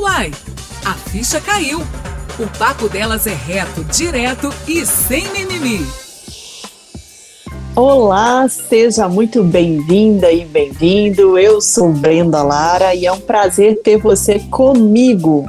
Uai, 0.00 0.30
a 0.82 0.94
ficha 0.94 1.38
caiu. 1.42 1.80
O 2.38 2.58
papo 2.58 2.88
delas 2.88 3.26
é 3.26 3.34
reto, 3.34 3.84
direto 3.84 4.48
e 4.66 4.86
sem 4.86 5.28
mimimi. 5.28 5.86
Olá, 7.76 8.48
seja 8.48 9.10
muito 9.10 9.44
bem-vinda 9.44 10.32
e 10.32 10.46
bem-vindo. 10.46 11.38
Eu 11.38 11.60
sou 11.60 11.92
Brenda 11.92 12.42
Lara 12.42 12.94
e 12.94 13.04
é 13.04 13.12
um 13.12 13.20
prazer 13.20 13.82
ter 13.82 13.98
você 13.98 14.38
comigo. 14.38 15.44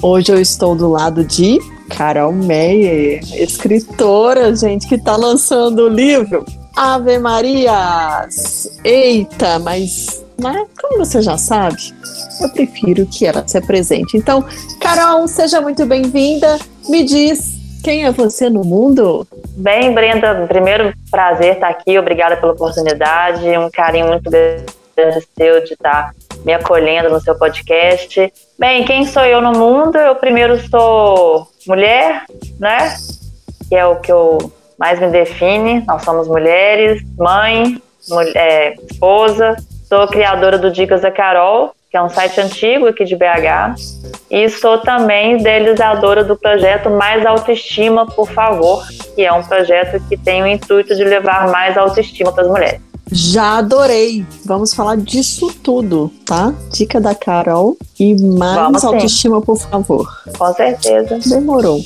Hoje 0.00 0.30
eu 0.30 0.40
estou 0.40 0.76
do 0.76 0.88
lado 0.88 1.24
de 1.24 1.58
Carol 1.88 2.32
Meyer, 2.32 3.20
escritora, 3.34 4.54
gente, 4.54 4.86
que 4.86 4.94
está 4.94 5.16
lançando 5.16 5.80
o 5.80 5.88
livro 5.88 6.46
Ave 6.76 7.18
Marias. 7.18 8.78
Eita, 8.84 9.58
mas, 9.58 10.24
mas 10.40 10.68
como 10.80 11.04
você 11.04 11.20
já 11.20 11.36
sabe, 11.36 11.92
eu 12.40 12.48
prefiro 12.50 13.06
que 13.06 13.26
ela 13.26 13.46
se 13.46 13.58
apresente. 13.58 14.16
Então, 14.16 14.44
Carol, 14.80 15.26
seja 15.28 15.60
muito 15.60 15.84
bem-vinda. 15.86 16.58
Me 16.88 17.04
diz, 17.04 17.58
quem 17.82 18.04
é 18.04 18.12
você 18.12 18.48
no 18.50 18.64
mundo? 18.64 19.26
Bem, 19.56 19.92
Brenda, 19.92 20.46
primeiro 20.48 20.92
prazer 21.10 21.54
estar 21.54 21.68
aqui, 21.68 21.98
obrigada 21.98 22.36
pela 22.36 22.52
oportunidade, 22.52 23.46
um 23.56 23.70
carinho 23.70 24.08
muito 24.08 24.30
grande 24.30 24.64
seu 25.36 25.64
de 25.64 25.74
estar 25.74 26.12
me 26.44 26.52
acolhendo 26.52 27.08
no 27.08 27.20
seu 27.20 27.36
podcast. 27.36 28.32
Bem, 28.58 28.84
quem 28.84 29.06
sou 29.06 29.24
eu 29.24 29.40
no 29.40 29.52
mundo? 29.52 29.96
Eu 29.96 30.14
primeiro 30.16 30.58
sou 30.68 31.48
mulher, 31.66 32.24
né? 32.58 32.96
Que 33.68 33.76
é 33.76 33.86
o 33.86 33.96
que 33.96 34.10
eu 34.10 34.52
mais 34.78 34.98
me 34.98 35.08
define. 35.08 35.84
Nós 35.86 36.02
somos 36.02 36.26
mulheres, 36.26 37.02
mãe, 37.16 37.80
mulher, 38.08 38.36
é, 38.36 38.74
esposa. 38.90 39.56
Sou 39.88 40.06
criadora 40.08 40.58
do 40.58 40.70
Dicas 40.70 41.00
da 41.00 41.10
Carol, 41.10 41.72
que 41.90 41.96
é 41.96 42.02
um 42.02 42.08
site 42.08 42.40
antigo 42.40 42.86
aqui 42.86 43.04
de 43.04 43.16
BH. 43.16 43.74
E 44.30 44.48
sou 44.50 44.78
também 44.78 45.38
idealizadora 45.38 46.22
do 46.22 46.36
projeto 46.36 46.90
Mais 46.90 47.24
Autoestima, 47.24 48.06
por 48.06 48.28
favor, 48.30 48.86
que 49.14 49.22
é 49.22 49.32
um 49.32 49.42
projeto 49.42 50.02
que 50.08 50.16
tem 50.16 50.42
o 50.42 50.46
intuito 50.46 50.94
de 50.94 51.04
levar 51.04 51.48
mais 51.50 51.76
autoestima 51.78 52.30
para 52.30 52.44
as 52.44 52.48
mulheres. 52.48 52.80
Já 53.10 53.58
adorei. 53.58 54.26
Vamos 54.44 54.74
falar 54.74 54.98
disso 54.98 55.50
tudo, 55.62 56.12
tá? 56.26 56.52
Dica 56.70 57.00
da 57.00 57.14
Carol 57.14 57.76
e 57.98 58.14
mais 58.14 58.54
Vamos 58.54 58.84
autoestima, 58.84 59.38
sim. 59.40 59.46
por 59.46 59.58
favor. 59.58 60.06
Com 60.36 60.52
certeza. 60.52 61.18
Demorou. 61.26 61.80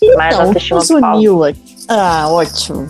Então, 0.00 0.16
mais 0.16 0.38
autoestima, 0.38 0.78
nos 0.78 0.90
uniu 0.90 1.44
aqui. 1.44 1.76
Ah, 1.88 2.28
ótimo. 2.28 2.88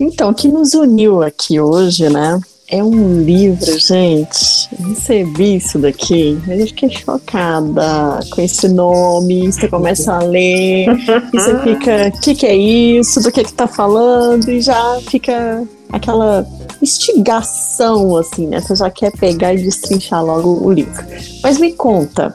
Então, 0.00 0.30
o 0.30 0.34
que 0.34 0.48
nos 0.48 0.72
uniu 0.72 1.22
aqui 1.22 1.60
hoje, 1.60 2.08
né? 2.08 2.40
É 2.72 2.82
um 2.82 3.20
livro, 3.20 3.78
gente. 3.78 4.66
Eu 4.80 4.88
recebi 4.88 5.56
isso 5.56 5.78
daqui. 5.78 6.40
Eu 6.48 6.66
fiquei 6.66 6.88
chocada 6.88 8.20
com 8.30 8.40
esse 8.40 8.66
nome. 8.66 9.52
Você 9.52 9.68
começa 9.68 10.14
a 10.14 10.20
ler 10.20 10.86
e 10.88 11.38
você 11.38 11.58
fica: 11.58 12.08
o 12.08 12.20
que, 12.22 12.34
que 12.34 12.46
é 12.46 12.54
isso? 12.54 13.22
Do 13.22 13.30
que, 13.30 13.44
que 13.44 13.52
tá 13.52 13.66
falando? 13.66 14.48
E 14.50 14.62
já 14.62 14.98
fica 15.06 15.62
aquela 15.92 16.46
instigação, 16.80 18.16
assim, 18.16 18.46
né? 18.46 18.58
Você 18.58 18.74
já 18.74 18.90
quer 18.90 19.12
pegar 19.12 19.52
e 19.52 19.58
destrinchar 19.58 20.24
logo 20.24 20.66
o 20.66 20.72
livro. 20.72 21.04
Mas 21.42 21.58
me 21.58 21.74
conta, 21.74 22.34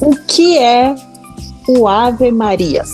o 0.00 0.14
que 0.28 0.58
é 0.58 0.94
o 1.66 1.88
Ave 1.88 2.30
Marias? 2.30 2.88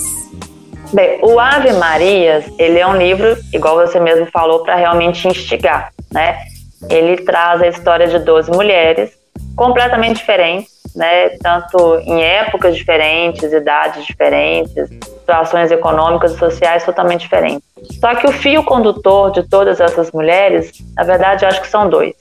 Bem, 0.91 1.19
o 1.23 1.39
Ave 1.39 1.75
Marias, 1.75 2.47
ele 2.59 2.79
é 2.79 2.87
um 2.87 2.97
livro, 2.97 3.37
igual 3.53 3.77
você 3.77 4.01
mesmo 4.01 4.27
falou, 4.33 4.63
para 4.63 4.77
realmente 4.77 5.29
instigar, 5.29 5.93
né? 6.11 6.51
Ele 6.89 7.17
traz 7.19 7.63
a 7.63 7.69
história 7.69 8.07
de 8.07 8.19
12 8.19 8.51
mulheres 8.51 9.13
completamente 9.57 10.19
diferentes, 10.19 10.71
né? 10.95 11.31
Tanto 11.43 11.99
em 12.01 12.23
épocas 12.23 12.77
diferentes, 12.77 13.53
idades 13.53 14.05
diferentes, 14.05 14.89
situações 15.23 15.71
econômicas 15.71 16.33
e 16.33 16.39
sociais 16.39 16.85
totalmente 16.85 17.23
diferentes. 17.23 17.63
Só 18.01 18.15
que 18.15 18.27
o 18.27 18.33
fio 18.33 18.63
condutor 18.65 19.31
de 19.31 19.43
todas 19.49 19.81
essas 19.81 20.11
mulheres, 20.13 20.73
na 20.97 21.05
verdade, 21.05 21.45
eu 21.45 21.49
acho 21.49 21.61
que 21.61 21.69
são 21.69 21.89
dois. 21.89 22.15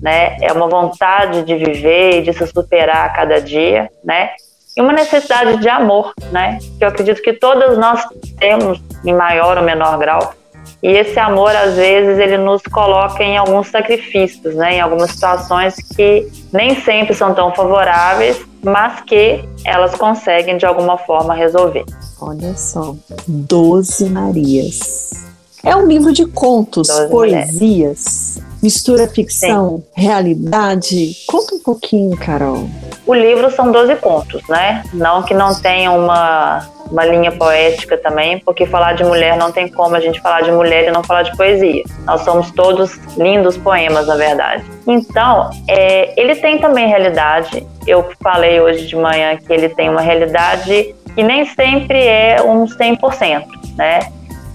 Né? 0.00 0.36
É 0.40 0.52
uma 0.52 0.68
vontade 0.68 1.42
de 1.42 1.56
viver 1.56 2.18
e 2.18 2.22
de 2.22 2.32
se 2.32 2.46
superar 2.46 3.06
a 3.06 3.08
cada 3.08 3.40
dia, 3.40 3.90
né? 4.04 4.30
E 4.76 4.80
uma 4.80 4.92
necessidade 4.92 5.56
de 5.56 5.68
amor, 5.68 6.12
né? 6.30 6.58
Que 6.78 6.84
eu 6.84 6.88
acredito 6.88 7.20
que 7.20 7.32
todas 7.32 7.76
nós 7.76 8.00
temos 8.38 8.80
em 9.04 9.12
maior 9.12 9.58
ou 9.58 9.64
menor 9.64 9.98
grau. 9.98 10.34
E 10.82 10.88
esse 10.88 11.18
amor, 11.18 11.54
às 11.54 11.74
vezes, 11.74 12.18
ele 12.18 12.38
nos 12.38 12.62
coloca 12.62 13.22
em 13.22 13.36
alguns 13.36 13.68
sacrifícios, 13.68 14.54
né? 14.54 14.76
Em 14.76 14.80
algumas 14.80 15.10
situações 15.10 15.74
que 15.96 16.28
nem 16.52 16.80
sempre 16.80 17.14
são 17.14 17.34
tão 17.34 17.52
favoráveis, 17.54 18.40
mas 18.62 19.00
que 19.00 19.44
elas 19.64 19.94
conseguem 19.94 20.56
de 20.56 20.66
alguma 20.66 20.96
forma 20.98 21.34
resolver. 21.34 21.84
Olha 22.20 22.54
só, 22.54 22.94
Doze 23.26 24.08
Marias. 24.08 25.28
É 25.64 25.74
um 25.74 25.86
livro 25.86 26.12
de 26.12 26.24
contos, 26.26 26.88
Doze 26.88 27.08
poesias, 27.08 27.60
mulheres. 27.60 28.42
mistura 28.62 29.08
ficção, 29.08 29.78
Sim. 29.78 30.02
realidade. 30.02 31.16
Conta 31.26 31.54
um 31.56 31.60
pouquinho, 31.60 32.16
Carol. 32.16 32.68
O 33.06 33.14
livro 33.14 33.50
são 33.50 33.72
12 33.72 33.96
contos, 33.96 34.42
né? 34.48 34.84
Não 34.92 35.22
que 35.22 35.34
não 35.34 35.54
tenha 35.54 35.90
uma, 35.90 36.66
uma 36.90 37.04
linha 37.04 37.32
poética 37.32 37.96
também, 37.96 38.38
porque 38.38 38.66
falar 38.66 38.92
de 38.94 39.02
mulher 39.02 39.36
não 39.36 39.50
tem 39.50 39.66
como 39.68 39.96
a 39.96 40.00
gente 40.00 40.20
falar 40.20 40.42
de 40.42 40.52
mulher 40.52 40.86
e 40.86 40.90
não 40.90 41.02
falar 41.02 41.22
de 41.22 41.36
poesia. 41.36 41.82
Nós 42.04 42.20
somos 42.22 42.50
todos 42.52 42.98
lindos 43.16 43.56
poemas, 43.56 44.06
na 44.06 44.16
verdade. 44.16 44.64
Então, 44.86 45.50
é, 45.66 46.12
ele 46.20 46.36
tem 46.36 46.58
também 46.58 46.86
realidade. 46.86 47.66
Eu 47.86 48.06
falei 48.22 48.60
hoje 48.60 48.86
de 48.86 48.94
manhã 48.96 49.36
que 49.36 49.52
ele 49.52 49.68
tem 49.70 49.88
uma 49.88 50.02
realidade 50.02 50.94
que 51.14 51.22
nem 51.22 51.44
sempre 51.46 51.98
é 52.06 52.40
um 52.42 52.64
100%, 52.66 53.44
né? 53.76 54.00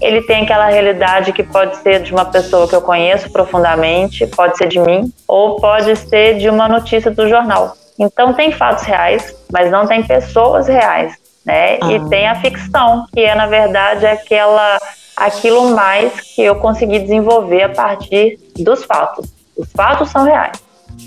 Ele 0.04 0.20
tem 0.22 0.42
aquela 0.42 0.66
realidade 0.66 1.32
que 1.32 1.42
pode 1.42 1.76
ser 1.78 2.02
de 2.02 2.12
uma 2.12 2.26
pessoa 2.26 2.68
que 2.68 2.74
eu 2.74 2.82
conheço 2.82 3.30
profundamente, 3.32 4.26
pode 4.26 4.58
ser 4.58 4.68
de 4.68 4.78
mim, 4.78 5.10
ou 5.26 5.56
pode 5.56 5.96
ser 5.96 6.36
de 6.36 6.50
uma 6.50 6.68
notícia 6.68 7.10
do 7.10 7.26
jornal. 7.26 7.74
Então 7.98 8.34
tem 8.34 8.52
fatos 8.52 8.84
reais, 8.84 9.34
mas 9.50 9.70
não 9.70 9.86
tem 9.86 10.02
pessoas 10.02 10.68
reais, 10.68 11.14
né? 11.44 11.78
Ah. 11.80 11.92
E 11.92 12.08
tem 12.08 12.28
a 12.28 12.34
ficção, 12.34 13.06
que 13.14 13.20
é 13.20 13.34
na 13.34 13.46
verdade 13.46 14.06
aquela 14.06 14.78
aquilo 15.16 15.70
mais 15.74 16.20
que 16.20 16.42
eu 16.42 16.56
consegui 16.56 16.98
desenvolver 16.98 17.62
a 17.62 17.68
partir 17.70 18.38
dos 18.58 18.84
fatos. 18.84 19.32
Os 19.56 19.70
fatos 19.72 20.10
são 20.10 20.24
reais 20.24 20.62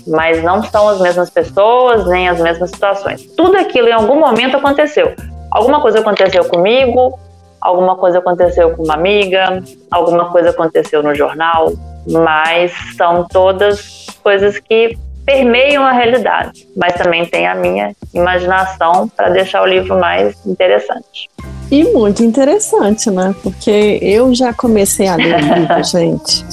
mas 0.06 0.42
não 0.42 0.62
são 0.62 0.88
as 0.88 1.00
mesmas 1.00 1.30
pessoas, 1.30 2.06
nem 2.06 2.28
as 2.28 2.38
mesmas 2.40 2.70
situações. 2.70 3.24
Tudo 3.36 3.56
aquilo 3.56 3.88
em 3.88 3.92
algum 3.92 4.20
momento 4.20 4.56
aconteceu. 4.56 5.14
Alguma 5.50 5.80
coisa 5.80 6.00
aconteceu 6.00 6.44
comigo, 6.44 7.18
alguma 7.60 7.96
coisa 7.96 8.18
aconteceu 8.18 8.70
com 8.70 8.82
uma 8.82 8.94
amiga, 8.94 9.62
alguma 9.90 10.30
coisa 10.30 10.50
aconteceu 10.50 11.02
no 11.02 11.14
jornal, 11.14 11.72
mas 12.06 12.72
são 12.96 13.26
todas 13.28 14.06
coisas 14.22 14.58
que 14.58 14.96
permeiam 15.24 15.84
a 15.84 15.92
realidade, 15.92 16.66
mas 16.74 16.94
também 16.94 17.26
tem 17.26 17.46
a 17.46 17.54
minha 17.54 17.94
imaginação 18.14 19.08
para 19.08 19.28
deixar 19.28 19.62
o 19.62 19.66
livro 19.66 19.98
mais 19.98 20.34
interessante. 20.46 21.28
E 21.70 21.84
muito 21.84 22.24
interessante, 22.24 23.10
né? 23.10 23.34
Porque 23.42 23.98
eu 24.00 24.34
já 24.34 24.54
comecei 24.54 25.06
a 25.06 25.16
ler 25.16 25.34
o 25.34 25.38
livro, 25.38 25.84
gente. 25.84 26.46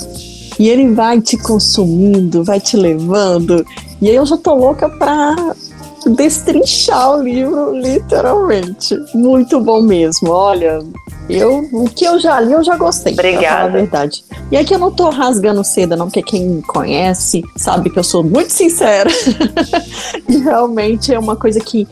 E 0.59 0.69
ele 0.69 0.93
vai 0.93 1.21
te 1.21 1.37
consumindo, 1.37 2.43
vai 2.43 2.59
te 2.59 2.75
levando. 2.75 3.65
E 4.01 4.09
aí 4.09 4.15
eu 4.15 4.25
já 4.25 4.37
tô 4.37 4.53
louca 4.53 4.89
pra 4.89 5.35
destrinchar 6.09 7.17
o 7.17 7.21
livro, 7.21 7.71
literalmente. 7.75 8.97
Muito 9.13 9.59
bom 9.59 9.81
mesmo. 9.81 10.31
Olha, 10.31 10.79
eu, 11.29 11.67
o 11.71 11.89
que 11.89 12.05
eu 12.05 12.19
já 12.19 12.39
li, 12.39 12.53
eu 12.53 12.63
já 12.63 12.75
gostei. 12.75 13.13
Obrigada. 13.13 13.65
a 13.65 13.67
verdade. 13.67 14.23
E 14.51 14.57
aqui 14.57 14.73
eu 14.73 14.79
não 14.79 14.91
tô 14.91 15.09
rasgando 15.09 15.63
seda, 15.63 15.95
não, 15.95 16.05
porque 16.05 16.21
quem 16.21 16.47
me 16.47 16.61
conhece 16.61 17.43
sabe 17.57 17.89
que 17.89 17.97
eu 17.97 18.03
sou 18.03 18.23
muito 18.23 18.51
sincera. 18.51 19.09
e 20.29 20.37
realmente 20.37 21.13
é 21.13 21.19
uma 21.19 21.35
coisa 21.35 21.59
que 21.59 21.87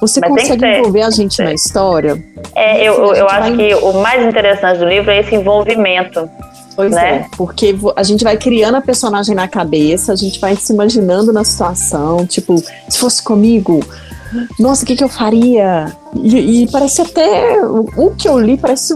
você 0.00 0.20
Mas 0.20 0.30
consegue 0.30 0.66
envolver 0.66 1.02
a 1.02 1.10
gente 1.10 1.42
na 1.42 1.52
história. 1.52 2.22
É, 2.54 2.82
eu, 2.82 2.94
eu, 2.94 3.14
eu 3.14 3.26
acho 3.28 3.54
vai... 3.54 3.56
que 3.56 3.74
o 3.74 3.92
mais 3.94 4.24
interessante 4.24 4.78
do 4.78 4.84
livro 4.84 5.10
é 5.10 5.20
esse 5.20 5.34
envolvimento. 5.34 6.28
Pois 6.76 6.92
né? 6.92 7.16
é, 7.16 7.26
porque 7.36 7.74
a 7.96 8.02
gente 8.02 8.22
vai 8.22 8.36
criando 8.36 8.76
a 8.76 8.80
personagem 8.82 9.34
na 9.34 9.48
cabeça, 9.48 10.12
a 10.12 10.16
gente 10.16 10.38
vai 10.38 10.54
se 10.54 10.72
imaginando 10.72 11.32
na 11.32 11.42
situação, 11.42 12.26
tipo, 12.26 12.62
se 12.88 12.98
fosse 12.98 13.22
comigo, 13.22 13.80
nossa, 14.58 14.84
o 14.84 14.86
que, 14.86 14.94
que 14.94 15.02
eu 15.02 15.08
faria? 15.08 15.96
E, 16.14 16.64
e 16.64 16.70
parece 16.70 17.00
até. 17.00 17.58
O 17.62 18.10
que 18.10 18.28
eu 18.28 18.38
li 18.38 18.56
parece 18.56 18.94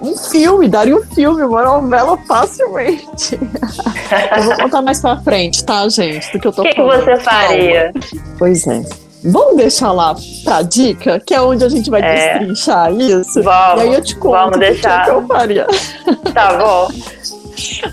um 0.00 0.16
filme, 0.16 0.68
daria 0.68 0.96
um 0.96 1.02
filme, 1.02 1.42
uma 1.42 1.62
novela 1.62 2.16
facilmente. 2.26 3.38
eu 4.36 4.42
vou 4.44 4.56
contar 4.56 4.82
mais 4.82 5.00
pra 5.00 5.16
frente, 5.18 5.64
tá, 5.64 5.88
gente? 5.88 6.32
Do 6.32 6.40
que 6.40 6.46
eu 6.46 6.52
tô 6.52 6.62
O 6.62 6.64
que, 6.64 6.74
que 6.74 6.82
você 6.82 7.16
faria? 7.16 7.92
Pois 8.38 8.66
é. 8.66 8.82
Vamos 9.24 9.56
deixar 9.56 9.92
lá 9.92 10.14
pra 10.44 10.62
dica, 10.62 11.20
que 11.20 11.34
é 11.34 11.40
onde 11.40 11.64
a 11.64 11.68
gente 11.68 11.90
vai 11.90 12.00
é. 12.00 12.38
destrinchar 12.38 12.92
isso. 12.92 13.42
Vamos, 13.42 13.82
e 13.82 13.86
aí 13.86 13.94
eu 13.94 14.02
te 14.02 14.14
conto 14.16 14.32
vamos 14.32 14.58
deixar. 14.58 15.02
o 15.02 15.04
que 15.04 15.10
eu 15.10 15.26
faria. 15.26 15.66
Tá 16.32 16.56
bom. 16.56 16.88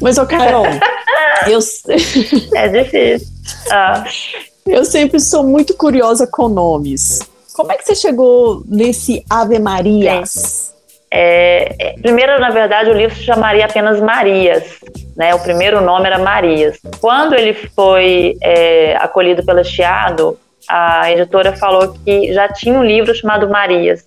Mas, 0.01 0.17
ô 0.17 0.25
Carol, 0.25 0.65
eu. 1.47 1.59
É 2.53 2.67
difícil. 2.67 3.27
Ah. 3.71 4.03
Eu 4.65 4.85
sempre 4.85 5.19
sou 5.19 5.43
muito 5.43 5.75
curiosa 5.75 6.27
com 6.27 6.47
nomes. 6.47 7.19
Como 7.55 7.71
é 7.71 7.77
que 7.77 7.85
você 7.85 7.95
chegou 7.95 8.63
nesse 8.67 9.23
Ave 9.29 9.59
Marias? 9.59 10.73
É, 11.09 11.75
é, 11.79 11.93
primeiro, 11.93 12.39
na 12.39 12.49
verdade, 12.49 12.89
o 12.89 12.93
livro 12.93 13.15
se 13.15 13.23
chamaria 13.23 13.65
apenas 13.65 14.01
Marias. 14.01 14.63
Né? 15.15 15.33
O 15.33 15.39
primeiro 15.39 15.79
nome 15.81 16.07
era 16.07 16.19
Marias. 16.19 16.77
Quando 16.99 17.33
ele 17.33 17.53
foi 17.53 18.37
é, 18.41 18.97
acolhido 18.97 19.45
pela 19.45 19.63
Chiado, 19.63 20.37
a 20.69 21.11
editora 21.11 21.53
falou 21.53 21.93
que 22.05 22.33
já 22.33 22.47
tinha 22.49 22.77
um 22.77 22.83
livro 22.83 23.13
chamado 23.13 23.49
Marias. 23.49 24.05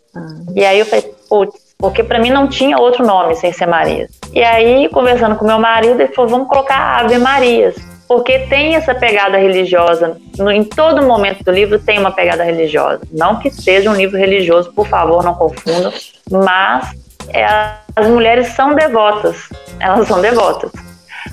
E 0.55 0.65
aí 0.65 0.79
eu 0.79 0.87
falei, 0.87 1.05
putz, 1.29 1.55
porque 1.79 2.03
para 2.03 2.19
mim 2.19 2.31
não 2.31 2.49
tinha 2.49 2.79
outro 2.79 3.07
nome 3.07 3.35
sem 3.37 3.53
ser 3.53 3.67
Marias. 3.67 4.11
E 4.33 4.43
aí, 4.43 4.89
conversando 4.89 5.37
com 5.37 5.45
meu 5.45 5.59
marido, 5.59 6.01
ele 6.01 6.13
falou, 6.13 6.31
vamos 6.31 6.49
colocar 6.49 7.01
Ave 7.01 7.19
Marias 7.19 7.77
porque 8.09 8.39
tem 8.47 8.75
essa 8.75 8.95
pegada 8.95 9.37
religiosa. 9.37 10.17
No, 10.39 10.51
em 10.51 10.65
todo 10.65 11.03
momento 11.03 11.45
do 11.45 11.53
livro 11.53 11.79
tem 11.79 11.99
uma 11.99 12.11
pegada 12.11 12.43
religiosa. 12.43 13.03
Não 13.13 13.39
que 13.39 13.51
seja 13.51 13.91
um 13.91 13.95
livro 13.95 14.17
religioso, 14.17 14.73
por 14.73 14.89
favor, 14.89 15.23
não 15.23 15.35
confundam, 15.35 15.93
mas 16.31 16.91
é, 17.29 17.47
as 17.95 18.07
mulheres 18.09 18.49
são 18.49 18.75
devotas, 18.75 19.51
elas 19.79 20.09
são 20.09 20.23
devotas, 20.23 20.73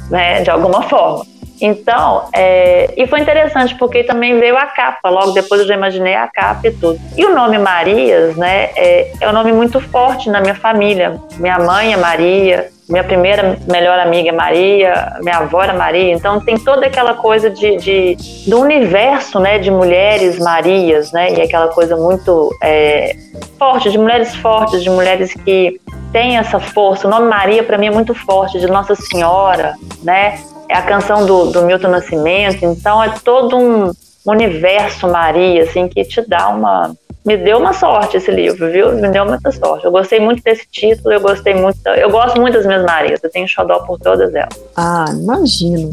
né, 0.09 0.41
de 0.41 0.49
alguma 0.49 0.83
forma. 0.83 1.25
Então, 1.61 2.27
é, 2.33 2.93
e 2.97 3.07
foi 3.07 3.19
interessante 3.19 3.75
porque 3.75 4.03
também 4.03 4.39
veio 4.39 4.57
a 4.57 4.65
capa, 4.65 5.09
logo 5.09 5.31
depois 5.31 5.61
eu 5.61 5.67
já 5.67 5.75
imaginei 5.75 6.15
a 6.15 6.27
capa 6.27 6.67
e 6.67 6.71
tudo. 6.71 6.99
E 7.17 7.25
o 7.25 7.33
nome 7.33 7.57
Marias, 7.57 8.35
né, 8.35 8.69
é, 8.75 9.11
é 9.21 9.29
um 9.29 9.33
nome 9.33 9.53
muito 9.53 9.79
forte 9.79 10.29
na 10.29 10.41
minha 10.41 10.55
família. 10.55 11.19
Minha 11.37 11.59
mãe 11.59 11.93
é 11.93 11.97
Maria, 11.97 12.69
minha 12.87 13.03
primeira 13.03 13.57
melhor 13.67 13.97
amiga 13.99 14.29
é 14.29 14.31
Maria, 14.31 15.13
minha 15.21 15.37
avó 15.37 15.63
era 15.63 15.73
Maria, 15.73 16.13
então 16.13 16.39
tem 16.39 16.55
toda 16.55 16.85
aquela 16.85 17.15
coisa 17.15 17.49
de, 17.49 17.77
de 17.77 18.17
do 18.47 18.59
universo, 18.59 19.39
né, 19.39 19.57
de 19.57 19.71
mulheres 19.71 20.37
Marias, 20.37 21.11
né, 21.11 21.33
e 21.33 21.41
aquela 21.41 21.69
coisa 21.69 21.95
muito 21.95 22.55
é, 22.61 23.15
forte, 23.57 23.89
de 23.89 23.97
mulheres 23.97 24.35
fortes, 24.35 24.83
de 24.83 24.89
mulheres 24.89 25.33
que 25.33 25.79
têm 26.11 26.37
essa 26.37 26.59
força. 26.59 27.07
O 27.07 27.09
nome 27.09 27.27
Maria 27.27 27.63
para 27.63 27.77
mim 27.77 27.87
é 27.87 27.91
muito 27.91 28.13
forte, 28.13 28.59
de 28.59 28.67
Nossa 28.67 28.93
Senhora, 28.93 29.73
né, 30.03 30.37
é 30.69 30.75
a 30.75 30.81
canção 30.81 31.25
do, 31.25 31.51
do 31.51 31.61
Milton 31.63 31.89
Nascimento, 31.89 32.65
então 32.65 33.03
é 33.03 33.13
todo 33.23 33.57
um 33.57 33.91
universo 34.25 35.07
Maria, 35.07 35.63
assim, 35.63 35.87
que 35.87 36.03
te 36.03 36.21
dá 36.27 36.49
uma 36.49 36.95
me 37.25 37.35
deu 37.35 37.57
uma 37.57 37.73
sorte 37.73 38.17
esse 38.17 38.29
livro, 38.29 38.71
viu? 38.71 38.91
Me 38.93 39.09
deu 39.09 39.25
muita 39.25 39.51
sorte. 39.51 39.83
Eu 39.83 39.91
gostei 39.91 40.19
muito 40.19 40.43
desse 40.43 40.67
título, 40.71 41.11
eu 41.11 41.19
gostei 41.19 41.55
muito. 41.55 41.79
Eu 41.87 42.11
gosto 42.11 42.39
muito 42.39 42.53
das 42.53 42.67
minhas 42.67 42.85
Marias, 42.85 43.19
eu 43.23 43.31
tenho 43.31 43.47
xodó 43.47 43.79
por 43.79 43.97
todas 43.97 44.33
elas. 44.35 44.53
Ah, 44.75 45.05
imagino. 45.09 45.89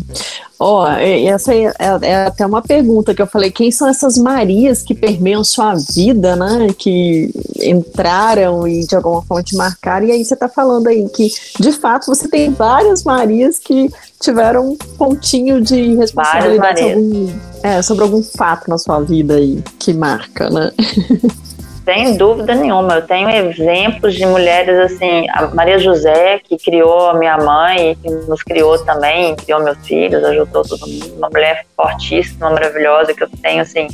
Ó, 0.61 0.85
oh, 0.85 0.89
essa 0.89 1.55
é, 1.55 1.73
é, 2.03 2.27
até 2.27 2.45
uma 2.45 2.61
pergunta 2.61 3.15
que 3.15 3.23
eu 3.23 3.27
falei: 3.27 3.51
quem 3.51 3.71
são 3.71 3.89
essas 3.89 4.19
Marias 4.19 4.83
que 4.83 4.95
permeiam 4.95 5.43
sua 5.43 5.75
vida, 5.75 6.37
né? 6.37 6.69
Que 6.79 7.33
entraram 7.63 8.69
e 8.69 8.87
de 8.87 8.95
alguma 8.95 9.23
forma 9.23 9.43
te 9.43 9.57
marcaram? 9.57 10.07
E 10.07 10.13
aí 10.13 10.25
você 10.25 10.35
está 10.35 10.51
falando 10.51 10.89
aí 10.89 11.09
que, 11.09 11.33
de 11.59 11.73
fato, 11.73 12.07
você 12.07 12.29
tem 12.29 12.51
várias 12.51 13.05
Marias 13.05 13.59
que 13.59 13.91
tiveram 14.23 14.71
um 14.71 14.77
pontinho 14.77 15.61
de 15.61 15.97
responsabilidade 15.97 16.81
sobre 16.81 16.95
algum, 16.95 17.41
é, 17.63 17.83
sobre 17.83 18.05
algum 18.05 18.23
fato 18.23 18.71
na 18.71 18.79
sua 18.79 19.01
vida 19.01 19.35
aí 19.35 19.63
que 19.79 19.93
marca, 19.93 20.49
né? 20.49 20.73
Sem 21.85 22.17
dúvida 22.17 22.55
nenhuma. 22.55 22.95
Eu 22.95 23.03
tenho 23.03 23.29
exemplos 23.29 24.15
de 24.15 24.25
mulheres 24.25 24.79
assim, 24.79 25.29
a 25.31 25.49
Maria 25.49 25.81
José, 25.81 26.39
que 26.39 26.57
criou 26.57 27.11
a 27.11 27.15
minha 27.15 27.37
mãe, 27.37 27.97
que 28.01 28.09
nos 28.09 28.41
criou 28.45 28.79
também, 28.85 29.35
criou 29.35 29.61
meus 29.65 29.79
filhos, 29.79 30.23
ajudou 30.23 30.63
todo 30.63 30.87
mundo. 30.87 31.15
Uma 31.17 31.29
mulher 31.29 31.67
fortíssima, 31.77 32.51
maravilhosa, 32.51 33.13
que 33.13 33.25
eu 33.25 33.29
tenho 33.43 33.63
assim, 33.63 33.89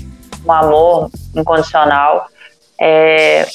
um 0.44 0.52
amor 0.52 1.10
incondicional. 1.34 2.26
É, 2.78 3.46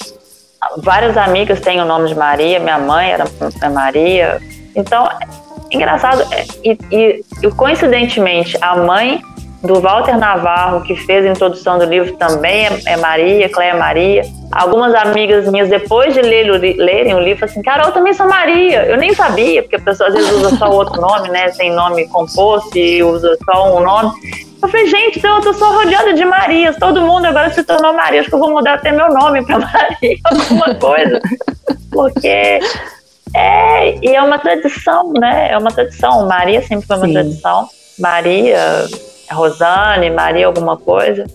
várias 0.78 1.16
amigas 1.16 1.62
têm 1.62 1.80
o 1.80 1.86
nome 1.86 2.10
de 2.10 2.16
Maria, 2.16 2.60
minha 2.60 2.80
mãe 2.80 3.12
era 3.12 3.26
Maria. 3.70 4.42
Então, 4.76 5.08
engraçado, 5.74 6.22
é, 6.32 6.46
e, 6.64 6.78
e, 6.92 7.26
e 7.42 7.52
coincidentemente, 7.52 8.58
a 8.62 8.76
mãe 8.78 9.22
do 9.64 9.80
Walter 9.80 10.18
Navarro, 10.18 10.82
que 10.82 10.94
fez 10.94 11.26
a 11.26 11.30
introdução 11.30 11.80
do 11.80 11.86
livro, 11.86 12.18
também 12.18 12.68
é, 12.68 12.82
é 12.86 12.98
Maria, 12.98 13.48
Cléia 13.48 13.76
Maria. 13.76 14.24
Algumas 14.52 14.94
amigas 14.94 15.50
minhas, 15.50 15.70
depois 15.70 16.14
de 16.14 16.22
ler, 16.22 16.44
lerem 16.78 17.16
o 17.16 17.20
livro, 17.20 17.46
assim, 17.46 17.62
Carol, 17.62 17.88
eu 17.88 17.94
também 17.94 18.14
sou 18.14 18.28
Maria. 18.28 18.84
Eu 18.86 18.98
nem 18.98 19.14
sabia, 19.14 19.64
porque 19.64 19.78
a 19.78 19.82
pessoa 19.82 20.10
às 20.10 20.16
vezes 20.16 20.32
usa 20.32 20.58
só 20.58 20.70
outro 20.70 21.00
nome, 21.00 21.30
né? 21.30 21.50
Sem 21.50 21.72
nome 21.72 22.08
composto 22.10 22.78
e 22.78 23.02
usa 23.02 23.38
só 23.46 23.78
um 23.78 23.80
nome. 23.80 24.12
Eu 24.62 24.70
falei, 24.70 24.88
gente, 24.88 25.20
então 25.20 25.38
eu 25.38 25.42
tô 25.42 25.54
só 25.54 25.74
rodeada 25.74 26.14
de 26.14 26.26
Marias. 26.26 26.76
Todo 26.78 27.02
mundo 27.02 27.26
agora 27.26 27.50
se 27.50 27.64
tornou 27.64 27.94
Maria. 27.94 28.20
Acho 28.20 28.30
que 28.30 28.36
eu 28.36 28.40
vou 28.40 28.52
mudar 28.52 28.76
até 28.76 28.92
meu 28.92 29.08
nome 29.10 29.46
para 29.46 29.60
Maria, 29.60 30.18
alguma 30.26 30.76
coisa. 30.76 31.22
Porque 31.90 32.60
é, 33.36 33.96
e 34.02 34.16
é 34.16 34.22
uma 34.22 34.38
tradição, 34.38 35.12
né? 35.14 35.52
É 35.52 35.58
uma 35.58 35.72
tradição. 35.72 36.28
Maria 36.28 36.62
sempre 36.62 36.86
foi 36.86 36.98
uma 36.98 37.08
Sim. 37.08 37.14
tradição. 37.14 37.70
Maria, 38.00 38.86
Rosane, 39.32 40.10
Maria 40.10 40.48
alguma 40.48 40.78
coisa. 40.78 41.26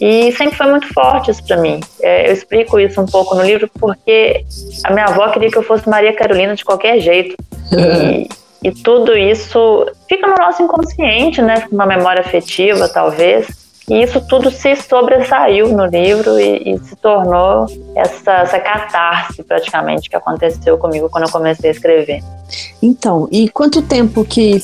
E 0.00 0.32
sempre 0.32 0.56
foi 0.56 0.66
muito 0.66 0.92
forte 0.92 1.30
isso 1.30 1.44
para 1.44 1.58
mim. 1.58 1.80
É, 2.00 2.28
eu 2.28 2.32
explico 2.32 2.80
isso 2.80 3.00
um 3.00 3.06
pouco 3.06 3.34
no 3.34 3.42
livro 3.42 3.68
porque 3.78 4.44
a 4.84 4.92
minha 4.92 5.06
avó 5.06 5.28
queria 5.28 5.50
que 5.50 5.58
eu 5.58 5.62
fosse 5.62 5.88
Maria 5.88 6.14
Carolina 6.14 6.54
de 6.54 6.64
qualquer 6.64 6.98
jeito. 7.00 7.36
E, 8.62 8.68
e 8.68 8.72
tudo 8.72 9.16
isso 9.16 9.86
fica 10.08 10.26
no 10.26 10.34
nosso 10.36 10.62
inconsciente, 10.62 11.42
né? 11.42 11.66
Uma 11.70 11.84
memória 11.84 12.20
afetiva, 12.20 12.88
talvez. 12.88 13.65
E 13.88 14.02
isso 14.02 14.20
tudo 14.26 14.50
se 14.50 14.74
sobressaiu 14.76 15.68
no 15.68 15.86
livro 15.86 16.38
e, 16.40 16.74
e 16.74 16.78
se 16.78 16.96
tornou 16.96 17.66
essa, 17.94 18.32
essa 18.32 18.58
catarse 18.58 19.42
praticamente 19.44 20.10
que 20.10 20.16
aconteceu 20.16 20.76
comigo 20.76 21.08
quando 21.08 21.24
eu 21.24 21.30
comecei 21.30 21.70
a 21.70 21.72
escrever. 21.72 22.20
Então, 22.82 23.28
e 23.30 23.48
quanto 23.48 23.82
tempo 23.82 24.24
que 24.24 24.60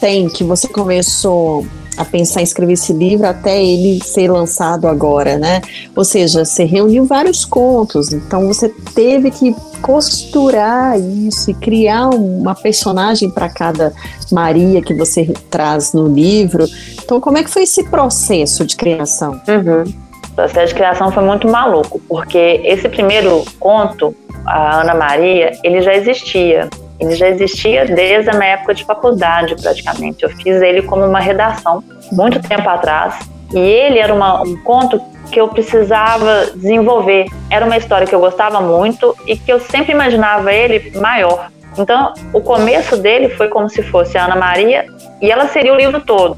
tem 0.00 0.28
que 0.28 0.42
você 0.42 0.66
começou 0.68 1.66
a 1.98 2.04
pensar 2.04 2.40
em 2.40 2.44
escrever 2.44 2.74
esse 2.74 2.92
livro 2.92 3.26
até 3.26 3.62
ele 3.62 4.02
ser 4.02 4.30
lançado 4.30 4.86
agora, 4.86 5.36
né? 5.36 5.60
Ou 5.96 6.04
seja, 6.04 6.44
você 6.44 6.64
reuniu 6.64 7.04
vários 7.04 7.44
contos, 7.44 8.12
então 8.12 8.46
você 8.46 8.68
teve 8.94 9.30
que 9.32 9.54
costurar 9.82 10.98
isso 10.98 11.50
e 11.50 11.54
criar 11.54 12.08
uma 12.08 12.54
personagem 12.54 13.30
para 13.30 13.48
cada 13.48 13.92
Maria 14.30 14.80
que 14.80 14.94
você 14.94 15.24
traz 15.50 15.92
no 15.92 16.06
livro. 16.06 16.64
Então, 17.02 17.20
como 17.20 17.38
é 17.38 17.42
que 17.42 17.50
foi 17.50 17.62
esse 17.62 17.84
processo 17.84 18.64
de 18.64 18.76
criação? 18.76 19.40
Uhum. 19.48 19.82
O 20.30 20.34
processo 20.34 20.68
de 20.68 20.74
criação 20.74 21.10
foi 21.10 21.24
muito 21.24 21.48
maluco, 21.48 22.00
porque 22.08 22.60
esse 22.64 22.88
primeiro 22.88 23.44
conto, 23.58 24.14
a 24.46 24.82
Ana 24.82 24.94
Maria, 24.94 25.52
ele 25.64 25.82
já 25.82 25.94
existia. 25.94 26.68
Ele 27.00 27.14
já 27.14 27.28
existia 27.28 27.86
desde 27.86 28.30
a 28.30 28.34
minha 28.34 28.50
época 28.50 28.74
de 28.74 28.84
faculdade, 28.84 29.54
praticamente. 29.60 30.24
Eu 30.24 30.30
fiz 30.30 30.60
ele 30.60 30.82
como 30.82 31.04
uma 31.04 31.20
redação, 31.20 31.82
muito 32.10 32.40
tempo 32.40 32.68
atrás. 32.68 33.18
E 33.54 33.58
ele 33.58 33.98
era 33.98 34.12
uma, 34.12 34.42
um 34.42 34.56
conto 34.62 35.00
que 35.30 35.40
eu 35.40 35.48
precisava 35.48 36.46
desenvolver. 36.54 37.26
Era 37.50 37.64
uma 37.64 37.76
história 37.76 38.06
que 38.06 38.14
eu 38.14 38.20
gostava 38.20 38.60
muito 38.60 39.16
e 39.26 39.36
que 39.36 39.52
eu 39.52 39.60
sempre 39.60 39.92
imaginava 39.92 40.52
ele 40.52 40.98
maior. 40.98 41.50
Então, 41.78 42.12
o 42.32 42.40
começo 42.40 42.96
dele 42.96 43.28
foi 43.30 43.48
como 43.48 43.68
se 43.68 43.82
fosse 43.82 44.18
a 44.18 44.24
Ana 44.24 44.36
Maria 44.36 44.86
e 45.22 45.30
ela 45.30 45.46
seria 45.48 45.72
o 45.72 45.76
livro 45.76 46.00
todo. 46.00 46.36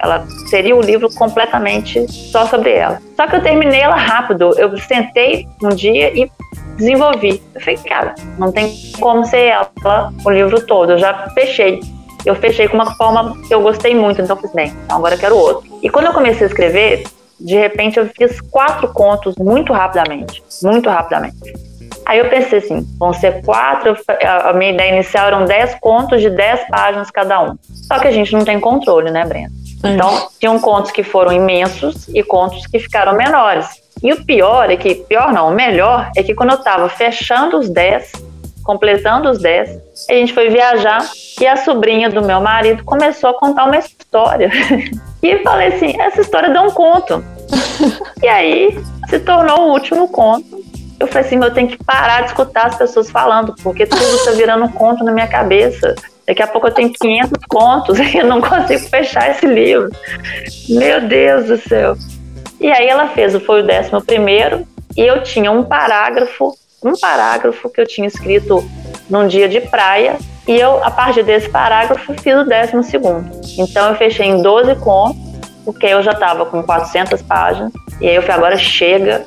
Ela 0.00 0.26
seria 0.50 0.74
o 0.74 0.80
livro 0.80 1.08
completamente 1.14 2.10
só 2.10 2.46
sobre 2.46 2.72
ela. 2.72 3.00
Só 3.16 3.28
que 3.28 3.36
eu 3.36 3.42
terminei 3.42 3.80
ela 3.80 3.94
rápido. 3.94 4.52
Eu 4.58 4.76
sentei 4.78 5.46
um 5.62 5.68
dia 5.68 6.12
e 6.12 6.28
desenvolvi. 6.76 7.42
Eu 7.54 7.60
falei, 7.60 7.76
cara, 7.78 8.14
não 8.38 8.52
tem 8.52 8.74
como 9.00 9.24
ser 9.24 9.46
ela 9.48 10.12
o 10.24 10.30
livro 10.30 10.64
todo. 10.66 10.92
Eu 10.92 10.98
já 10.98 11.28
fechei. 11.34 11.80
Eu 12.24 12.34
fechei 12.36 12.68
com 12.68 12.74
uma 12.74 12.94
forma 12.94 13.36
que 13.46 13.52
eu 13.52 13.60
gostei 13.60 13.94
muito, 13.94 14.20
então 14.22 14.36
eu 14.36 14.42
fiz, 14.42 14.52
bem, 14.52 14.72
então 14.84 14.98
agora 14.98 15.14
eu 15.16 15.18
quero 15.18 15.36
outro. 15.36 15.68
E 15.82 15.90
quando 15.90 16.06
eu 16.06 16.12
comecei 16.12 16.46
a 16.46 16.50
escrever, 16.50 17.04
de 17.40 17.56
repente 17.56 17.98
eu 17.98 18.06
fiz 18.06 18.40
quatro 18.40 18.88
contos 18.92 19.34
muito 19.36 19.72
rapidamente. 19.72 20.42
Muito 20.62 20.88
rapidamente. 20.88 21.52
Aí 22.04 22.18
eu 22.18 22.28
pensei 22.28 22.58
assim, 22.58 22.86
vão 22.98 23.12
ser 23.12 23.42
quatro, 23.42 23.96
a 24.20 24.52
minha 24.52 24.72
ideia 24.72 24.92
inicial 24.92 25.28
eram 25.28 25.44
dez 25.44 25.74
contos 25.80 26.20
de 26.20 26.30
dez 26.30 26.60
páginas 26.68 27.10
cada 27.10 27.42
um. 27.42 27.56
Só 27.88 27.98
que 27.98 28.08
a 28.08 28.12
gente 28.12 28.32
não 28.32 28.44
tem 28.44 28.58
controle, 28.58 29.10
né, 29.10 29.24
Brenda? 29.24 29.52
Então, 29.84 30.28
tinham 30.38 30.58
contos 30.60 30.92
que 30.92 31.02
foram 31.02 31.32
imensos 31.32 32.08
e 32.08 32.22
contos 32.22 32.66
que 32.66 32.78
ficaram 32.78 33.16
menores. 33.16 33.81
E 34.02 34.12
o 34.12 34.24
pior 34.24 34.70
é 34.70 34.76
que, 34.76 34.94
pior 34.94 35.32
não, 35.32 35.48
o 35.48 35.54
melhor 35.54 36.10
é 36.16 36.22
que 36.22 36.34
quando 36.34 36.50
eu 36.50 36.58
estava 36.58 36.88
fechando 36.88 37.58
os 37.58 37.68
10, 37.68 38.12
completando 38.62 39.30
os 39.30 39.38
10, 39.38 39.78
a 40.10 40.12
gente 40.12 40.32
foi 40.32 40.48
viajar 40.48 41.04
e 41.40 41.46
a 41.46 41.56
sobrinha 41.56 42.10
do 42.10 42.22
meu 42.22 42.40
marido 42.40 42.84
começou 42.84 43.30
a 43.30 43.34
contar 43.34 43.64
uma 43.64 43.78
história. 43.78 44.50
e 45.22 45.28
eu 45.28 45.42
falei 45.42 45.68
assim: 45.68 46.00
essa 46.00 46.20
história 46.20 46.50
dá 46.50 46.62
um 46.62 46.70
conto. 46.70 47.24
e 48.22 48.28
aí 48.28 48.78
se 49.08 49.20
tornou 49.20 49.68
o 49.68 49.72
último 49.72 50.08
conto. 50.08 50.62
Eu 50.98 51.06
falei 51.06 51.26
assim: 51.26 51.36
eu 51.36 51.54
tenho 51.54 51.68
que 51.68 51.82
parar 51.84 52.22
de 52.22 52.28
escutar 52.28 52.66
as 52.66 52.76
pessoas 52.76 53.10
falando, 53.10 53.54
porque 53.62 53.86
tudo 53.86 54.02
está 54.02 54.32
virando 54.32 54.64
um 54.64 54.72
conto 54.72 55.04
na 55.04 55.12
minha 55.12 55.28
cabeça. 55.28 55.94
Daqui 56.26 56.42
a 56.42 56.46
pouco 56.46 56.68
eu 56.68 56.72
tenho 56.72 56.92
500 56.92 57.44
contos 57.48 57.98
e 57.98 58.18
eu 58.18 58.26
não 58.26 58.40
consigo 58.40 58.88
fechar 58.88 59.30
esse 59.30 59.46
livro. 59.46 59.90
Meu 60.68 61.00
Deus 61.00 61.46
do 61.46 61.56
céu. 61.56 61.96
E 62.62 62.70
aí 62.70 62.86
ela 62.86 63.08
fez, 63.08 63.34
foi 63.42 63.60
o 63.60 63.66
décimo 63.66 64.00
primeiro, 64.00 64.64
e 64.96 65.00
eu 65.00 65.20
tinha 65.24 65.50
um 65.50 65.64
parágrafo, 65.64 66.54
um 66.80 66.92
parágrafo 66.92 67.68
que 67.68 67.80
eu 67.80 67.86
tinha 67.86 68.06
escrito 68.06 68.64
num 69.10 69.26
dia 69.26 69.48
de 69.48 69.60
praia, 69.60 70.16
e 70.46 70.60
eu, 70.60 70.82
a 70.84 70.90
partir 70.90 71.24
desse 71.24 71.48
parágrafo, 71.48 72.14
fiz 72.14 72.36
o 72.36 72.44
décimo 72.44 72.84
segundo. 72.84 73.28
Então 73.58 73.88
eu 73.88 73.96
fechei 73.96 74.26
em 74.26 74.40
12 74.40 74.76
contos, 74.76 75.20
porque 75.64 75.86
eu 75.86 76.00
já 76.04 76.12
estava 76.12 76.46
com 76.46 76.62
400 76.62 77.20
páginas, 77.22 77.72
e 78.00 78.08
aí 78.08 78.14
eu 78.14 78.22
falei, 78.22 78.36
agora 78.36 78.56
chega, 78.56 79.24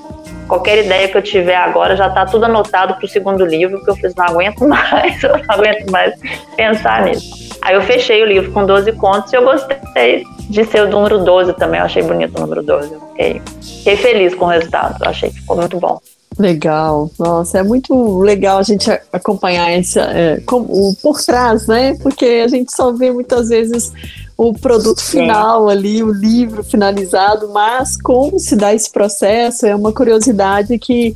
qualquer 0.48 0.86
ideia 0.86 1.10
que 1.10 1.18
eu 1.18 1.22
tiver 1.22 1.58
agora 1.58 1.98
já 1.98 2.08
está 2.08 2.26
tudo 2.26 2.46
anotado 2.46 2.96
para 2.96 3.06
o 3.06 3.10
segundo 3.10 3.46
livro, 3.46 3.84
que 3.84 3.90
eu 3.90 3.96
fiz, 3.98 4.16
não 4.16 4.28
aguento 4.28 4.64
mais, 4.66 5.22
eu 5.22 5.38
não 5.38 5.44
aguento 5.50 5.92
mais 5.92 6.14
pensar 6.56 7.04
nisso. 7.04 7.58
Aí 7.62 7.76
eu 7.76 7.82
fechei 7.82 8.24
o 8.24 8.26
livro 8.26 8.50
com 8.54 8.66
12 8.66 8.94
contos 8.94 9.34
e 9.34 9.36
eu 9.36 9.44
gostei 9.44 10.24
de 10.50 10.64
ser 10.66 10.84
o 10.84 10.90
número 10.90 11.24
12 11.24 11.54
também, 11.54 11.80
eu 11.80 11.86
achei 11.86 12.04
bonito 12.04 12.38
o 12.38 12.42
número 12.42 12.64
12. 12.64 12.94
Eu 12.94 13.02
fiquei, 13.10 13.42
fiquei 13.62 13.98
feliz 13.98 14.36
com 14.36 14.46
o 14.46 14.50
resultado, 14.50 15.04
eu 15.04 15.10
achei 15.10 15.30
que 15.30 15.40
ficou 15.40 15.58
muito 15.58 15.80
bom. 15.80 16.00
Legal, 16.38 17.10
nossa, 17.18 17.60
é 17.60 17.64
muito 17.64 18.20
legal 18.20 18.58
a 18.58 18.64
gente 18.64 18.92
acompanhar 19.12 19.72
essa, 19.72 20.02
é, 20.02 20.42
o 20.52 20.94
por 21.02 21.22
trás, 21.22 21.66
né? 21.66 21.96
Porque 22.02 22.26
a 22.44 22.48
gente 22.48 22.76
só 22.76 22.92
vê 22.92 23.10
muitas 23.10 23.48
vezes 23.48 23.94
o 24.38 24.54
produto 24.54 25.02
final 25.02 25.70
ali, 25.70 26.04
o 26.04 26.12
livro 26.12 26.62
finalizado, 26.62 27.50
mas 27.54 27.96
como 28.02 28.38
se 28.38 28.56
dá 28.56 28.74
esse 28.74 28.92
processo 28.92 29.66
é 29.66 29.74
uma 29.74 29.94
curiosidade 29.94 30.78
que 30.78 31.16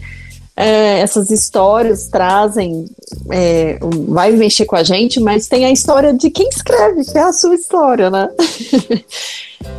é, 0.60 1.00
essas 1.00 1.32
histórias 1.32 2.10
trazem, 2.10 2.86
é, 3.32 3.80
vai 4.10 4.30
mexer 4.32 4.66
com 4.66 4.76
a 4.76 4.84
gente, 4.84 5.18
mas 5.18 5.48
tem 5.48 5.64
a 5.64 5.72
história 5.72 6.14
de 6.14 6.30
quem 6.30 6.50
escreve, 6.50 7.06
que 7.06 7.18
é 7.18 7.22
a 7.22 7.32
sua 7.32 7.56
história, 7.56 8.10
né? 8.10 8.30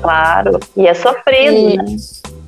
Claro, 0.02 0.60
e 0.76 0.86
é 0.86 0.92
sofrido, 0.92 1.56
e, 1.56 1.76
né? 1.76 1.96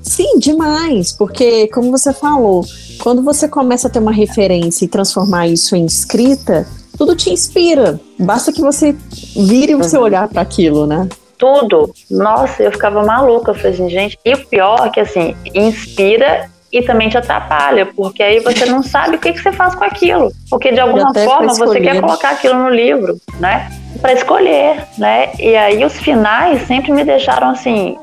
Sim, 0.03 0.39
demais, 0.39 1.13
porque 1.13 1.67
como 1.69 1.91
você 1.91 2.13
falou, 2.13 2.63
quando 3.03 3.23
você 3.23 3.49
começa 3.49 3.89
a 3.89 3.91
ter 3.91 4.01
uma 4.01 4.13
referência 4.13 4.85
e 4.85 4.89
transformar 4.89 5.47
isso 5.49 5.75
em 5.75 5.87
escrita, 5.87 6.67
tudo 6.97 7.17
te 7.17 7.31
inspira. 7.31 7.99
Basta 8.19 8.53
que 8.53 8.61
você 8.61 8.95
vire 9.35 9.75
o 9.75 9.83
seu 9.83 10.01
uhum. 10.01 10.07
olhar 10.07 10.29
para 10.29 10.43
aquilo, 10.43 10.87
né? 10.87 11.09
Tudo. 11.39 11.91
Nossa, 12.11 12.63
eu 12.63 12.71
ficava 12.71 13.03
maluca. 13.03 13.51
Eu 13.51 13.55
falei 13.55 13.73
assim, 13.73 13.89
gente, 13.89 14.19
e 14.25 14.35
o 14.35 14.47
pior 14.47 14.87
é 14.87 14.91
que 14.91 15.01
assim, 15.01 15.35
inspira 15.55 16.52
e 16.73 16.81
também 16.83 17.09
te 17.11 17.19
atrapalha, 17.19 17.87
porque 17.87 18.23
aí 18.23 18.41
você 18.41 18.65
não 18.65 18.83
sabe 18.83 19.17
o 19.17 19.19
que, 19.19 19.33
que 19.33 19.41
você 19.41 19.53
faz 19.53 19.75
com 19.75 19.85
aquilo. 19.85 20.33
Porque 20.49 20.73
de 20.73 20.81
alguma 20.81 21.13
forma 21.13 21.53
você 21.55 21.81
quer 21.81 22.01
colocar 22.01 22.31
aquilo 22.31 22.55
no 22.55 22.71
livro, 22.71 23.19
né? 23.39 23.71
Para 24.01 24.15
escolher, 24.15 24.83
né? 24.97 25.31
E 25.39 25.55
aí 25.55 25.85
os 25.85 26.01
finais 26.01 26.63
sempre 26.63 26.91
me 26.93 27.05
deixaram 27.05 27.51
assim, 27.51 27.99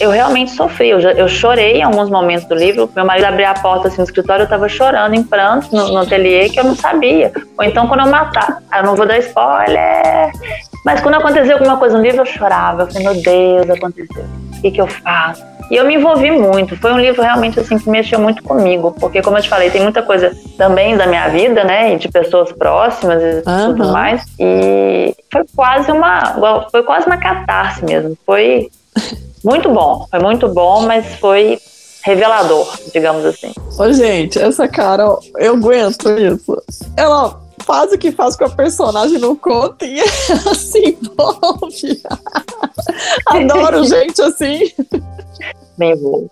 eu 0.00 0.10
realmente 0.10 0.50
sofri, 0.52 0.88
eu, 0.88 1.00
já, 1.00 1.12
eu, 1.12 1.28
chorei 1.28 1.78
em 1.78 1.82
alguns 1.82 2.08
momentos 2.08 2.48
do 2.48 2.54
livro. 2.54 2.90
Meu 2.96 3.04
marido 3.04 3.26
abriu 3.26 3.46
a 3.46 3.54
porta 3.54 3.88
assim, 3.88 3.98
no 3.98 4.04
escritório, 4.04 4.42
eu 4.42 4.44
estava 4.44 4.66
chorando 4.68 5.14
em 5.14 5.22
pranto 5.22 5.68
no, 5.74 5.88
no 5.88 5.98
ateliê 5.98 6.48
que 6.48 6.58
eu 6.58 6.64
não 6.64 6.74
sabia. 6.74 7.30
Ou 7.58 7.64
então 7.64 7.86
quando 7.86 8.00
eu 8.00 8.10
matar, 8.10 8.62
eu 8.74 8.84
não 8.84 8.96
vou 8.96 9.06
dar 9.06 9.18
spoiler. 9.18 10.32
Mas 10.82 11.02
quando 11.02 11.16
aconteceu 11.16 11.56
alguma 11.56 11.76
coisa 11.76 11.98
no 11.98 12.02
livro, 12.02 12.22
eu 12.22 12.26
chorava. 12.26 12.82
Eu 12.82 12.86
falei, 12.86 13.02
meu 13.02 13.22
Deus, 13.22 13.70
aconteceu. 13.70 14.24
O 14.56 14.62
que, 14.62 14.70
que 14.70 14.80
eu 14.80 14.86
faço? 14.86 15.57
E 15.70 15.76
eu 15.76 15.86
me 15.86 15.96
envolvi 15.96 16.30
muito. 16.30 16.76
Foi 16.76 16.92
um 16.92 16.98
livro 16.98 17.22
realmente 17.22 17.60
assim 17.60 17.78
que 17.78 17.88
mexeu 17.88 18.18
muito 18.18 18.42
comigo, 18.42 18.94
porque 18.98 19.22
como 19.22 19.36
eu 19.36 19.42
te 19.42 19.48
falei, 19.48 19.70
tem 19.70 19.82
muita 19.82 20.02
coisa 20.02 20.32
também 20.56 20.96
da 20.96 21.06
minha 21.06 21.28
vida, 21.28 21.64
né, 21.64 21.94
e 21.94 21.98
de 21.98 22.08
pessoas 22.08 22.50
próximas 22.52 23.22
e 23.22 23.48
uhum. 23.48 23.66
tudo 23.66 23.92
mais. 23.92 24.24
E 24.38 25.14
foi 25.30 25.44
quase 25.54 25.92
uma, 25.92 26.66
foi 26.70 26.82
quase 26.82 27.06
uma 27.06 27.18
catarse 27.18 27.84
mesmo. 27.84 28.16
Foi 28.24 28.70
muito 29.44 29.68
bom, 29.68 30.06
foi 30.10 30.20
muito 30.20 30.48
bom, 30.48 30.82
mas 30.82 31.14
foi 31.16 31.58
revelador, 32.02 32.66
digamos 32.92 33.24
assim. 33.24 33.52
Ô, 33.78 33.92
gente, 33.92 34.38
essa 34.38 34.66
cara, 34.66 35.04
eu 35.36 35.54
aguento 35.54 36.08
isso. 36.18 36.62
Ela 36.96 37.38
faz 37.68 37.92
o 37.92 37.98
que 37.98 38.10
faz 38.10 38.34
com 38.34 38.46
a 38.46 38.48
personagem 38.48 39.18
no 39.18 39.36
conto 39.36 39.84
e 39.84 40.00
ela 40.00 40.54
se 40.54 40.98
envolve. 40.98 42.02
Adoro 43.26 43.84
gente 43.84 44.22
assim. 44.22 44.72
Me 45.76 45.92
envolvo. 45.92 46.30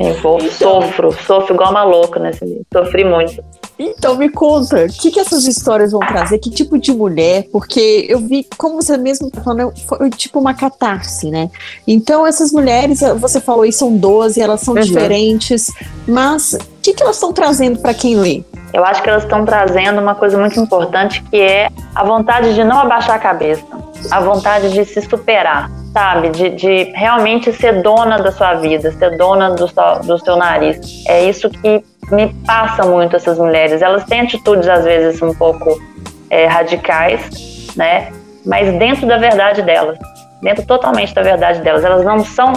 Então, 0.00 0.40
sofro. 0.50 1.16
Sofro 1.24 1.54
igual 1.54 1.70
uma 1.70 1.84
louca 1.84 2.18
nesse 2.18 2.44
livro. 2.44 2.66
Sofri 2.72 3.04
muito. 3.04 3.40
Então 3.78 4.16
me 4.16 4.28
conta, 4.28 4.84
o 4.84 4.88
que, 4.88 5.10
que 5.10 5.18
essas 5.18 5.46
histórias 5.46 5.90
vão 5.90 6.00
trazer? 6.00 6.38
Que 6.38 6.48
tipo 6.48 6.78
de 6.78 6.92
mulher? 6.92 7.48
Porque 7.50 8.06
eu 8.08 8.20
vi, 8.20 8.46
como 8.56 8.80
você 8.80 8.96
mesmo 8.96 9.30
tá 9.30 9.42
falando, 9.42 9.72
foi 9.88 10.10
tipo 10.10 10.38
uma 10.38 10.54
catarse, 10.54 11.28
né? 11.28 11.50
Então 11.84 12.24
essas 12.24 12.52
mulheres, 12.52 13.00
você 13.18 13.40
falou 13.40 13.62
aí, 13.62 13.72
são 13.72 13.96
12, 13.96 14.40
elas 14.40 14.60
são 14.60 14.74
uhum. 14.74 14.80
diferentes, 14.80 15.72
mas 16.06 16.52
o 16.52 16.58
que, 16.80 16.92
que 16.94 17.02
elas 17.02 17.16
estão 17.16 17.32
trazendo 17.32 17.80
para 17.80 17.92
quem 17.92 18.16
lê? 18.16 18.44
Eu 18.74 18.84
acho 18.84 19.00
que 19.00 19.08
elas 19.08 19.22
estão 19.22 19.44
trazendo 19.44 20.00
uma 20.00 20.16
coisa 20.16 20.36
muito 20.36 20.58
importante 20.58 21.22
que 21.30 21.40
é 21.40 21.70
a 21.94 22.02
vontade 22.02 22.54
de 22.54 22.64
não 22.64 22.80
abaixar 22.80 23.14
a 23.14 23.18
cabeça, 23.20 23.64
a 24.10 24.20
vontade 24.20 24.72
de 24.72 24.84
se 24.84 25.00
superar, 25.00 25.70
sabe? 25.92 26.30
De, 26.30 26.50
de 26.50 26.82
realmente 26.92 27.52
ser 27.52 27.82
dona 27.82 28.18
da 28.18 28.32
sua 28.32 28.54
vida, 28.54 28.90
ser 28.90 29.16
dona 29.16 29.50
do 29.50 29.66
do 30.04 30.18
seu 30.18 30.36
nariz. 30.36 31.04
É 31.06 31.24
isso 31.24 31.48
que 31.48 31.84
me 32.10 32.34
passa 32.44 32.84
muito 32.84 33.14
essas 33.14 33.38
mulheres. 33.38 33.80
Elas 33.80 34.02
têm 34.06 34.22
atitudes 34.22 34.68
às 34.68 34.84
vezes 34.84 35.22
um 35.22 35.32
pouco 35.32 35.80
é, 36.28 36.46
radicais, 36.46 37.68
né? 37.76 38.12
Mas 38.44 38.76
dentro 38.76 39.06
da 39.06 39.18
verdade 39.18 39.62
delas, 39.62 39.96
dentro 40.42 40.66
totalmente 40.66 41.14
da 41.14 41.22
verdade 41.22 41.60
delas. 41.60 41.84
Elas 41.84 42.04
não 42.04 42.24
são 42.24 42.52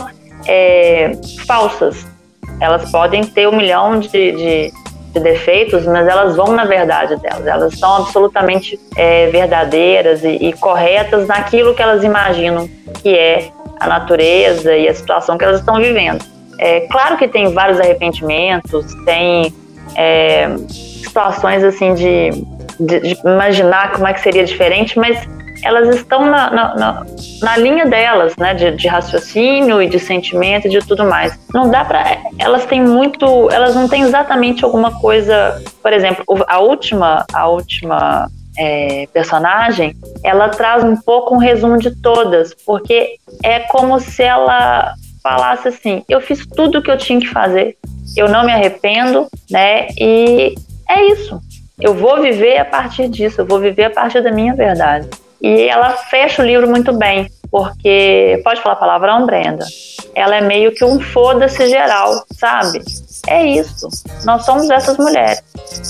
é, 0.47 1.11
falsas. 1.45 2.07
Elas 2.59 2.89
podem 2.89 3.23
ter 3.23 3.47
um 3.47 3.55
milhão 3.55 3.99
de, 3.99 4.09
de, 4.09 4.73
de, 5.17 5.23
defeitos, 5.23 5.85
mas 5.85 6.07
elas 6.07 6.35
vão 6.35 6.47
na 6.47 6.65
verdade 6.65 7.15
delas. 7.17 7.45
Elas 7.45 7.77
são 7.77 7.97
absolutamente 7.97 8.79
é, 8.95 9.27
verdadeiras 9.27 10.23
e, 10.23 10.29
e 10.29 10.53
corretas 10.53 11.27
naquilo 11.27 11.73
que 11.73 11.81
elas 11.81 12.03
imaginam 12.03 12.69
que 13.01 13.15
é 13.15 13.49
a 13.79 13.87
natureza 13.87 14.75
e 14.75 14.87
a 14.87 14.93
situação 14.93 15.37
que 15.37 15.43
elas 15.43 15.59
estão 15.59 15.75
vivendo. 15.75 16.23
É, 16.59 16.81
claro 16.91 17.17
que 17.17 17.27
tem 17.27 17.53
vários 17.53 17.79
arrependimentos, 17.79 18.85
tem 19.05 19.53
é, 19.95 20.49
situações 20.69 21.63
assim 21.63 21.93
de, 21.93 22.31
de, 22.79 22.99
de, 22.99 23.17
imaginar 23.23 23.91
como 23.91 24.07
é 24.07 24.13
que 24.13 24.21
seria 24.21 24.43
diferente, 24.43 24.97
mas 24.97 25.19
elas 25.67 25.93
estão 25.95 26.25
na, 26.25 26.49
na, 26.49 26.75
na, 26.75 27.05
na 27.41 27.57
linha 27.57 27.85
delas, 27.85 28.35
né, 28.37 28.53
de, 28.53 28.71
de, 28.71 28.87
raciocínio 28.87 29.81
e 29.81 29.89
de 29.89 29.99
sentimento 29.99 30.67
e 30.67 30.69
de 30.69 30.79
tudo 30.79 31.03
mais. 31.03 31.37
Não 31.53 31.69
dá 31.69 31.83
para, 31.83 32.17
elas 32.39 32.65
têm 32.65 32.81
muito, 32.81 33.49
elas 33.51 33.75
não 33.75 33.87
têm 33.87 34.03
exatamente 34.03 34.63
alguma 34.63 34.97
coisa, 34.99 35.61
por 35.83 35.91
exemplo, 35.91 36.23
a 36.47 36.59
última, 36.59 37.25
a 37.33 37.49
última 37.49 38.29
é, 38.57 39.07
personagem, 39.13 39.93
ela 40.23 40.47
traz 40.47 40.83
um 40.85 40.95
pouco 40.95 41.35
um 41.35 41.37
resumo 41.37 41.77
de 41.77 41.91
todas, 42.01 42.53
porque 42.65 43.17
é 43.43 43.59
como 43.59 43.99
se 43.99 44.23
ela 44.23 44.93
falasse 45.21 45.67
assim: 45.67 46.03
eu 46.07 46.21
fiz 46.21 46.47
tudo 46.47 46.79
o 46.79 46.81
que 46.81 46.89
eu 46.89 46.97
tinha 46.97 47.19
que 47.19 47.27
fazer, 47.27 47.77
eu 48.15 48.29
não 48.29 48.45
me 48.45 48.53
arrependo, 48.53 49.27
né? 49.51 49.87
E 49.97 50.55
é 50.89 51.03
isso. 51.11 51.39
Eu 51.79 51.93
vou 51.93 52.21
viver 52.21 52.57
a 52.57 52.65
partir 52.65 53.07
disso, 53.07 53.41
eu 53.41 53.45
vou 53.45 53.59
viver 53.59 53.83
a 53.83 53.89
partir 53.91 54.21
da 54.23 54.31
minha 54.31 54.55
verdade. 54.55 55.07
E 55.41 55.67
ela 55.67 55.91
fecha 55.91 56.41
o 56.41 56.45
livro 56.45 56.69
muito 56.69 56.91
bem, 56.93 57.29
porque 57.51 58.41
pode 58.43 58.61
falar 58.61 58.75
palavrão, 58.75 59.25
Brenda. 59.25 59.65
Ela 60.15 60.37
é 60.37 60.41
meio 60.41 60.73
que 60.73 60.83
um 60.83 60.99
foda-se 60.99 61.69
geral, 61.69 62.25
sabe? 62.31 62.81
É 63.27 63.45
isso. 63.45 63.87
Nós 64.25 64.45
somos 64.45 64.69
essas 64.69 64.97
mulheres. 64.97 65.43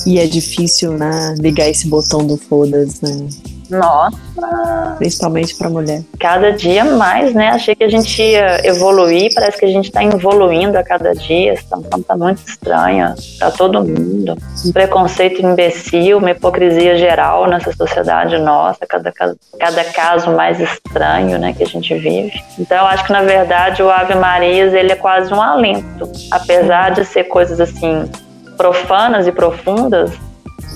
E 0.06 0.20
é 0.20 0.26
difícil, 0.26 0.94
né, 0.94 1.36
ligar 1.40 1.70
esse 1.70 1.88
botão 1.88 2.26
do 2.26 2.38
foda-se, 2.38 3.04
né? 3.04 3.30
Nossa! 3.70 4.96
Principalmente 4.98 5.56
para 5.56 5.70
mulher. 5.70 6.02
Cada 6.20 6.52
dia 6.52 6.84
mais, 6.84 7.34
né? 7.34 7.50
Achei 7.50 7.76
que 7.76 7.84
a 7.84 7.90
gente 7.90 8.22
ia 8.22 8.66
evoluir, 8.66 9.32
parece 9.34 9.58
que 9.58 9.66
a 9.66 9.70
gente 9.70 9.86
está 9.86 10.04
evoluindo 10.04 10.78
a 10.78 10.84
cada 10.84 11.14
dia. 11.14 11.54
A 11.54 11.58
situação 11.58 12.02
tá 12.02 12.16
muito 12.16 12.48
estranha 12.48 13.16
para 13.40 13.52
todo 13.52 13.84
mundo. 13.84 14.38
Um 14.66 14.72
preconceito 14.72 15.42
imbecil, 15.42 16.18
uma 16.18 16.32
hipocrisia 16.32 16.98
geral 16.98 17.48
nessa 17.48 17.72
sociedade 17.74 18.38
nossa, 18.38 18.86
cada, 18.88 19.12
cada 19.12 19.84
caso 19.86 20.32
mais 20.32 20.60
estranho, 20.60 21.38
né, 21.38 21.54
que 21.54 21.64
a 21.64 21.68
gente 21.68 21.94
vive. 21.96 22.32
Então, 22.60 22.86
acho 22.88 23.06
que 23.06 23.12
na 23.12 23.22
verdade 23.22 23.82
o 23.84 23.90
Ave 23.90 24.16
Marias 24.16 24.74
ele 24.74 24.92
é 24.92 24.96
quase 24.96 25.34
um 25.34 25.42
alento, 25.42 26.10
apesar 26.32 26.92
de 26.92 27.06
ser 27.06 27.26
coisas 27.26 27.60
assim 27.60 28.10
profanas 28.58 29.28
e 29.28 29.32
profundas, 29.32 30.12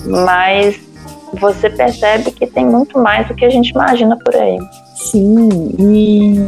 mas 0.06 0.80
você 1.34 1.70
percebe 1.70 2.30
que 2.30 2.46
tem 2.46 2.66
muito 2.66 2.98
mais 2.98 3.26
do 3.28 3.34
que 3.34 3.44
a 3.44 3.50
gente 3.50 3.70
imagina 3.70 4.16
por 4.16 4.34
aí. 4.34 4.58
Sim, 4.94 5.48
e 5.78 6.38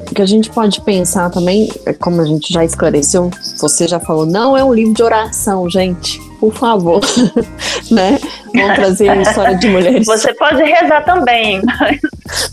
o 0.00 0.14
que 0.14 0.22
a 0.22 0.26
gente 0.26 0.50
pode 0.50 0.80
pensar 0.82 1.30
também, 1.30 1.68
é 1.84 1.92
como 1.92 2.20
a 2.20 2.24
gente 2.24 2.52
já 2.52 2.64
esclareceu, 2.64 3.30
você 3.58 3.88
já 3.88 3.98
falou, 3.98 4.24
não 4.24 4.56
é 4.56 4.62
um 4.62 4.72
livro 4.72 4.94
de 4.94 5.02
oração, 5.02 5.68
gente, 5.68 6.20
por 6.38 6.54
favor. 6.54 7.00
né? 7.90 8.18
Vão 8.54 8.74
trazer 8.74 9.08
a 9.08 9.16
história 9.20 9.56
de 9.56 9.68
mulheres. 9.68 10.06
Você 10.06 10.32
pode 10.34 10.62
rezar 10.62 11.04
também. 11.04 11.60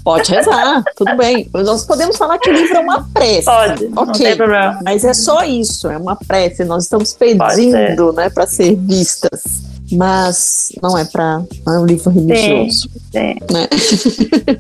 Pode 0.04 0.32
rezar, 0.32 0.84
tudo 0.96 1.16
bem. 1.18 1.50
Nós 1.54 1.86
podemos 1.86 2.18
falar 2.18 2.38
que 2.40 2.50
o 2.50 2.54
livro 2.54 2.78
é 2.78 2.80
uma 2.80 3.08
prece. 3.14 3.46
Pode, 3.46 3.92
ok. 3.96 4.38
Mas 4.84 5.04
é 5.04 5.14
só 5.14 5.44
isso, 5.44 5.90
é 5.90 5.98
uma 5.98 6.16
prece. 6.16 6.64
Nós 6.66 6.84
estamos 6.84 7.14
pedindo, 7.14 8.12
né, 8.14 8.30
para 8.30 8.48
ser 8.48 8.76
vistas. 8.76 9.65
Mas 9.96 10.72
não 10.82 10.98
é 10.98 11.06
para 11.06 11.42
é 11.68 11.72
um 11.72 11.86
livro 11.86 12.10
religioso. 12.10 12.90
Sim, 12.90 13.00
sim. 13.12 13.36
Né? 13.52 13.68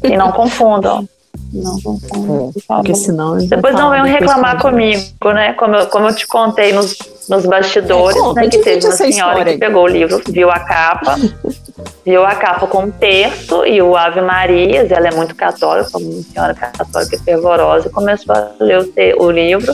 E 0.03 0.17
não 0.17 0.31
confundam. 0.31 1.07
Não, 1.51 1.77
é, 1.77 2.61
porque 2.67 2.95
senão. 2.95 3.37
Depois 3.37 3.73
não 3.75 3.89
venham 3.89 4.05
reclamar 4.05 4.61
comigo, 4.61 5.03
né? 5.33 5.53
Como 5.53 5.75
eu, 5.75 5.87
como 5.87 6.07
eu 6.07 6.15
te 6.15 6.27
contei 6.27 6.73
nos, 6.73 6.97
nos 7.29 7.45
bastidores, 7.45 8.17
é, 8.17 8.33
né? 8.33 8.49
Que 8.49 8.57
teve 8.59 8.85
uma 8.85 8.95
senhora 8.95 9.45
que 9.45 9.57
pegou 9.57 9.83
o 9.83 9.87
livro, 9.87 10.21
viu 10.27 10.49
a 10.49 10.59
capa, 10.59 11.15
viu 12.05 12.25
a 12.25 12.35
capa 12.35 12.67
com 12.67 12.83
um 12.83 12.91
texto 12.91 13.65
e 13.65 13.81
o 13.81 13.95
Ave 13.95 14.21
Marias, 14.21 14.91
ela 14.91 15.07
é 15.07 15.11
muito 15.11 15.35
católica, 15.35 15.97
uma 15.97 16.21
senhora 16.23 16.53
católica 16.53 17.17
fervorosa, 17.23 17.87
e 17.87 17.91
começou 17.91 18.35
a 18.35 18.51
ler 18.59 18.79
o, 18.79 19.23
o 19.23 19.31
livro. 19.31 19.73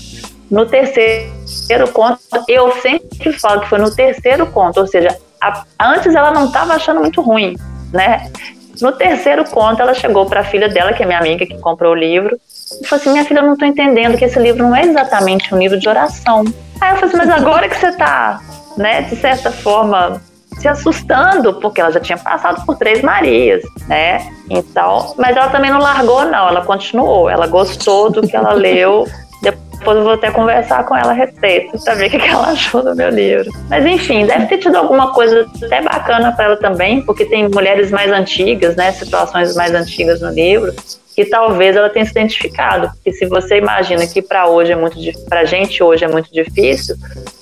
No 0.49 0.65
terceiro 0.65 1.87
conto, 1.93 2.19
eu 2.47 2.71
sempre 2.81 3.31
falo 3.31 3.61
que 3.61 3.69
foi 3.69 3.79
no 3.79 3.89
terceiro 3.95 4.45
conto, 4.47 4.81
ou 4.81 4.87
seja, 4.87 5.17
a, 5.41 5.63
antes 5.79 6.13
ela 6.13 6.31
não 6.31 6.45
estava 6.45 6.73
achando 6.73 6.99
muito 6.99 7.21
ruim, 7.21 7.57
né? 7.91 8.31
No 8.79 8.91
terceiro 8.91 9.43
conto, 9.45 9.81
ela 9.81 9.93
chegou 9.93 10.25
para 10.25 10.41
a 10.41 10.43
filha 10.43 10.69
dela, 10.69 10.93
que 10.93 11.03
é 11.03 11.05
minha 11.05 11.19
amiga, 11.19 11.45
que 11.45 11.57
comprou 11.59 11.91
o 11.91 11.95
livro, 11.95 12.35
e 12.81 12.87
falou 12.87 13.01
assim: 13.01 13.11
Minha 13.11 13.25
filha, 13.25 13.39
eu 13.39 13.45
não 13.45 13.53
estou 13.53 13.67
entendendo 13.67 14.17
que 14.17 14.25
esse 14.25 14.39
livro 14.39 14.63
não 14.63 14.75
é 14.75 14.83
exatamente 14.83 15.53
um 15.53 15.57
livro 15.57 15.79
de 15.79 15.89
oração. 15.89 16.43
Aí 16.79 16.91
eu 16.91 16.97
falei 16.97 17.07
assim: 17.07 17.17
Mas 17.17 17.29
agora 17.29 17.67
que 17.67 17.75
você 17.75 17.87
está, 17.87 18.39
né, 18.77 19.01
de 19.03 19.15
certa 19.17 19.51
forma, 19.51 20.21
se 20.57 20.67
assustando, 20.67 21.55
porque 21.55 21.81
ela 21.81 21.91
já 21.91 21.99
tinha 21.99 22.17
passado 22.17 22.65
por 22.65 22.77
três 22.77 23.01
Marias, 23.01 23.63
né? 23.87 24.31
Então, 24.49 25.13
mas 25.17 25.35
ela 25.35 25.49
também 25.49 25.71
não 25.71 25.79
largou, 25.79 26.25
não, 26.25 26.47
ela 26.47 26.61
continuou, 26.61 27.29
ela 27.29 27.47
gostou 27.47 28.09
do 28.09 28.21
que 28.21 28.35
ela 28.35 28.53
leu 28.53 29.07
depois 29.41 29.97
eu 29.97 30.03
vou 30.03 30.13
até 30.13 30.29
conversar 30.29 30.85
com 30.85 30.95
ela 30.95 31.11
a 31.11 31.13
respeito, 31.13 31.77
pra 31.83 31.95
ver 31.95 32.07
o 32.07 32.09
que 32.11 32.17
ela 32.17 32.49
achou 32.49 32.83
do 32.83 32.95
meu 32.95 33.09
livro. 33.09 33.51
Mas 33.67 33.85
enfim, 33.85 34.25
deve 34.25 34.45
ter 34.45 34.59
tido 34.59 34.75
alguma 34.75 35.11
coisa 35.13 35.47
até 35.63 35.81
bacana 35.81 36.31
para 36.31 36.45
ela 36.45 36.57
também, 36.57 37.01
porque 37.01 37.25
tem 37.25 37.49
mulheres 37.49 37.89
mais 37.89 38.11
antigas, 38.11 38.75
né? 38.75 38.91
Situações 38.91 39.55
mais 39.55 39.73
antigas 39.73 40.21
no 40.21 40.29
livro, 40.29 40.73
que 41.15 41.25
talvez 41.25 41.75
ela 41.75 41.89
tenha 41.89 42.05
se 42.05 42.11
identificado. 42.11 42.91
Porque 42.91 43.11
se 43.11 43.25
você 43.25 43.57
imagina 43.57 44.05
que 44.05 44.21
para 44.21 44.47
hoje 44.47 44.71
é 44.71 44.75
muito 44.75 44.97
pra 45.27 45.45
gente 45.45 45.81
hoje 45.81 46.05
é 46.05 46.07
muito 46.07 46.31
difícil, 46.31 46.95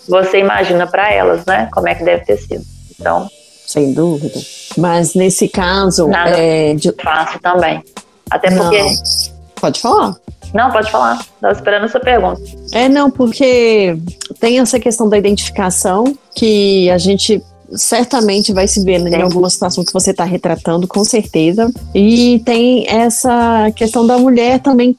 você 0.07 0.39
imagina 0.39 0.87
para 0.87 1.11
elas, 1.13 1.45
né? 1.45 1.67
Como 1.73 1.87
é 1.89 1.95
que 1.95 2.03
deve 2.05 2.23
ter 2.23 2.37
sido. 2.37 2.63
Então. 2.97 3.27
Sem 3.67 3.93
dúvida. 3.93 4.39
Mas 4.77 5.13
nesse 5.13 5.49
caso. 5.49 6.07
Nada 6.07 6.37
é 6.37 6.73
de... 6.73 6.91
fácil 6.93 7.39
também. 7.41 7.83
Até 8.31 8.49
porque. 8.49 8.81
Não. 8.81 9.38
Pode 9.59 9.79
falar. 9.79 10.15
Não, 10.53 10.71
pode 10.71 10.91
falar. 10.91 11.19
Estava 11.19 11.53
esperando 11.53 11.85
essa 11.85 11.99
pergunta. 11.99 12.41
É, 12.71 12.89
não, 12.89 13.11
porque 13.11 13.97
tem 14.39 14.59
essa 14.59 14.79
questão 14.79 15.07
da 15.07 15.17
identificação 15.17 16.17
que 16.35 16.89
a 16.89 16.97
gente 16.97 17.41
certamente 17.75 18.51
vai 18.51 18.67
se 18.67 18.83
ver 18.83 18.99
Sim. 19.01 19.09
em 19.09 19.21
alguma 19.21 19.49
situação 19.49 19.83
que 19.83 19.93
você 19.93 20.11
está 20.11 20.23
retratando, 20.23 20.87
com 20.87 21.03
certeza. 21.03 21.71
E 21.93 22.41
tem 22.45 22.87
essa 22.87 23.71
questão 23.75 24.05
da 24.05 24.17
mulher 24.17 24.59
também 24.59 24.95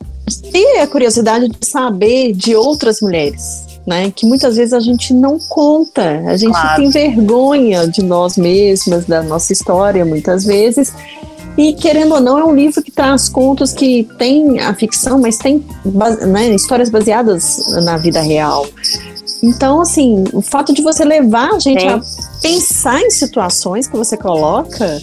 ter 0.53 0.81
a 0.81 0.87
curiosidade 0.87 1.49
de 1.49 1.67
saber 1.67 2.33
de 2.33 2.55
outras 2.55 3.01
mulheres. 3.01 3.69
Né, 3.87 4.13
que 4.15 4.27
muitas 4.27 4.57
vezes 4.57 4.75
a 4.75 4.79
gente 4.79 5.13
não 5.15 5.39
conta, 5.39 6.23
a 6.29 6.37
gente 6.37 6.53
claro. 6.53 6.77
tem 6.77 6.91
vergonha 6.91 7.89
de 7.89 8.05
nós 8.05 8.37
mesmas, 8.37 9.07
da 9.07 9.23
nossa 9.23 9.55
história, 9.55 10.05
muitas 10.05 10.45
vezes, 10.45 10.93
e, 11.57 11.75
querendo 11.75 12.15
ou 12.15 12.21
não, 12.21 12.39
é 12.39 12.45
um 12.45 12.55
livro 12.55 12.83
que 12.83 12.91
traz 12.91 13.29
contos 13.29 13.73
que 13.73 14.09
tem 14.19 14.61
a 14.61 14.75
ficção, 14.75 15.21
mas 15.21 15.39
tem 15.39 15.65
né, 16.29 16.49
histórias 16.55 16.89
baseadas 16.91 17.59
na 17.85 17.97
vida 17.97 18.21
real. 18.21 18.67
Então, 19.43 19.81
assim, 19.81 20.25
o 20.33 20.43
fato 20.43 20.73
de 20.73 20.83
você 20.83 21.05
levar 21.05 21.55
a 21.55 21.59
gente 21.59 21.81
Sim. 21.81 21.89
a 21.89 22.01
pensar 22.43 23.01
em 23.01 23.11
situações 23.11 23.87
que 23.87 23.97
você 23.97 24.17
coloca 24.17 25.01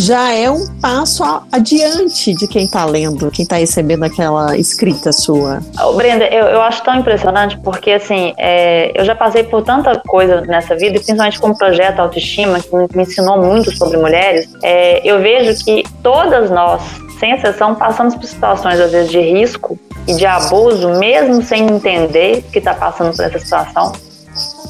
já 0.00 0.32
é 0.32 0.50
um 0.50 0.66
passo 0.80 1.22
adiante 1.52 2.34
de 2.34 2.48
quem 2.48 2.64
está 2.64 2.84
lendo, 2.86 3.30
quem 3.30 3.42
está 3.42 3.56
recebendo 3.56 4.04
aquela 4.04 4.56
escrita 4.56 5.12
sua. 5.12 5.60
Oh, 5.82 5.92
Brenda, 5.92 6.24
eu, 6.24 6.46
eu 6.46 6.62
acho 6.62 6.82
tão 6.82 6.94
impressionante 6.96 7.58
porque, 7.58 7.92
assim, 7.92 8.32
é, 8.38 8.98
eu 8.98 9.04
já 9.04 9.14
passei 9.14 9.44
por 9.44 9.62
tanta 9.62 10.00
coisa 10.06 10.40
nessa 10.42 10.74
vida, 10.74 10.94
principalmente 10.94 11.38
com 11.38 11.50
o 11.50 11.56
projeto 11.56 12.00
Autoestima, 12.00 12.60
que 12.60 12.74
me, 12.74 12.86
me 12.94 13.02
ensinou 13.02 13.38
muito 13.42 13.76
sobre 13.76 13.98
mulheres. 13.98 14.48
É, 14.62 15.06
eu 15.06 15.20
vejo 15.20 15.62
que 15.64 15.84
todas 16.02 16.50
nós, 16.50 16.80
sem 17.18 17.32
exceção, 17.32 17.74
passamos 17.74 18.14
por 18.14 18.24
situações, 18.24 18.80
às 18.80 18.90
vezes, 18.90 19.10
de 19.10 19.20
risco 19.20 19.78
e 20.08 20.14
de 20.14 20.24
abuso, 20.24 20.88
mesmo 20.98 21.42
sem 21.42 21.66
entender 21.66 22.42
que 22.50 22.58
está 22.58 22.72
passando 22.72 23.14
por 23.14 23.24
essa 23.24 23.38
situação. 23.38 23.92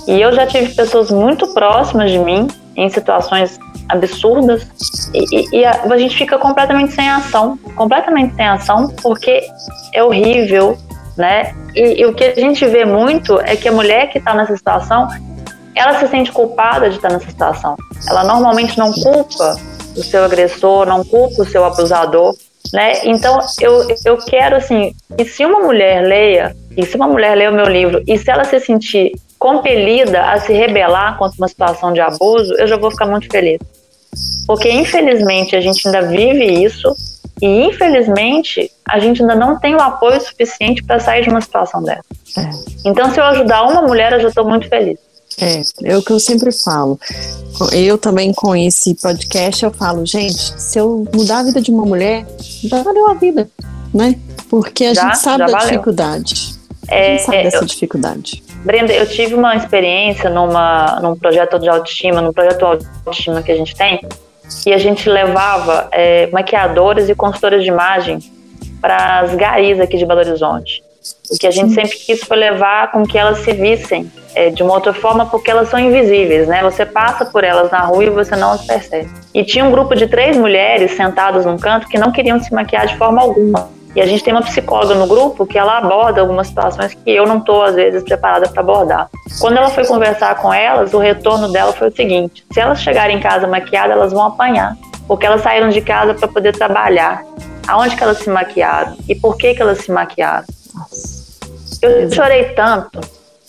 E 0.08 0.20
eu 0.20 0.32
já 0.32 0.44
tive 0.44 0.74
pessoas 0.74 1.10
muito 1.10 1.46
próximas 1.54 2.10
de 2.10 2.18
mim 2.18 2.48
em 2.76 2.88
situações 2.88 3.58
absurdas 3.90 4.66
e, 5.12 5.24
e, 5.36 5.60
e 5.60 5.64
a, 5.64 5.82
a, 5.82 5.98
gente 5.98 6.16
fica 6.16 6.38
completamente 6.38 6.92
sem 6.92 7.08
ação, 7.08 7.58
completamente 7.74 8.34
sem 8.34 8.46
ação, 8.46 8.88
porque 9.02 9.42
é 9.92 10.02
horrível, 10.02 10.78
né? 11.16 11.54
E, 11.74 12.00
e 12.00 12.06
o 12.06 12.14
que 12.14 12.24
a 12.24 12.34
gente 12.34 12.64
vê 12.66 12.84
muito 12.84 13.40
é 13.40 13.56
que 13.56 13.68
a 13.68 13.72
mulher 13.72 14.08
que 14.08 14.18
está 14.18 14.34
nessa 14.34 14.56
situação, 14.56 15.08
ela 15.74 15.98
se 15.98 16.06
sente 16.08 16.32
culpada 16.32 16.88
de 16.88 16.96
estar 16.96 17.08
tá 17.08 17.14
nessa 17.14 17.30
situação. 17.30 17.76
Ela 18.08 18.24
normalmente 18.24 18.78
não 18.78 18.92
culpa 18.92 19.56
o 19.96 20.02
seu 20.02 20.24
agressor, 20.24 20.86
não 20.86 21.04
culpa 21.04 21.42
o 21.42 21.46
seu 21.46 21.64
abusador, 21.64 22.34
né? 22.72 23.04
Então 23.04 23.38
eu, 23.60 23.86
eu 24.04 24.16
quero 24.18 24.56
assim 24.56 24.94
que 25.16 25.24
se 25.24 25.44
uma 25.44 25.60
mulher 25.60 26.02
leia, 26.02 26.56
e 26.76 26.86
se 26.86 26.96
uma 26.96 27.08
mulher 27.08 27.34
ler 27.34 27.50
o 27.50 27.54
meu 27.54 27.66
livro, 27.66 28.02
e 28.06 28.16
se 28.16 28.30
ela 28.30 28.44
se 28.44 28.60
sentir 28.60 29.12
compelida 29.38 30.30
a 30.30 30.38
se 30.38 30.52
rebelar 30.52 31.16
contra 31.18 31.36
uma 31.38 31.48
situação 31.48 31.92
de 31.92 32.00
abuso, 32.00 32.54
eu 32.58 32.66
já 32.66 32.76
vou 32.76 32.90
ficar 32.90 33.06
muito 33.06 33.26
feliz. 33.30 33.58
Porque 34.46 34.70
infelizmente 34.70 35.54
a 35.54 35.60
gente 35.60 35.86
ainda 35.86 36.02
vive 36.02 36.44
isso 36.64 36.94
e 37.40 37.46
infelizmente 37.66 38.70
a 38.86 38.98
gente 38.98 39.22
ainda 39.22 39.34
não 39.34 39.58
tem 39.58 39.74
o 39.74 39.80
apoio 39.80 40.20
suficiente 40.20 40.82
para 40.82 40.98
sair 41.00 41.22
de 41.22 41.30
uma 41.30 41.40
situação 41.40 41.82
dessa. 41.82 42.04
É. 42.36 42.50
Então, 42.84 43.12
se 43.12 43.18
eu 43.18 43.24
ajudar 43.24 43.62
uma 43.62 43.82
mulher, 43.82 44.12
eu 44.12 44.20
já 44.20 44.28
estou 44.28 44.44
muito 44.44 44.68
feliz. 44.68 44.98
É, 45.40 45.62
é 45.84 45.96
o 45.96 46.02
que 46.02 46.12
eu 46.12 46.20
sempre 46.20 46.52
falo. 46.52 46.98
Eu 47.72 47.96
também 47.96 48.32
com 48.32 48.54
esse 48.54 48.94
podcast 48.94 49.64
eu 49.64 49.70
falo, 49.70 50.04
gente, 50.04 50.60
se 50.60 50.78
eu 50.78 51.06
mudar 51.14 51.38
a 51.38 51.42
vida 51.44 51.62
de 51.62 51.70
uma 51.70 51.86
mulher, 51.86 52.26
já 52.62 52.82
valeu 52.82 53.08
a 53.08 53.14
vida, 53.14 53.48
né? 53.94 54.16
Porque 54.50 54.84
a 54.84 54.94
já, 54.94 55.02
gente 55.02 55.18
sabe 55.18 55.38
da 55.38 55.46
valeu. 55.46 55.68
dificuldade. 55.68 56.54
É, 56.88 57.06
a 57.06 57.16
gente 57.16 57.24
sabe 57.24 57.42
dessa 57.44 57.56
eu, 57.58 57.64
dificuldade. 57.64 58.42
Brenda, 58.64 58.92
eu 58.92 59.06
tive 59.06 59.34
uma 59.34 59.56
experiência 59.56 60.28
numa, 60.28 61.00
num 61.00 61.16
projeto 61.16 61.58
de 61.58 61.68
autoestima, 61.68 62.20
num 62.20 62.32
projeto 62.32 62.64
autoestima 62.64 63.42
que 63.42 63.50
a 63.50 63.56
gente 63.56 63.74
tem, 63.74 64.00
e 64.66 64.72
a 64.72 64.78
gente 64.78 65.08
levava 65.08 65.88
é, 65.92 66.26
maquiadoras 66.28 67.08
e 67.08 67.14
consultoras 67.14 67.62
de 67.62 67.68
imagem 67.68 68.18
para 68.80 69.20
as 69.20 69.34
garis 69.34 69.80
aqui 69.80 69.96
de 69.96 70.04
Belo 70.04 70.20
Horizonte. 70.20 70.82
O 71.30 71.38
que 71.38 71.46
a 71.46 71.50
gente 71.50 71.72
sempre 71.72 71.96
quis 71.96 72.22
foi 72.22 72.36
levar 72.36 72.92
com 72.92 73.04
que 73.04 73.16
elas 73.16 73.38
se 73.38 73.52
vissem 73.52 74.10
é, 74.34 74.50
de 74.50 74.62
uma 74.62 74.74
outra 74.74 74.92
forma, 74.92 75.24
porque 75.24 75.50
elas 75.50 75.68
são 75.68 75.78
invisíveis, 75.78 76.46
né? 76.46 76.62
Você 76.62 76.84
passa 76.84 77.24
por 77.24 77.42
elas 77.42 77.70
na 77.70 77.80
rua 77.80 78.04
e 78.04 78.10
você 78.10 78.36
não 78.36 78.52
as 78.52 78.66
percebe. 78.66 79.08
E 79.32 79.42
tinha 79.42 79.64
um 79.64 79.70
grupo 79.70 79.94
de 79.94 80.06
três 80.06 80.36
mulheres 80.36 80.90
sentadas 80.92 81.46
num 81.46 81.56
canto 81.56 81.88
que 81.88 81.98
não 81.98 82.12
queriam 82.12 82.38
se 82.38 82.52
maquiar 82.52 82.86
de 82.86 82.96
forma 82.98 83.22
alguma. 83.22 83.70
E 83.94 84.00
a 84.00 84.06
gente 84.06 84.22
tem 84.22 84.32
uma 84.32 84.42
psicóloga 84.42 84.94
no 84.94 85.06
grupo 85.06 85.44
que 85.44 85.58
ela 85.58 85.78
aborda 85.78 86.20
algumas 86.20 86.46
situações 86.46 86.94
que 86.94 87.10
eu 87.10 87.26
não 87.26 87.38
estou, 87.38 87.62
às 87.62 87.74
vezes, 87.74 88.04
preparada 88.04 88.48
para 88.48 88.60
abordar. 88.60 89.10
Quando 89.40 89.56
ela 89.56 89.68
foi 89.68 89.84
conversar 89.84 90.36
com 90.36 90.52
elas, 90.52 90.94
o 90.94 90.98
retorno 90.98 91.48
dela 91.48 91.72
foi 91.72 91.88
o 91.88 91.94
seguinte: 91.94 92.44
se 92.52 92.60
elas 92.60 92.80
chegarem 92.80 93.16
em 93.16 93.20
casa 93.20 93.48
maquiadas, 93.48 93.96
elas 93.96 94.12
vão 94.12 94.22
apanhar, 94.22 94.76
porque 95.08 95.26
elas 95.26 95.42
saíram 95.42 95.70
de 95.70 95.80
casa 95.80 96.14
para 96.14 96.28
poder 96.28 96.52
trabalhar. 96.52 97.24
Aonde 97.66 97.96
que 97.96 98.02
elas 98.02 98.18
se 98.18 98.30
maquiaram? 98.30 98.96
E 99.08 99.14
por 99.14 99.36
que, 99.36 99.54
que 99.54 99.62
elas 99.62 99.78
se 99.78 99.90
maquiaram? 99.90 100.46
Eu 101.82 102.10
chorei 102.12 102.44
tanto, 102.50 103.00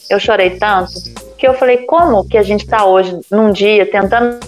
eu 0.10 0.20
chorei 0.20 0.52
tanto, 0.52 0.94
que 1.38 1.48
eu 1.48 1.54
falei: 1.54 1.86
como 1.86 2.28
que 2.28 2.38
a 2.38 2.44
gente 2.44 2.64
está 2.64 2.84
hoje, 2.86 3.20
num 3.30 3.52
dia, 3.52 3.86
tentando 3.86 4.40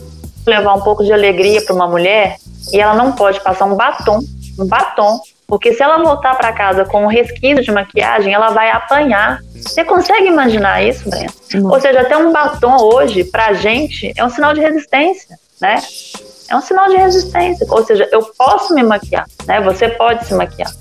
levar 0.46 0.74
um 0.74 0.82
pouco 0.82 1.04
de 1.04 1.14
alegria 1.14 1.62
para 1.62 1.76
uma 1.76 1.88
mulher 1.88 2.38
e 2.72 2.80
ela 2.80 2.96
não 2.96 3.12
pode 3.12 3.40
passar 3.42 3.66
um 3.66 3.76
batom, 3.76 4.20
um 4.60 4.66
batom 4.66 5.20
porque 5.48 5.74
se 5.74 5.84
ela 5.84 5.98
voltar 5.98 6.36
para 6.36 6.54
casa 6.54 6.86
com 6.86 7.04
um 7.04 7.08
resquício 7.08 7.64
de 7.64 7.72
maquiagem, 7.72 8.34
ela 8.34 8.50
vai 8.50 8.70
apanhar. 8.72 9.40
Você 9.56 9.84
consegue 9.84 10.28
imaginar 10.28 10.84
isso, 10.84 11.10
Breno? 11.10 11.72
Ou 11.72 11.80
seja, 11.80 12.02
até 12.02 12.18
um 12.18 12.32
batom 12.32 12.78
hoje, 12.82 13.24
pra 13.26 13.54
gente, 13.54 14.14
é 14.16 14.24
um 14.26 14.30
sinal 14.30 14.54
de 14.54 14.62
resistência, 14.62 15.38
né? 15.62 15.76
É 16.50 16.56
um 16.56 16.62
sinal 16.62 16.90
de 16.90 16.98
resistência. 16.98 17.66
Ou 17.70 17.86
seja, 17.86 18.08
eu 18.12 18.22
posso 18.38 18.74
me 18.74 18.84
maquiar, 18.84 19.26
né? 19.46 19.62
Você 19.62 19.90
pode 19.90 20.26
se 20.26 20.34
maquiar. 20.34 20.72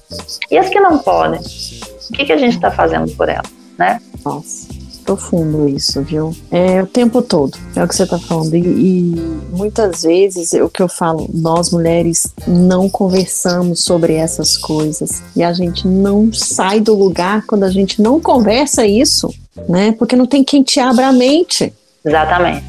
E 0.51 0.59
as 0.59 0.68
que 0.68 0.81
não 0.81 0.98
podem? 0.98 1.40
O 1.40 2.12
que, 2.12 2.25
que 2.25 2.33
a 2.33 2.38
gente 2.38 2.57
está 2.57 2.70
fazendo 2.70 3.11
por 3.16 3.29
elas, 3.29 3.51
né? 3.79 4.01
Nossa. 4.25 4.82
Profundo 5.03 5.69
isso, 5.69 6.01
viu? 6.03 6.35
É 6.51 6.83
o 6.83 6.87
tempo 6.87 7.21
todo, 7.23 7.59
é 7.77 7.83
o 7.83 7.88
que 7.88 7.95
você 7.95 8.07
tá 8.07 8.19
falando. 8.19 8.55
E, 8.55 8.61
e 8.61 9.15
muitas 9.51 10.03
vezes, 10.03 10.55
é 10.55 10.62
o 10.62 10.69
que 10.69 10.83
eu 10.83 10.88
falo, 10.88 11.29
nós 11.33 11.71
mulheres 11.71 12.33
não 12.47 12.88
conversamos 12.88 13.85
sobre 13.85 14.15
essas 14.15 14.57
coisas. 14.57 15.23
E 15.37 15.43
a 15.43 15.53
gente 15.53 15.87
não 15.87 16.33
sai 16.33 16.81
do 16.81 16.95
lugar 16.95 17.45
quando 17.47 17.65
a 17.65 17.71
gente 17.71 18.01
não 18.01 18.21
conversa 18.21 18.87
isso, 18.87 19.33
né? 19.69 19.93
Porque 19.93 20.17
não 20.17 20.27
tem 20.27 20.43
quem 20.43 20.62
te 20.62 20.81
abra 20.81 21.09
a 21.09 21.12
mente. 21.12 21.73
Exatamente. 22.05 22.65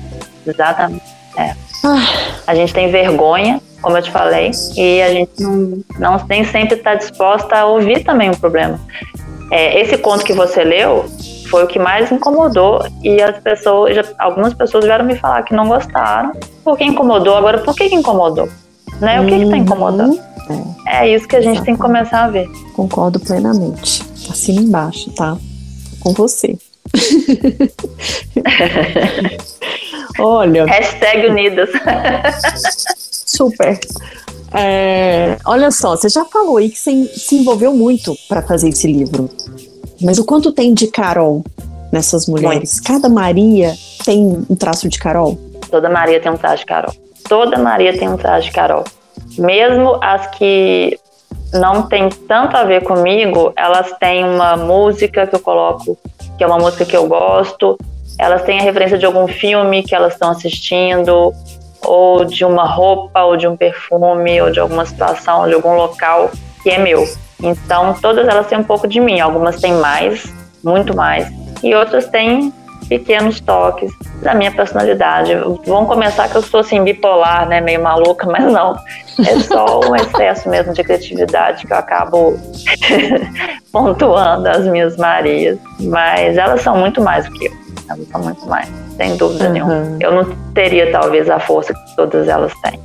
Exatamente. 0.46 1.06
É. 1.38 1.56
Ah. 1.84 2.34
A 2.46 2.56
gente 2.56 2.74
tem 2.74 2.92
vergonha, 2.92 3.62
como 3.82 3.98
eu 3.98 4.02
te 4.02 4.12
falei, 4.12 4.52
e 4.76 5.02
a 5.02 5.14
gente 5.14 5.42
não, 5.42 5.84
não 6.00 6.26
nem 6.28 6.44
sempre 6.46 6.78
está 6.78 6.96
disposta 6.96 7.58
a 7.58 7.66
ouvir 7.66 8.04
também 8.04 8.30
o 8.30 8.38
problema. 8.38 8.80
É, 9.52 9.82
esse 9.82 9.98
conto 9.98 10.24
que 10.24 10.34
você 10.34 10.64
leu 10.64 11.06
foi 11.54 11.66
o 11.66 11.68
que 11.68 11.78
mais 11.78 12.12
incomodou 12.12 12.84
e 13.04 13.22
as 13.22 13.38
pessoas, 13.38 13.96
já, 13.96 14.04
algumas 14.18 14.56
pessoas 14.56 14.86
vieram 14.86 15.06
me 15.06 15.16
falar 15.16 15.44
que 15.44 15.54
não 15.54 15.68
gostaram, 15.68 16.32
porque 16.64 16.84
incomodou. 16.84 17.36
Agora, 17.36 17.60
por 17.60 17.76
que, 17.76 17.90
que 17.90 17.96
incomodou? 17.96 18.50
Né? 19.00 19.22
O 19.22 19.28
que 19.28 19.36
está 19.36 19.56
incomodando? 19.56 20.20
É. 20.88 21.06
é. 21.06 21.16
isso 21.16 21.28
que 21.28 21.36
a 21.36 21.42
gente 21.42 21.62
tem 21.62 21.76
que 21.76 21.80
começar 21.80 22.24
a 22.24 22.30
ver. 22.32 22.50
Concordo 22.76 23.20
plenamente. 23.20 24.04
Assina 24.32 24.62
embaixo, 24.62 25.12
tá? 25.12 25.38
Com 26.00 26.12
você. 26.14 26.58
Olha. 30.18 30.66
Hashtag 30.66 31.28
Unidas. 31.28 31.70
Super. 33.12 33.80
É, 34.56 35.38
olha 35.46 35.70
só, 35.70 35.96
você 35.96 36.10
já 36.10 36.26
falou 36.26 36.58
aí 36.58 36.70
que 36.70 36.80
você 36.80 37.06
se 37.16 37.36
envolveu 37.36 37.76
muito 37.76 38.16
para 38.28 38.42
fazer 38.42 38.70
esse 38.70 38.88
livro. 38.88 39.30
Mas 40.04 40.18
o 40.18 40.26
quanto 40.26 40.52
tem 40.52 40.74
de 40.74 40.88
Carol 40.88 41.44
nessas 41.92 42.28
mulheres? 42.28 42.74
Muito. 42.74 42.84
Cada 42.84 43.10
Maria 43.10 43.74
tem 44.06 44.46
um 44.50 44.56
traço 44.56 44.90
de 44.90 45.00
Carol? 45.00 45.38
Toda 45.70 45.90
Maria 45.90 46.20
tem 46.20 46.32
um 46.32 46.38
traço 46.38 46.58
de 46.58 46.66
Carol. 46.66 46.94
Toda 47.28 47.58
Maria 47.58 47.98
tem 47.98 48.10
um 48.10 48.18
traço 48.18 48.48
de 48.48 48.52
Carol. 48.52 48.84
Mesmo 49.38 49.98
as 50.02 50.28
que 50.28 51.00
não 51.54 51.84
tem 51.84 52.10
tanto 52.10 52.58
a 52.58 52.64
ver 52.64 52.84
comigo, 52.84 53.54
elas 53.56 53.92
têm 54.00 54.24
uma 54.24 54.58
música 54.58 55.26
que 55.26 55.36
eu 55.36 55.40
coloco, 55.40 55.98
que 56.38 56.44
é 56.44 56.48
uma 56.48 56.58
música 56.58 56.84
que 56.84 56.98
eu 56.98 57.08
gosto, 57.08 57.78
elas 58.18 58.44
têm 58.44 58.60
a 58.60 58.64
referência 58.64 58.98
de 58.98 59.06
algum 59.06 59.28
filme 59.28 59.84
que 59.84 59.96
elas 59.96 60.14
estão 60.14 60.32
assistindo, 60.32 61.34
ou 61.86 62.26
de 62.26 62.44
uma 62.44 62.66
roupa, 62.66 63.22
ou 63.24 63.38
de 63.38 63.48
um 63.48 63.56
perfume, 63.56 64.42
ou 64.42 64.52
de 64.52 64.60
alguma 64.60 64.86
situação, 64.86 65.48
de 65.48 65.54
algum 65.54 65.76
local 65.76 66.32
que 66.62 66.70
é 66.70 66.78
meu. 66.78 67.08
Então, 67.42 67.94
todas 68.02 68.28
elas 68.28 68.48
têm 68.48 68.58
um 68.58 68.64
pouco 68.64 68.88
de 68.88 69.00
mim. 69.00 69.20
Algumas 69.20 69.60
têm 69.60 69.74
mais, 69.74 70.32
muito 70.64 70.96
mais, 70.96 71.28
e 71.64 71.74
outras 71.74 72.08
têm 72.08 72.54
pequenos 72.88 73.40
toques 73.40 73.92
da 74.22 74.34
minha 74.34 74.52
personalidade. 74.52 75.34
Vamos 75.66 75.88
começar 75.88 76.30
que 76.30 76.36
eu 76.36 76.42
sou 76.42 76.60
assim 76.60 76.84
bipolar, 76.84 77.48
né, 77.48 77.62
meio 77.62 77.82
maluca, 77.82 78.26
mas 78.30 78.44
não. 78.46 78.76
É 79.20 79.40
só 79.40 79.80
um 79.88 79.96
excesso 79.96 80.50
mesmo 80.50 80.74
de 80.74 80.84
criatividade 80.84 81.68
que 81.68 81.74
eu 81.74 81.78
acabo 81.78 82.36
pontuando 83.72 84.48
as 84.48 84.66
minhas 84.66 84.98
Marias. 84.98 85.58
Mas 85.80 86.38
elas 86.38 86.62
são 86.62 86.78
muito 86.78 87.02
mais 87.02 87.26
do 87.26 87.32
que 87.34 87.46
eu. 87.46 87.52
Elas 87.90 88.08
são 88.08 88.22
muito 88.22 88.46
mais, 88.48 88.68
sem 88.98 89.16
dúvida 89.18 89.46
uhum. 89.46 89.52
nenhuma. 89.52 89.98
Eu 90.00 90.12
não 90.14 90.36
teria 90.54 90.92
talvez 90.92 91.30
a 91.30 91.40
força 91.40 91.74
que 91.74 91.96
todas 91.96 92.28
elas 92.28 92.54
têm. 92.62 92.80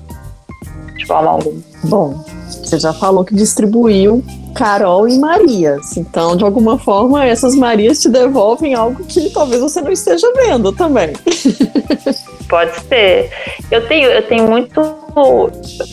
De 0.96 1.06
forma 1.06 1.30
alguma. 1.30 1.60
Bom, 1.84 2.24
você 2.68 2.78
já 2.78 2.92
falou 2.92 3.24
que 3.24 3.34
distribuiu 3.34 4.22
Carol 4.54 5.08
e 5.08 5.18
Marias. 5.18 5.96
Então, 5.96 6.36
de 6.36 6.44
alguma 6.44 6.78
forma, 6.78 7.24
essas 7.24 7.54
Marias 7.54 8.00
te 8.00 8.08
devolvem 8.08 8.74
algo 8.74 9.04
que 9.04 9.30
talvez 9.30 9.60
você 9.60 9.80
não 9.80 9.90
esteja 9.90 10.30
vendo 10.34 10.72
também. 10.72 11.12
Pode 12.48 12.78
ser. 12.80 13.30
Eu 13.70 13.86
tenho, 13.86 14.08
eu 14.08 14.22
tenho 14.22 14.48
muito. 14.48 14.80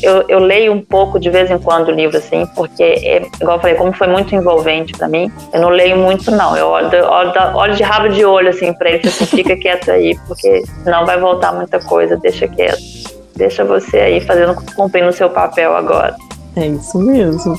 Eu, 0.02 0.24
eu 0.30 0.40
leio 0.40 0.72
um 0.72 0.82
pouco 0.82 1.20
de 1.20 1.30
vez 1.30 1.52
em 1.52 1.58
quando 1.58 1.90
o 1.90 1.92
livro, 1.92 2.18
assim, 2.18 2.46
porque, 2.56 2.84
é, 2.84 3.22
igual 3.42 3.58
eu 3.58 3.62
falei, 3.62 3.76
como 3.76 3.92
foi 3.92 4.08
muito 4.08 4.34
envolvente 4.34 4.94
para 4.94 5.08
mim, 5.08 5.30
eu 5.52 5.60
não 5.60 5.70
leio 5.70 5.98
muito, 5.98 6.32
não. 6.32 6.56
Eu 6.56 6.68
olho, 6.68 6.90
olho, 7.10 7.34
olho 7.56 7.76
de 7.76 7.84
rabo 7.84 8.08
de 8.08 8.24
olho, 8.24 8.50
assim, 8.50 8.72
pra 8.74 8.90
ele, 8.92 9.08
assim, 9.08 9.26
fica 9.26 9.56
quieto 9.58 9.92
aí, 9.92 10.18
porque 10.28 10.64
senão 10.84 11.06
vai 11.06 11.20
voltar 11.20 11.52
muita 11.52 11.80
coisa, 11.80 12.16
deixa 12.16 12.48
quieto. 12.48 12.82
Deixa 13.36 13.66
você 13.66 13.98
aí 13.98 14.22
fazendo, 14.22 14.56
cumprindo 14.76 15.10
o 15.10 15.14
seu 15.14 15.30
papel 15.30 15.76
agora. 15.76 16.16
É 16.56 16.68
isso 16.68 16.98
mesmo. 17.00 17.56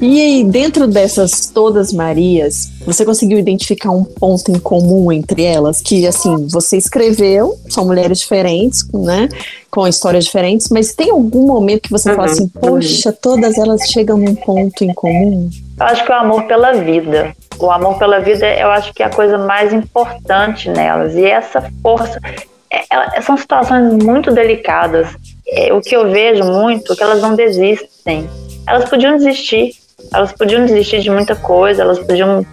E 0.00 0.18
aí, 0.18 0.44
dentro 0.44 0.86
dessas 0.88 1.50
todas 1.50 1.92
Marias, 1.92 2.70
você 2.86 3.04
conseguiu 3.04 3.38
identificar 3.38 3.90
um 3.90 4.02
ponto 4.02 4.50
em 4.50 4.58
comum 4.58 5.12
entre 5.12 5.44
elas? 5.44 5.82
Que, 5.82 6.06
assim, 6.06 6.48
você 6.48 6.78
escreveu, 6.78 7.58
são 7.68 7.84
mulheres 7.84 8.20
diferentes, 8.20 8.88
né? 8.94 9.28
Com 9.70 9.86
histórias 9.86 10.24
diferentes, 10.24 10.70
mas 10.70 10.94
tem 10.94 11.10
algum 11.10 11.46
momento 11.46 11.82
que 11.82 11.90
você 11.90 12.08
uhum, 12.10 12.16
fala 12.16 12.28
assim, 12.30 12.48
poxa, 12.48 13.12
todas 13.12 13.58
elas 13.58 13.82
chegam 13.90 14.16
num 14.16 14.34
ponto 14.34 14.82
em 14.82 14.94
comum? 14.94 15.50
Eu 15.78 15.86
acho 15.86 16.06
que 16.06 16.10
é 16.10 16.14
o 16.14 16.20
amor 16.20 16.44
pela 16.44 16.72
vida. 16.72 17.36
O 17.58 17.70
amor 17.70 17.98
pela 17.98 18.20
vida, 18.20 18.46
eu 18.58 18.70
acho 18.70 18.94
que 18.94 19.02
é 19.02 19.06
a 19.06 19.10
coisa 19.10 19.36
mais 19.36 19.70
importante 19.70 20.70
nelas. 20.70 21.14
E 21.14 21.26
essa 21.26 21.70
força. 21.82 22.18
É, 22.70 23.16
é, 23.16 23.20
são 23.20 23.36
situações 23.36 24.02
muito 24.02 24.30
delicadas. 24.30 25.08
É, 25.46 25.72
o 25.72 25.80
que 25.80 25.96
eu 25.96 26.08
vejo 26.10 26.44
muito 26.44 26.92
é 26.92 26.96
que 26.96 27.02
elas 27.02 27.20
não 27.20 27.34
desistem. 27.34 28.30
Elas 28.66 28.88
podiam 28.88 29.16
desistir, 29.16 29.72
elas 30.12 30.32
podiam 30.32 30.64
desistir 30.64 31.00
de 31.00 31.10
muita 31.10 31.34
coisa, 31.34 31.82
elas 31.82 31.98
podiam 31.98 32.46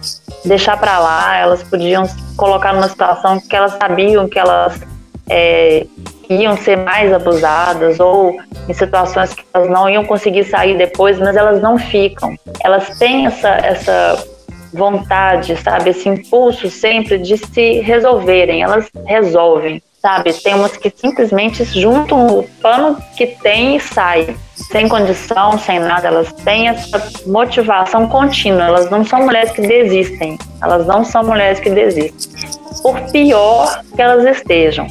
deixar 0.44 0.76
para 0.76 0.98
lá, 0.98 1.36
elas 1.36 1.62
podiam 1.62 2.08
colocar 2.36 2.74
numa 2.74 2.88
situação 2.88 3.40
que 3.40 3.54
elas 3.54 3.72
sabiam 3.72 4.28
que 4.28 4.38
elas 4.38 4.80
é, 5.28 5.86
iam 6.28 6.56
ser 6.56 6.76
mais 6.78 7.12
abusadas 7.12 8.00
ou 8.00 8.36
em 8.68 8.72
situações 8.74 9.32
que 9.34 9.44
elas 9.54 9.70
não 9.70 9.88
iam 9.88 10.04
conseguir 10.04 10.44
sair 10.44 10.76
depois, 10.76 11.18
mas 11.18 11.36
elas 11.36 11.60
não 11.62 11.78
ficam. 11.78 12.36
Elas 12.64 12.98
têm 12.98 13.26
essa, 13.26 13.48
essa 13.48 14.26
vontade, 14.72 15.56
sabe, 15.56 15.90
esse 15.90 16.08
impulso 16.08 16.68
sempre 16.68 17.18
de 17.18 17.38
se 17.38 17.80
resolverem, 17.80 18.62
elas 18.62 18.90
resolvem 19.06 19.82
sabe? 20.00 20.32
Tem 20.32 20.54
umas 20.54 20.76
que 20.76 20.92
simplesmente 20.94 21.64
juntam 21.64 22.38
o 22.38 22.48
pano 22.62 22.96
que 23.16 23.26
tem 23.26 23.76
e 23.76 23.80
saem, 23.80 24.36
sem 24.70 24.88
condição, 24.88 25.58
sem 25.58 25.78
nada. 25.78 26.08
Elas 26.08 26.32
têm 26.32 26.68
essa 26.68 27.02
motivação 27.26 28.08
contínua. 28.08 28.64
Elas 28.64 28.90
não 28.90 29.04
são 29.04 29.22
mulheres 29.24 29.50
que 29.52 29.62
desistem. 29.62 30.38
Elas 30.62 30.86
não 30.86 31.04
são 31.04 31.24
mulheres 31.24 31.60
que 31.60 31.70
desistem. 31.70 32.48
Por 32.82 33.00
pior 33.10 33.82
que 33.94 34.00
elas 34.00 34.24
estejam. 34.24 34.86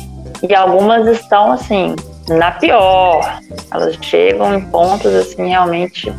E 0.48 0.54
algumas 0.54 1.08
estão 1.08 1.52
assim, 1.54 1.96
na 2.28 2.52
pior. 2.52 3.40
Elas 3.72 3.98
chegam 4.02 4.54
em 4.56 4.62
pontos 4.62 5.14
assim 5.14 5.48
realmente 5.48 6.14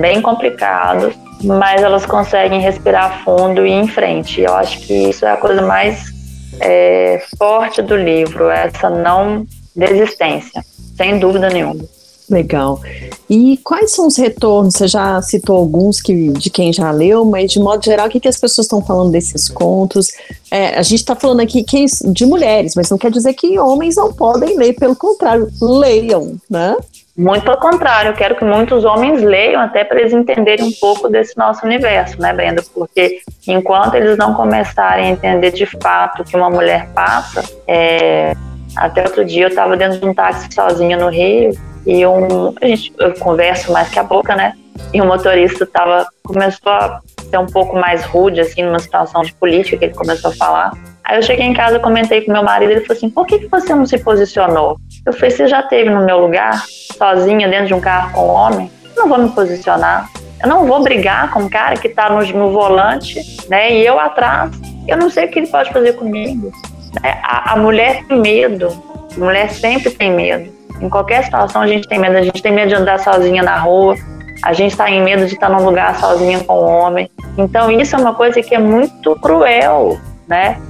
bem 0.00 0.22
complicados, 0.22 1.14
mas 1.42 1.82
elas 1.82 2.06
conseguem 2.06 2.60
respirar 2.60 3.22
fundo 3.24 3.66
e 3.66 3.70
ir 3.70 3.74
em 3.74 3.88
frente. 3.88 4.40
Eu 4.40 4.54
acho 4.54 4.80
que 4.80 5.10
isso 5.10 5.26
é 5.26 5.32
a 5.32 5.36
coisa 5.36 5.62
mais 5.62 6.17
é, 6.60 7.22
forte 7.38 7.82
do 7.82 7.96
livro, 7.96 8.48
essa 8.48 8.90
não 8.90 9.46
desistência, 9.74 10.64
sem 10.96 11.18
dúvida 11.18 11.48
nenhuma. 11.48 11.84
Legal. 12.30 12.80
E 13.28 13.56
quais 13.64 13.92
são 13.92 14.06
os 14.06 14.16
retornos? 14.16 14.74
Você 14.74 14.86
já 14.86 15.20
citou 15.22 15.56
alguns 15.56 15.98
que, 16.00 16.30
de 16.32 16.50
quem 16.50 16.72
já 16.72 16.90
leu, 16.90 17.24
mas 17.24 17.52
de 17.52 17.58
modo 17.58 17.82
geral, 17.82 18.06
o 18.06 18.10
que, 18.10 18.20
que 18.20 18.28
as 18.28 18.38
pessoas 18.38 18.66
estão 18.66 18.82
falando 18.82 19.12
desses 19.12 19.48
contos? 19.48 20.08
É, 20.50 20.78
a 20.78 20.82
gente 20.82 21.00
está 21.00 21.16
falando 21.16 21.40
aqui 21.40 21.64
que, 21.64 21.86
de 22.12 22.26
mulheres, 22.26 22.74
mas 22.74 22.90
não 22.90 22.98
quer 22.98 23.10
dizer 23.10 23.32
que 23.32 23.58
homens 23.58 23.96
não 23.96 24.12
podem 24.12 24.58
ler, 24.58 24.74
pelo 24.74 24.94
contrário, 24.94 25.48
leiam, 25.60 26.36
né? 26.50 26.76
Muito 27.18 27.42
pelo 27.42 27.56
contrário, 27.56 28.10
eu 28.10 28.14
quero 28.14 28.36
que 28.36 28.44
muitos 28.44 28.84
homens 28.84 29.20
leiam 29.20 29.60
até 29.60 29.82
para 29.82 29.98
eles 29.98 30.12
entenderem 30.12 30.64
um 30.64 30.72
pouco 30.80 31.08
desse 31.08 31.36
nosso 31.36 31.66
universo, 31.66 32.20
né, 32.20 32.32
Brenda? 32.32 32.62
Porque 32.72 33.20
enquanto 33.44 33.96
eles 33.96 34.16
não 34.16 34.34
começarem 34.34 35.06
a 35.06 35.08
entender 35.08 35.50
de 35.50 35.66
fato 35.66 36.22
o 36.22 36.24
que 36.24 36.36
uma 36.36 36.48
mulher 36.48 36.88
passa, 36.94 37.42
é... 37.66 38.36
até 38.76 39.02
outro 39.02 39.24
dia 39.24 39.46
eu 39.46 39.48
estava 39.48 39.76
dentro 39.76 39.98
de 39.98 40.06
um 40.06 40.14
táxi 40.14 40.46
sozinha 40.54 40.96
no 40.96 41.08
Rio 41.08 41.50
e 41.84 42.06
um, 42.06 42.54
a 42.62 42.66
gente 42.66 42.94
eu 43.00 43.12
converso 43.14 43.72
mais 43.72 43.88
que 43.88 43.98
a 43.98 44.04
boca, 44.04 44.36
né? 44.36 44.52
E 44.94 45.02
o 45.02 45.04
motorista 45.04 45.66
tava, 45.66 46.06
começou 46.22 46.70
a 46.70 47.00
ser 47.28 47.38
um 47.38 47.46
pouco 47.46 47.74
mais 47.76 48.04
rude, 48.04 48.40
assim, 48.40 48.62
numa 48.62 48.78
situação 48.78 49.22
de 49.22 49.32
política 49.34 49.76
que 49.76 49.86
ele 49.86 49.94
começou 49.94 50.30
a 50.30 50.34
falar. 50.34 50.70
Aí 51.08 51.16
eu 51.16 51.22
cheguei 51.22 51.46
em 51.46 51.54
casa, 51.54 51.78
comentei 51.78 52.20
com 52.20 52.30
meu 52.30 52.42
marido, 52.42 52.70
ele 52.70 52.82
falou 52.82 52.98
assim, 52.98 53.08
por 53.08 53.26
que, 53.26 53.38
que 53.38 53.48
você 53.48 53.74
não 53.74 53.86
se 53.86 53.96
posicionou? 53.96 54.78
Eu 55.06 55.12
falei, 55.14 55.30
você 55.30 55.48
já 55.48 55.62
teve 55.62 55.88
no 55.88 56.04
meu 56.04 56.18
lugar, 56.18 56.62
sozinha, 56.98 57.48
dentro 57.48 57.68
de 57.68 57.74
um 57.74 57.80
carro 57.80 58.12
com 58.12 58.26
um 58.26 58.28
homem? 58.28 58.70
Eu 58.94 59.02
não 59.02 59.08
vou 59.08 59.18
me 59.18 59.30
posicionar. 59.30 60.06
Eu 60.42 60.48
não 60.50 60.66
vou 60.66 60.82
brigar 60.82 61.30
com 61.30 61.40
um 61.40 61.48
cara 61.48 61.76
que 61.78 61.88
está 61.88 62.10
no, 62.10 62.20
no, 62.26 62.52
volante, 62.52 63.22
né? 63.48 63.72
E 63.72 63.86
eu 63.86 63.98
atrás. 63.98 64.52
Eu 64.86 64.98
não 64.98 65.08
sei 65.08 65.24
o 65.24 65.30
que 65.30 65.38
ele 65.38 65.46
pode 65.46 65.72
fazer 65.72 65.94
comigo. 65.94 66.52
Né? 67.02 67.18
A, 67.22 67.54
a 67.54 67.56
mulher 67.56 68.04
tem 68.04 68.20
medo. 68.20 68.68
A 69.16 69.18
mulher 69.18 69.50
sempre 69.50 69.90
tem 69.90 70.12
medo. 70.12 70.52
Em 70.78 70.90
qualquer 70.90 71.24
situação 71.24 71.62
a 71.62 71.66
gente 71.66 71.88
tem 71.88 71.98
medo. 71.98 72.18
A 72.18 72.22
gente 72.22 72.42
tem 72.42 72.52
medo 72.52 72.68
de 72.68 72.74
andar 72.74 73.00
sozinha 73.00 73.42
na 73.42 73.56
rua. 73.56 73.96
A 74.44 74.52
gente 74.52 74.72
está 74.72 74.90
em 74.90 75.02
medo 75.02 75.26
de 75.26 75.34
estar 75.34 75.48
num 75.48 75.64
lugar 75.64 75.98
sozinha 75.98 76.44
com 76.44 76.60
um 76.60 76.66
homem. 76.66 77.10
Então 77.38 77.70
isso 77.70 77.96
é 77.96 77.98
uma 77.98 78.14
coisa 78.14 78.42
que 78.42 78.54
é 78.54 78.58
muito 78.58 79.16
cruel, 79.16 79.98
né? 80.28 80.60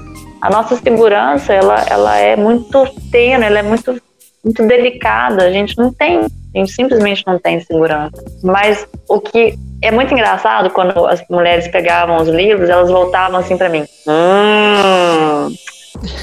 A 0.40 0.50
nossa 0.50 0.76
segurança, 0.76 1.52
ela, 1.52 1.84
ela 1.88 2.16
é 2.16 2.36
muito 2.36 2.86
tênue, 3.10 3.46
ela 3.46 3.58
é 3.58 3.62
muito, 3.62 4.00
muito 4.44 4.66
delicada. 4.66 5.44
A 5.44 5.50
gente 5.50 5.76
não 5.76 5.92
tem, 5.92 6.20
a 6.20 6.58
gente 6.58 6.72
simplesmente 6.72 7.24
não 7.26 7.38
tem 7.38 7.60
segurança. 7.60 8.24
Mas 8.42 8.86
o 9.08 9.20
que 9.20 9.58
é 9.82 9.90
muito 9.90 10.12
engraçado 10.12 10.70
quando 10.70 11.06
as 11.06 11.22
mulheres 11.28 11.68
pegavam 11.68 12.16
os 12.16 12.28
livros, 12.28 12.68
elas 12.68 12.90
voltavam 12.90 13.38
assim 13.38 13.56
para 13.56 13.68
mim. 13.68 13.84
Hum, 14.06 15.54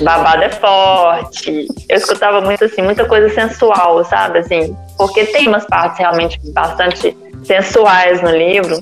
babado 0.01 0.43
é 0.43 0.49
forte. 0.49 1.67
Eu 1.89 1.97
escutava 1.97 2.41
muito 2.41 2.63
assim, 2.63 2.81
muita 2.81 3.05
coisa 3.05 3.29
sensual, 3.33 4.03
sabe? 4.05 4.39
Assim, 4.39 4.75
porque 4.97 5.25
tem 5.25 5.47
umas 5.47 5.65
partes 5.65 5.99
realmente 5.99 6.39
bastante 6.53 7.15
sensuais 7.43 8.21
no 8.21 8.31
livro. 8.31 8.81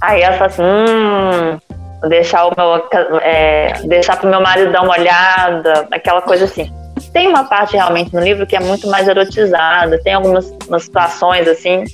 Aí 0.00 0.22
ela 0.22 0.36
fala 0.36 0.46
assim, 0.46 0.62
hum, 0.62 1.58
deixar 2.06 2.46
o 2.46 2.52
meu, 2.56 2.88
é, 3.20 3.72
deixar 3.84 4.16
pro 4.16 4.28
meu 4.28 4.40
marido 4.40 4.72
dar 4.72 4.82
uma 4.82 4.92
olhada, 4.98 5.88
aquela 5.90 6.22
coisa 6.22 6.44
assim. 6.44 6.72
Tem 7.12 7.26
uma 7.28 7.44
parte 7.44 7.76
realmente 7.76 8.14
no 8.14 8.20
livro 8.20 8.46
que 8.46 8.56
é 8.56 8.60
muito 8.60 8.88
mais 8.88 9.08
erotizada, 9.08 10.00
tem 10.02 10.14
algumas 10.14 10.54
situações 10.80 11.48
assim, 11.48 11.84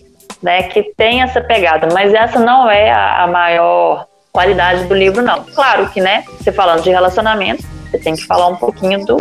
né, 0.42 0.64
que 0.64 0.82
tem 0.96 1.22
essa 1.22 1.40
pegada, 1.40 1.88
mas 1.92 2.12
essa 2.12 2.38
não 2.38 2.70
é 2.70 2.90
a, 2.90 3.22
a 3.22 3.26
maior 3.26 4.06
qualidade 4.32 4.84
do 4.84 4.94
livro, 4.94 5.22
não. 5.22 5.44
Claro 5.54 5.88
que, 5.90 6.00
né, 6.00 6.24
você 6.38 6.50
falando 6.50 6.82
de 6.82 6.90
relacionamento, 6.90 7.62
você 7.90 7.98
tem 7.98 8.16
que 8.16 8.26
falar 8.26 8.48
um 8.48 8.56
pouquinho 8.56 9.04
do, 9.06 9.16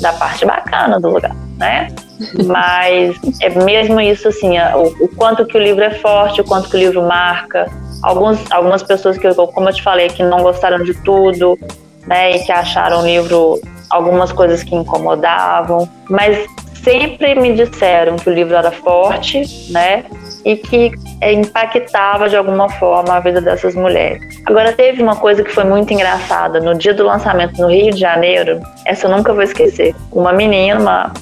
da 0.00 0.12
parte 0.12 0.44
bacana 0.44 1.00
do 1.00 1.08
lugar, 1.08 1.34
né? 1.56 1.88
Mas 2.46 3.16
é 3.40 3.48
mesmo 3.48 4.00
isso, 4.00 4.28
assim, 4.28 4.58
o, 4.58 5.04
o, 5.04 5.08
quanto 5.16 5.46
que 5.46 5.56
o 5.56 5.60
livro 5.60 5.82
é 5.82 5.90
forte, 5.90 6.40
o 6.40 6.44
quanto 6.44 6.68
que 6.68 6.76
o 6.76 6.78
livro 6.78 7.02
marca. 7.02 7.66
Alguns, 8.02 8.38
algumas 8.50 8.82
pessoas 8.82 9.18
que, 9.18 9.32
como 9.34 9.68
eu 9.68 9.72
te 9.72 9.82
falei, 9.82 10.08
que 10.08 10.22
não 10.22 10.42
gostaram 10.42 10.82
de 10.82 10.94
tudo, 11.02 11.58
né, 12.06 12.36
e 12.36 12.44
que 12.44 12.52
acharam 12.52 13.02
o 13.02 13.06
livro 13.06 13.60
algumas 13.90 14.32
coisas 14.32 14.62
que 14.62 14.74
incomodavam, 14.74 15.88
mas 16.08 16.46
sempre 16.82 17.34
me 17.34 17.54
disseram 17.54 18.16
que 18.16 18.28
o 18.28 18.32
livro 18.32 18.54
era 18.54 18.70
forte, 18.70 19.42
né? 19.70 20.04
E 20.48 20.56
que 20.56 20.92
impactava 21.22 22.26
de 22.26 22.34
alguma 22.34 22.70
forma 22.70 23.14
a 23.14 23.20
vida 23.20 23.38
dessas 23.38 23.74
mulheres. 23.74 24.40
Agora, 24.46 24.72
teve 24.72 25.02
uma 25.02 25.14
coisa 25.14 25.44
que 25.44 25.52
foi 25.52 25.64
muito 25.64 25.92
engraçada. 25.92 26.58
No 26.58 26.74
dia 26.74 26.94
do 26.94 27.04
lançamento 27.04 27.60
no 27.60 27.68
Rio 27.68 27.92
de 27.92 28.00
Janeiro, 28.00 28.58
essa 28.86 29.06
eu 29.06 29.10
nunca 29.14 29.34
vou 29.34 29.42
esquecer. 29.42 29.94
Uma 30.10 30.32
menina, 30.32 30.80
uma, 30.80 31.12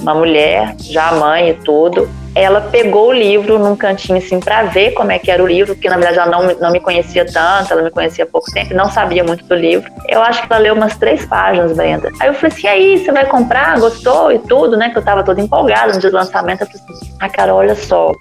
uma 0.00 0.14
mulher, 0.14 0.76
já 0.78 1.10
mãe 1.10 1.50
e 1.50 1.54
tudo, 1.54 2.08
ela 2.36 2.60
pegou 2.60 3.08
o 3.08 3.12
livro 3.12 3.58
num 3.58 3.74
cantinho 3.74 4.18
assim 4.18 4.38
para 4.38 4.64
ver 4.64 4.90
como 4.92 5.10
é 5.10 5.18
que 5.18 5.30
era 5.30 5.42
o 5.42 5.46
livro, 5.46 5.74
porque 5.74 5.88
na 5.88 5.96
verdade 5.96 6.18
ela 6.18 6.30
não, 6.30 6.54
não 6.60 6.70
me 6.70 6.78
conhecia 6.78 7.24
tanto, 7.24 7.72
ela 7.72 7.80
me 7.80 7.90
conhecia 7.90 8.24
há 8.24 8.26
pouco 8.26 8.52
tempo, 8.52 8.74
não 8.74 8.90
sabia 8.90 9.24
muito 9.24 9.42
do 9.46 9.54
livro. 9.54 9.90
Eu 10.06 10.20
acho 10.20 10.46
que 10.46 10.52
ela 10.52 10.60
leu 10.60 10.74
umas 10.74 10.94
três 10.96 11.24
páginas, 11.24 11.72
Brenda. 11.72 12.12
Aí 12.20 12.28
eu 12.28 12.34
falei 12.34 12.52
assim: 12.54 12.66
e 12.66 12.68
aí, 12.68 12.98
você 12.98 13.10
vai 13.10 13.24
comprar? 13.24 13.80
Gostou 13.80 14.30
e 14.30 14.38
tudo, 14.38 14.76
né? 14.76 14.90
Que 14.90 14.98
eu 14.98 15.02
tava 15.02 15.24
toda 15.24 15.40
empolgada 15.40 15.94
no 15.94 15.98
dia 15.98 16.10
do 16.10 16.16
lançamento. 16.16 16.60
Eu 16.60 16.66
falei 16.66 16.82
assim: 16.84 17.16
ah, 17.18 17.28
cara, 17.30 17.54
olha 17.54 17.74
só, 17.74 18.12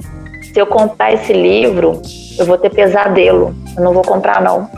se 0.56 0.62
eu 0.62 0.68
comprar 0.68 1.12
esse 1.12 1.34
livro, 1.34 2.02
eu 2.40 2.46
vou 2.46 2.58
ter 2.58 2.70
pesadelo. 2.70 3.54
Eu 3.76 3.84
não 3.84 3.92
vou 3.92 4.04
comprar, 4.04 4.42
não. 4.42 4.70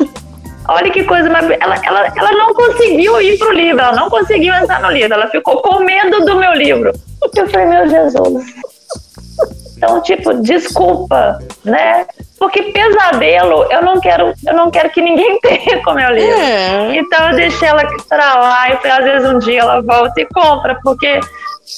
Olha 0.66 0.90
que 0.90 1.04
coisa. 1.04 1.28
Ela, 1.28 1.78
ela, 1.84 2.12
ela 2.16 2.32
não 2.32 2.54
conseguiu 2.54 3.20
ir 3.20 3.38
pro 3.38 3.52
livro, 3.52 3.82
ela 3.82 3.92
não 3.92 4.08
conseguiu 4.08 4.54
entrar 4.54 4.80
no 4.80 4.90
livro, 4.90 5.12
ela 5.12 5.26
ficou 5.26 5.60
com 5.60 5.80
medo 5.80 6.24
do 6.24 6.36
meu 6.36 6.54
livro. 6.54 6.90
Eu 7.36 7.46
falei, 7.50 7.66
meu 7.66 7.86
Jesus. 7.86 8.44
Então, 9.76 10.00
tipo, 10.00 10.32
desculpa, 10.40 11.38
né? 11.62 12.06
Porque 12.44 12.60
pesadelo 12.60 13.64
eu 13.70 13.80
não 13.80 13.98
quero, 13.98 14.34
eu 14.46 14.52
não 14.52 14.70
quero 14.70 14.90
que 14.90 15.00
ninguém 15.00 15.40
tenha 15.40 15.82
com 15.82 15.94
meu 15.94 16.10
livro. 16.10 16.38
É. 16.38 16.94
Então 16.96 17.30
eu 17.30 17.36
deixei 17.36 17.66
ela 17.66 17.82
pra 18.06 18.34
lá 18.34 18.68
e 18.68 18.86
às 18.86 19.02
vezes 19.02 19.26
um 19.26 19.38
dia 19.38 19.60
ela 19.60 19.80
volta 19.80 20.20
e 20.20 20.26
compra, 20.26 20.78
porque 20.84 21.20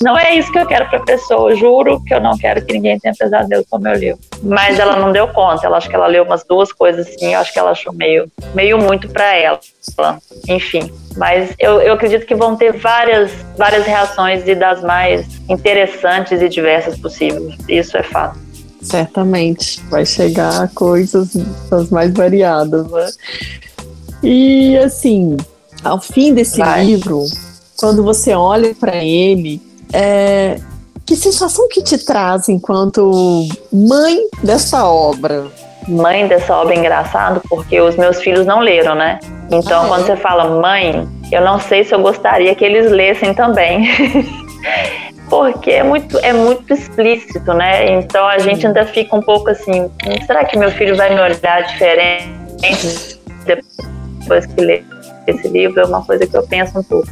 não 0.02 0.18
é 0.18 0.34
isso 0.34 0.50
que 0.50 0.58
eu 0.58 0.66
quero 0.66 0.86
para 0.88 0.98
a 0.98 1.04
pessoa. 1.04 1.52
Eu 1.52 1.56
juro 1.56 2.02
que 2.02 2.12
eu 2.12 2.20
não 2.20 2.36
quero 2.36 2.66
que 2.66 2.72
ninguém 2.72 2.98
tenha 2.98 3.14
pesadelo 3.16 3.64
com 3.70 3.76
o 3.76 3.80
meu 3.80 3.94
livro. 3.94 4.18
Mas 4.42 4.80
ela 4.80 4.96
não 4.96 5.12
deu 5.12 5.28
conta. 5.28 5.64
Ela 5.64 5.76
acho 5.76 5.88
que 5.88 5.94
ela 5.94 6.08
leu 6.08 6.24
umas 6.24 6.44
duas 6.44 6.72
coisas 6.72 7.06
assim. 7.06 7.32
Eu 7.32 7.38
acho 7.38 7.52
que 7.52 7.58
ela 7.60 7.70
achou 7.70 7.92
meio, 7.92 8.28
meio 8.52 8.76
muito 8.76 9.08
para 9.08 9.36
ela. 9.36 9.60
Enfim. 10.48 10.92
Mas 11.16 11.54
eu, 11.60 11.80
eu 11.80 11.94
acredito 11.94 12.26
que 12.26 12.34
vão 12.34 12.56
ter 12.56 12.72
várias, 12.72 13.30
várias 13.56 13.86
reações 13.86 14.46
e 14.48 14.54
das 14.56 14.82
mais 14.82 15.24
interessantes 15.48 16.42
e 16.42 16.48
diversas 16.48 16.98
possíveis. 16.98 17.54
Isso 17.68 17.96
é 17.96 18.02
fato. 18.02 18.45
Certamente. 18.86 19.82
Vai 19.90 20.06
chegar 20.06 20.68
coisas 20.74 21.34
das 21.70 21.90
mais 21.90 22.12
variadas, 22.12 22.86
né? 22.90 23.08
E 24.22 24.76
assim, 24.78 25.36
ao 25.84 26.00
fim 26.00 26.34
desse 26.34 26.58
Vai. 26.58 26.84
livro, 26.84 27.24
quando 27.76 28.02
você 28.02 28.34
olha 28.34 28.74
para 28.74 28.96
ele, 29.04 29.60
é, 29.92 30.58
que 31.04 31.14
sensação 31.14 31.68
que 31.68 31.82
te 31.82 31.98
traz 31.98 32.48
enquanto 32.48 33.48
mãe 33.72 34.18
dessa 34.42 34.84
obra? 34.86 35.46
Mãe 35.86 36.26
dessa 36.26 36.56
obra 36.56 36.74
é 36.74 36.78
engraçado 36.78 37.40
porque 37.48 37.80
os 37.80 37.96
meus 37.96 38.20
filhos 38.20 38.44
não 38.44 38.60
leram, 38.60 38.94
né? 38.96 39.20
Então, 39.50 39.84
ah, 39.84 39.88
quando 39.88 40.02
é? 40.02 40.06
você 40.06 40.16
fala 40.16 40.60
mãe, 40.60 41.06
eu 41.30 41.42
não 41.42 41.60
sei 41.60 41.84
se 41.84 41.94
eu 41.94 42.00
gostaria 42.00 42.54
que 42.54 42.64
eles 42.64 42.90
lessem 42.90 43.32
também. 43.34 43.86
porque 45.28 45.70
é 45.70 45.82
muito, 45.82 46.18
é 46.18 46.32
muito 46.32 46.72
explícito, 46.72 47.52
né? 47.52 47.98
Então 47.98 48.26
a 48.26 48.38
gente 48.38 48.66
ainda 48.66 48.84
fica 48.86 49.14
um 49.16 49.22
pouco 49.22 49.50
assim: 49.50 49.90
será 50.26 50.44
que 50.44 50.58
meu 50.58 50.70
filho 50.70 50.96
vai 50.96 51.14
me 51.14 51.20
olhar 51.20 51.62
diferente 51.64 53.20
depois 53.44 54.46
que 54.46 54.60
ler 54.60 54.84
esse 55.26 55.48
livro? 55.48 55.80
É 55.80 55.84
uma 55.84 56.04
coisa 56.04 56.26
que 56.26 56.36
eu 56.36 56.46
penso 56.46 56.78
um 56.78 56.82
pouco. 56.82 57.08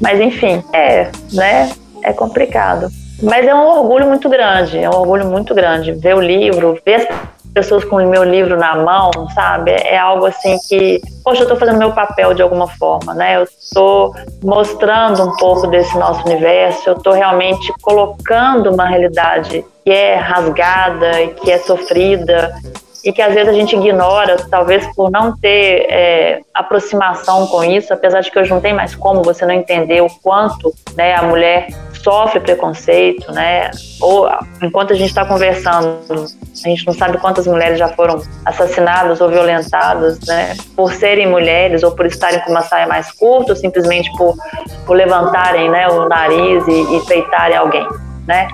Mas 0.00 0.20
enfim, 0.20 0.62
é, 0.72 1.10
né? 1.32 1.70
é 2.02 2.12
complicado. 2.12 2.88
Mas 3.22 3.46
é 3.46 3.54
um 3.54 3.66
orgulho 3.66 4.06
muito 4.06 4.28
grande, 4.28 4.78
é 4.78 4.88
um 4.88 4.94
orgulho 4.94 5.26
muito 5.26 5.54
grande 5.54 5.92
ver 5.92 6.14
o 6.14 6.20
livro, 6.20 6.78
ver 6.84 6.94
as 6.94 7.08
pessoas 7.54 7.84
com 7.84 7.96
o 7.96 8.08
meu 8.08 8.24
livro 8.24 8.56
na 8.56 8.76
mão, 8.76 9.10
sabe? 9.34 9.70
É 9.70 9.98
algo 9.98 10.26
assim 10.26 10.56
que, 10.68 11.00
poxa, 11.24 11.40
eu 11.40 11.44
estou 11.44 11.56
fazendo 11.56 11.78
meu 11.78 11.92
papel 11.92 12.34
de 12.34 12.42
alguma 12.42 12.68
forma, 12.68 13.14
né? 13.14 13.36
Eu 13.36 13.42
estou 13.44 14.14
mostrando 14.42 15.22
um 15.22 15.36
pouco 15.36 15.66
desse 15.66 15.96
nosso 15.98 16.24
universo, 16.26 16.90
eu 16.90 16.96
estou 16.96 17.12
realmente 17.12 17.72
colocando 17.80 18.70
uma 18.70 18.86
realidade 18.86 19.64
que 19.84 19.90
é 19.90 20.16
rasgada 20.16 21.28
que 21.42 21.50
é 21.50 21.58
sofrida 21.58 22.54
e 23.04 23.12
que 23.12 23.22
às 23.22 23.32
vezes 23.32 23.48
a 23.48 23.52
gente 23.52 23.74
ignora, 23.76 24.36
talvez 24.50 24.86
por 24.94 25.10
não 25.10 25.36
ter 25.36 25.86
é, 25.88 26.40
aproximação 26.52 27.46
com 27.46 27.64
isso, 27.64 27.92
apesar 27.94 28.20
de 28.20 28.30
que 28.30 28.38
hoje 28.38 28.50
não 28.50 28.60
tem 28.60 28.74
mais 28.74 28.94
como 28.94 29.22
você 29.22 29.46
não 29.46 29.54
entender 29.54 30.02
o 30.02 30.08
quanto 30.22 30.74
né, 30.94 31.14
a 31.14 31.22
mulher 31.22 31.68
sofre 32.02 32.40
preconceito, 32.40 33.30
né? 33.32 33.70
Ou 34.00 34.28
enquanto 34.62 34.92
a 34.92 34.96
gente 34.96 35.08
está 35.08 35.24
conversando, 35.24 35.98
a 36.10 36.68
gente 36.68 36.86
não 36.86 36.94
sabe 36.94 37.18
quantas 37.18 37.46
mulheres 37.46 37.78
já 37.78 37.88
foram 37.88 38.22
assassinadas 38.44 39.20
ou 39.20 39.28
violentadas, 39.28 40.18
né? 40.26 40.56
Por 40.76 40.92
serem 40.92 41.26
mulheres 41.26 41.82
ou 41.82 41.92
por 41.92 42.06
estarem 42.06 42.40
com 42.40 42.50
uma 42.50 42.62
saia 42.62 42.86
mais 42.86 43.10
curta, 43.12 43.52
ou 43.52 43.56
simplesmente 43.56 44.10
por, 44.16 44.34
por 44.86 44.96
levantarem, 44.96 45.70
né, 45.70 45.88
o 45.88 46.08
nariz 46.08 46.66
e, 46.66 46.96
e 46.96 47.06
peitarem 47.06 47.56
alguém, 47.56 47.86
né? 48.26 48.48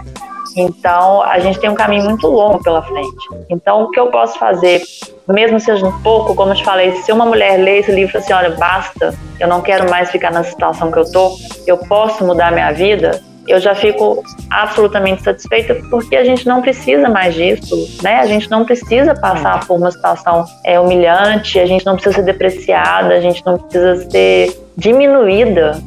Então, 0.56 1.22
a 1.22 1.38
gente 1.40 1.58
tem 1.58 1.68
um 1.68 1.74
caminho 1.74 2.04
muito 2.04 2.28
longo 2.28 2.62
pela 2.62 2.80
frente. 2.82 3.28
Então, 3.50 3.82
o 3.82 3.90
que 3.90 3.98
eu 3.98 4.06
posso 4.08 4.38
fazer, 4.38 4.82
mesmo 5.28 5.58
seja 5.58 5.84
um 5.84 6.00
pouco, 6.00 6.34
como 6.34 6.52
eu 6.52 6.56
te 6.56 6.64
falei, 6.64 6.92
se 6.92 7.10
uma 7.10 7.26
mulher 7.26 7.58
lê 7.58 7.78
esse 7.78 7.90
livro 7.90 8.16
e 8.16 8.18
assim: 8.18 8.32
olha, 8.32 8.50
basta, 8.50 9.14
eu 9.40 9.48
não 9.48 9.60
quero 9.60 9.90
mais 9.90 10.10
ficar 10.10 10.30
na 10.30 10.44
situação 10.44 10.92
que 10.92 10.98
eu 10.98 11.10
tô, 11.10 11.36
eu 11.66 11.76
posso 11.78 12.24
mudar 12.24 12.52
minha 12.52 12.70
vida, 12.72 13.20
eu 13.46 13.60
já 13.60 13.74
fico 13.74 14.22
absolutamente 14.50 15.22
satisfeita 15.22 15.74
porque 15.90 16.16
a 16.16 16.24
gente 16.24 16.46
não 16.46 16.62
precisa 16.62 17.08
mais 17.08 17.34
disso, 17.34 17.76
né? 18.02 18.20
A 18.20 18.26
gente 18.26 18.50
não 18.50 18.64
precisa 18.64 19.14
passar 19.14 19.66
por 19.66 19.76
uma 19.76 19.90
situação 19.90 20.44
é, 20.64 20.80
humilhante, 20.80 21.58
a 21.58 21.66
gente 21.66 21.84
não 21.84 21.94
precisa 21.94 22.16
ser 22.16 22.22
depreciada, 22.22 23.14
a 23.14 23.20
gente 23.20 23.44
não 23.44 23.58
precisa 23.58 24.10
ser 24.10 24.58
diminuída 24.76 25.80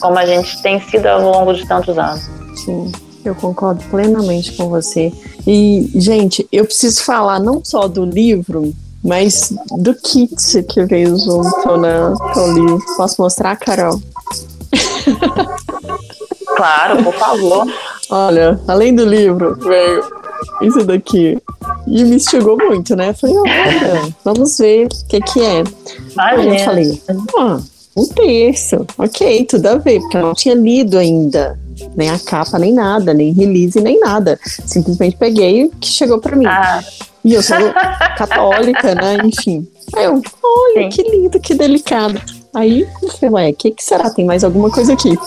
como 0.00 0.18
a 0.18 0.26
gente 0.26 0.60
tem 0.62 0.80
sido 0.80 1.06
ao 1.06 1.20
longo 1.20 1.52
de 1.52 1.66
tantos 1.66 1.98
anos. 1.98 2.28
Sim. 2.64 2.90
Eu 3.24 3.34
concordo 3.34 3.82
plenamente 3.90 4.52
com 4.52 4.68
você. 4.68 5.12
E, 5.46 5.90
gente, 5.94 6.46
eu 6.52 6.64
preciso 6.64 7.02
falar 7.02 7.40
não 7.40 7.64
só 7.64 7.88
do 7.88 8.04
livro, 8.04 8.74
mas 9.02 9.54
do 9.78 9.94
kit 9.94 10.62
que 10.64 10.84
veio 10.84 11.16
junto 11.18 11.76
né, 11.78 12.14
com 12.32 12.40
o 12.40 12.52
livro. 12.54 12.78
Posso 12.96 13.20
mostrar, 13.20 13.56
Carol? 13.56 14.00
Claro, 16.56 17.02
por 17.02 17.14
favor. 17.14 17.66
Olha, 18.10 18.60
além 18.68 18.94
do 18.94 19.04
livro, 19.04 19.56
veio 19.56 20.04
isso 20.62 20.84
daqui. 20.84 21.38
E 21.86 22.04
me 22.04 22.16
instigou 22.16 22.56
muito, 22.56 22.94
né? 22.94 23.12
Falei, 23.14 23.36
olha, 23.36 24.14
vamos 24.24 24.58
ver 24.58 24.86
o 24.86 25.08
que, 25.08 25.20
que 25.20 25.40
é. 25.40 25.64
Imagina. 26.12 26.52
Aí 26.52 26.58
eu 26.58 26.64
falei, 26.64 27.02
ah, 27.38 27.60
um 27.96 28.06
terço. 28.06 28.86
Ok, 28.98 29.46
tudo 29.46 29.66
a 29.66 29.76
ver, 29.76 30.00
porque 30.00 30.16
eu 30.16 30.22
não 30.22 30.34
tinha 30.34 30.54
lido 30.54 30.98
ainda 30.98 31.58
nem 31.96 32.10
a 32.10 32.18
capa, 32.18 32.58
nem 32.58 32.72
nada, 32.72 33.12
nem 33.12 33.32
release, 33.32 33.80
nem 33.80 33.98
nada. 33.98 34.38
Simplesmente 34.44 35.16
peguei 35.16 35.64
o 35.64 35.70
que 35.70 35.88
chegou 35.88 36.18
para 36.18 36.36
mim. 36.36 36.46
Ah. 36.46 36.82
E 37.24 37.34
eu 37.34 37.42
sou 37.42 37.56
católica, 38.16 38.94
né? 38.94 39.16
Enfim. 39.24 39.66
Aí 39.96 40.04
eu, 40.04 40.20
olha, 40.42 40.82
Sim. 40.82 40.88
que 40.90 41.02
lindo, 41.10 41.40
que 41.40 41.54
delicado. 41.54 42.20
Aí 42.52 42.86
eu 43.02 43.08
falei, 43.10 43.34
ué, 43.34 43.50
o 43.50 43.54
que, 43.54 43.70
que 43.70 43.82
será? 43.82 44.10
Tem 44.10 44.24
mais 44.24 44.44
alguma 44.44 44.70
coisa 44.70 44.92
aqui. 44.92 45.18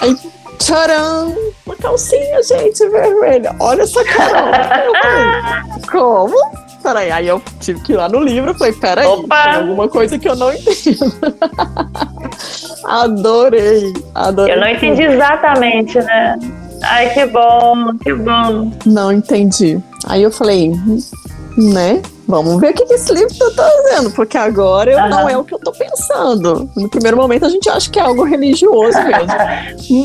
Aí, 0.00 0.16
tcharam! 0.58 1.36
Uma 1.64 1.76
calcinha, 1.76 2.42
gente, 2.42 2.86
vermelha. 2.88 3.54
Olha 3.60 3.82
essa 3.82 4.04
cara. 4.04 4.84
Eu 4.84 4.92
falei, 4.92 5.82
como? 5.90 6.68
Peraí, 6.82 7.10
aí 7.10 7.26
eu 7.28 7.42
tive 7.60 7.80
que 7.82 7.92
ir 7.92 7.96
lá 7.96 8.08
no 8.08 8.20
livro 8.20 8.52
e 8.52 8.54
falei, 8.54 8.72
peraí, 8.72 9.06
Opa. 9.06 9.42
tem 9.42 9.54
alguma 9.54 9.88
coisa 9.88 10.18
que 10.18 10.28
eu 10.28 10.36
não 10.36 10.52
entendo. 10.52 11.12
adorei, 12.86 13.92
adorei. 14.14 14.54
Eu 14.54 14.60
não 14.60 14.68
entendi 14.68 15.02
exatamente, 15.02 15.98
né? 15.98 16.38
Ai, 16.82 17.12
que 17.12 17.26
bom, 17.26 17.96
que 17.98 18.14
bom. 18.14 18.70
Não 18.86 19.12
entendi. 19.12 19.80
Aí 20.06 20.22
eu 20.22 20.30
falei, 20.30 20.72
né? 21.58 22.00
Vamos 22.26 22.60
ver 22.60 22.70
o 22.70 22.74
que, 22.74 22.94
esse 22.94 23.12
livro 23.12 23.34
tá 23.34 23.50
trazendo, 23.56 24.10
porque 24.12 24.38
agora 24.38 24.92
eu, 24.92 25.08
não 25.08 25.28
é 25.28 25.36
o 25.36 25.42
que 25.42 25.54
eu 25.54 25.58
tô 25.58 25.72
pensando. 25.72 26.70
No 26.76 26.88
primeiro 26.88 27.16
momento 27.16 27.46
a 27.46 27.48
gente 27.48 27.68
acha 27.68 27.90
que 27.90 27.98
é 27.98 28.02
algo 28.02 28.22
religioso 28.22 28.96
mesmo. 28.98 30.04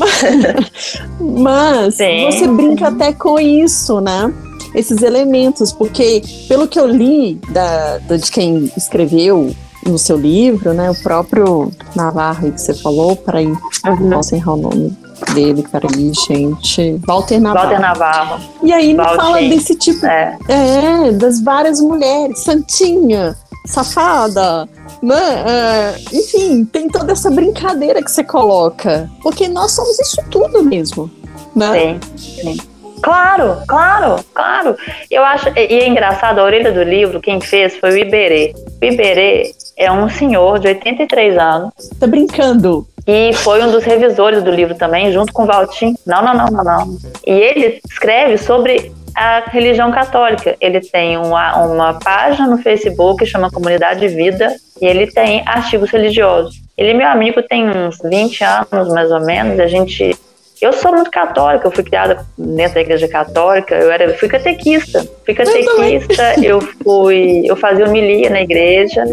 mas, 1.40 1.96
mas 1.98 2.34
você 2.34 2.48
brinca 2.48 2.88
até 2.88 3.12
com 3.12 3.38
isso, 3.38 4.00
né? 4.00 4.32
Esses 4.74 5.02
elementos, 5.02 5.72
porque 5.72 6.22
pelo 6.48 6.66
que 6.66 6.80
eu 6.80 6.86
li 6.86 7.40
da, 7.50 7.98
de 7.98 8.30
quem 8.30 8.72
escreveu 8.76 9.54
no 9.86 9.98
seu 9.98 10.16
livro, 10.16 10.72
né? 10.72 10.90
O 10.90 11.02
próprio 11.02 11.70
Navarro 11.94 12.50
que 12.50 12.60
você 12.60 12.74
falou, 12.74 13.14
para 13.14 13.40
ir, 13.42 13.48
uhum. 13.86 14.10
posso 14.10 14.34
errar 14.34 14.54
o 14.54 14.56
nome 14.56 15.03
dele, 15.32 15.64
peraí, 15.70 16.12
gente. 16.26 17.00
Walter 17.06 17.40
Navarro. 17.40 17.68
Walter 17.68 17.80
Navarro. 17.80 18.40
E 18.62 18.72
aí 18.72 18.94
me 18.94 19.04
fala 19.04 19.40
desse 19.40 19.74
tipo. 19.74 20.04
É. 20.06 20.36
é, 20.48 21.12
das 21.12 21.40
várias 21.42 21.80
mulheres. 21.80 22.40
Santinha, 22.40 23.36
safada. 23.66 24.68
Né? 25.02 25.44
É, 25.46 25.94
enfim, 26.12 26.64
tem 26.64 26.88
toda 26.88 27.12
essa 27.12 27.30
brincadeira 27.30 28.02
que 28.02 28.10
você 28.10 28.24
coloca. 28.24 29.10
Porque 29.22 29.48
nós 29.48 29.72
somos 29.72 29.98
isso 30.00 30.22
tudo 30.30 30.62
mesmo. 30.62 31.10
Né? 31.54 31.98
Sim, 32.16 32.54
sim. 32.56 32.56
Claro, 33.02 33.58
claro, 33.68 34.24
claro. 34.32 34.76
Eu 35.10 35.22
acho, 35.22 35.50
e 35.50 35.60
é 35.60 35.86
engraçado, 35.86 36.38
a 36.38 36.44
orelha 36.44 36.72
do 36.72 36.82
livro, 36.82 37.20
quem 37.20 37.38
fez 37.38 37.76
foi 37.76 37.90
o 37.90 37.98
Iberê. 37.98 38.54
O 38.80 38.84
Iberê 38.84 39.54
é 39.76 39.90
um 39.90 40.08
senhor 40.08 40.58
de 40.58 40.68
83 40.68 41.36
anos. 41.38 41.72
Tá 41.98 42.06
brincando? 42.06 42.86
E 43.06 43.32
foi 43.34 43.62
um 43.62 43.70
dos 43.70 43.84
revisores 43.84 44.42
do 44.42 44.50
livro 44.50 44.74
também, 44.74 45.12
junto 45.12 45.32
com 45.32 45.42
o 45.42 45.46
Valtim. 45.46 45.94
Não, 46.06 46.22
não, 46.22 46.34
não, 46.34 46.46
não, 46.46 46.64
não. 46.64 46.98
E 47.26 47.32
ele 47.32 47.80
escreve 47.86 48.38
sobre 48.38 48.92
a 49.14 49.44
religião 49.50 49.92
católica. 49.92 50.56
Ele 50.60 50.80
tem 50.80 51.16
uma, 51.16 51.56
uma 51.64 51.94
página 51.94 52.48
no 52.48 52.58
Facebook, 52.58 53.24
chama 53.26 53.50
Comunidade 53.50 54.08
Vida, 54.08 54.54
e 54.80 54.86
ele 54.86 55.06
tem 55.06 55.42
artigos 55.46 55.90
religiosos. 55.90 56.60
Ele 56.76 56.90
é 56.90 56.94
meu 56.94 57.06
amigo 57.06 57.42
tem 57.42 57.68
uns 57.68 57.98
20 58.02 58.42
anos, 58.42 58.88
mais 58.88 59.10
ou 59.10 59.20
menos, 59.20 59.60
a 59.60 59.66
gente... 59.66 60.16
Eu 60.60 60.72
sou 60.72 60.92
muito 60.92 61.10
católica, 61.10 61.66
eu 61.66 61.70
fui 61.70 61.84
criada 61.84 62.24
dentro 62.38 62.74
da 62.74 62.80
igreja 62.80 63.06
católica, 63.06 63.74
eu 63.74 63.90
era, 63.90 64.14
fui 64.14 64.28
catequista. 64.28 65.06
Fui 65.24 65.34
catequista, 65.34 66.34
eu, 66.42 66.58
eu 66.58 66.60
fui... 66.82 67.42
Eu 67.44 67.54
fazia 67.54 67.86
homilia 67.86 68.30
na 68.30 68.40
igreja, 68.40 69.04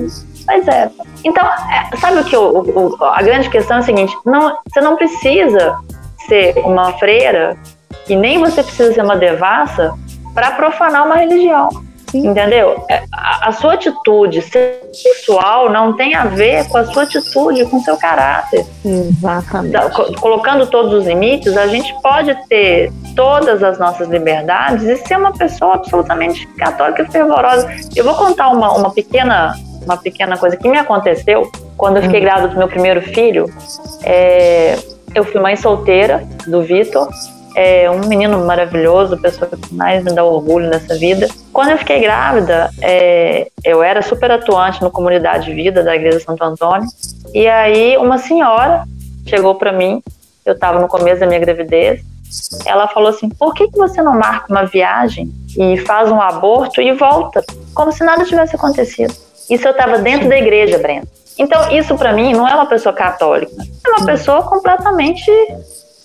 mas 0.45 0.67
é. 0.67 0.89
Então, 1.23 1.45
é, 1.45 1.95
sabe 1.97 2.19
o 2.19 2.23
que 2.23 2.35
eu, 2.35 2.59
o, 2.59 3.03
a 3.03 3.21
grande 3.21 3.49
questão 3.49 3.77
é 3.77 3.79
a 3.79 3.83
seguinte: 3.83 4.15
não, 4.25 4.57
você 4.67 4.81
não 4.81 4.95
precisa 4.95 5.79
ser 6.27 6.57
uma 6.59 6.93
freira 6.93 7.57
e 8.07 8.15
nem 8.15 8.39
você 8.39 8.63
precisa 8.63 8.93
ser 8.93 9.03
uma 9.03 9.15
devassa 9.15 9.93
para 10.33 10.51
profanar 10.51 11.05
uma 11.05 11.15
religião. 11.15 11.69
Entendeu? 12.13 12.83
É, 12.89 13.03
a, 13.11 13.49
a, 13.49 13.51
sua 13.53 13.73
atitude 13.73 14.41
sexual 14.41 15.69
não 15.69 15.93
tem 15.93 16.13
a 16.13 16.25
ver 16.25 16.67
com 16.67 16.77
a 16.77 16.85
sua 16.85 17.03
atitude, 17.03 17.65
com 17.65 17.77
o 17.77 17.81
seu 17.81 17.97
caráter. 17.97 18.65
Exatamente. 18.83 20.19
Colocando 20.19 20.67
todos 20.67 20.93
os 20.93 21.05
limites, 21.05 21.55
a 21.55 21.67
gente 21.67 21.93
pode 22.01 22.35
ter 22.47 22.91
todas 23.15 23.63
as 23.63 23.79
nossas 23.79 24.09
liberdades 24.09 24.83
e 24.83 24.97
ser 24.97 25.17
uma 25.17 25.31
pessoa 25.31 25.75
absolutamente 25.75 26.45
católica 26.57 27.03
e 27.03 27.11
fervorosa. 27.11 27.69
Eu 27.95 28.03
vou 28.03 28.15
contar 28.15 28.49
uma, 28.49 28.73
uma 28.73 28.91
pequena 28.91 29.55
uma 29.83 29.97
pequena 29.97 30.37
coisa 30.37 30.55
que 30.55 30.69
me 30.69 30.77
aconteceu 30.77 31.51
quando 31.75 31.97
eu 31.97 32.03
fiquei 32.03 32.19
uhum. 32.19 32.25
grávida 32.25 32.47
do 32.49 32.57
meu 32.57 32.67
primeiro 32.67 33.01
filho. 33.01 33.51
É, 34.03 34.77
eu 35.13 35.23
fui 35.23 35.41
mãe 35.41 35.55
solteira 35.55 36.23
do 36.47 36.61
Vitor, 36.61 37.09
é 37.55 37.89
um 37.89 38.07
menino 38.07 38.45
maravilhoso, 38.45 39.21
pessoa 39.21 39.49
que 39.49 39.73
mais 39.73 40.03
me 40.03 40.13
dá 40.13 40.23
orgulho 40.23 40.69
nessa 40.69 40.95
vida. 40.95 41.27
Quando 41.51 41.69
eu 41.69 41.77
fiquei 41.77 41.99
grávida, 41.99 42.69
é, 42.81 43.47
eu 43.63 43.83
era 43.83 44.01
super 44.01 44.31
atuante 44.31 44.81
no 44.81 44.91
Comunidade 44.91 45.53
Vida 45.53 45.83
da 45.83 45.95
Igreja 45.95 46.19
Santo 46.19 46.43
Antônio. 46.43 46.87
E 47.33 47.47
aí 47.47 47.97
uma 47.97 48.17
senhora 48.17 48.83
chegou 49.25 49.55
para 49.55 49.71
mim, 49.71 50.01
eu 50.45 50.53
estava 50.53 50.79
no 50.79 50.87
começo 50.87 51.19
da 51.19 51.27
minha 51.27 51.39
gravidez, 51.39 52.01
ela 52.65 52.87
falou 52.87 53.09
assim: 53.09 53.29
por 53.29 53.53
que, 53.53 53.67
que 53.67 53.77
você 53.77 54.01
não 54.01 54.13
marca 54.13 54.51
uma 54.51 54.65
viagem 54.65 55.31
e 55.57 55.77
faz 55.77 56.09
um 56.11 56.21
aborto 56.21 56.81
e 56.81 56.93
volta? 56.93 57.43
Como 57.73 57.91
se 57.91 58.03
nada 58.03 58.25
tivesse 58.25 58.55
acontecido. 58.55 59.13
Isso 59.49 59.67
eu 59.67 59.71
estava 59.71 59.99
dentro 59.99 60.29
da 60.29 60.37
igreja, 60.37 60.77
Brenda. 60.77 61.07
Então, 61.37 61.71
isso 61.71 61.95
para 61.97 62.13
mim 62.13 62.33
não 62.33 62.47
é 62.47 62.53
uma 62.53 62.65
pessoa 62.65 62.93
católica. 62.93 63.51
É 63.85 63.89
uma 63.89 64.05
pessoa 64.05 64.43
completamente 64.43 65.31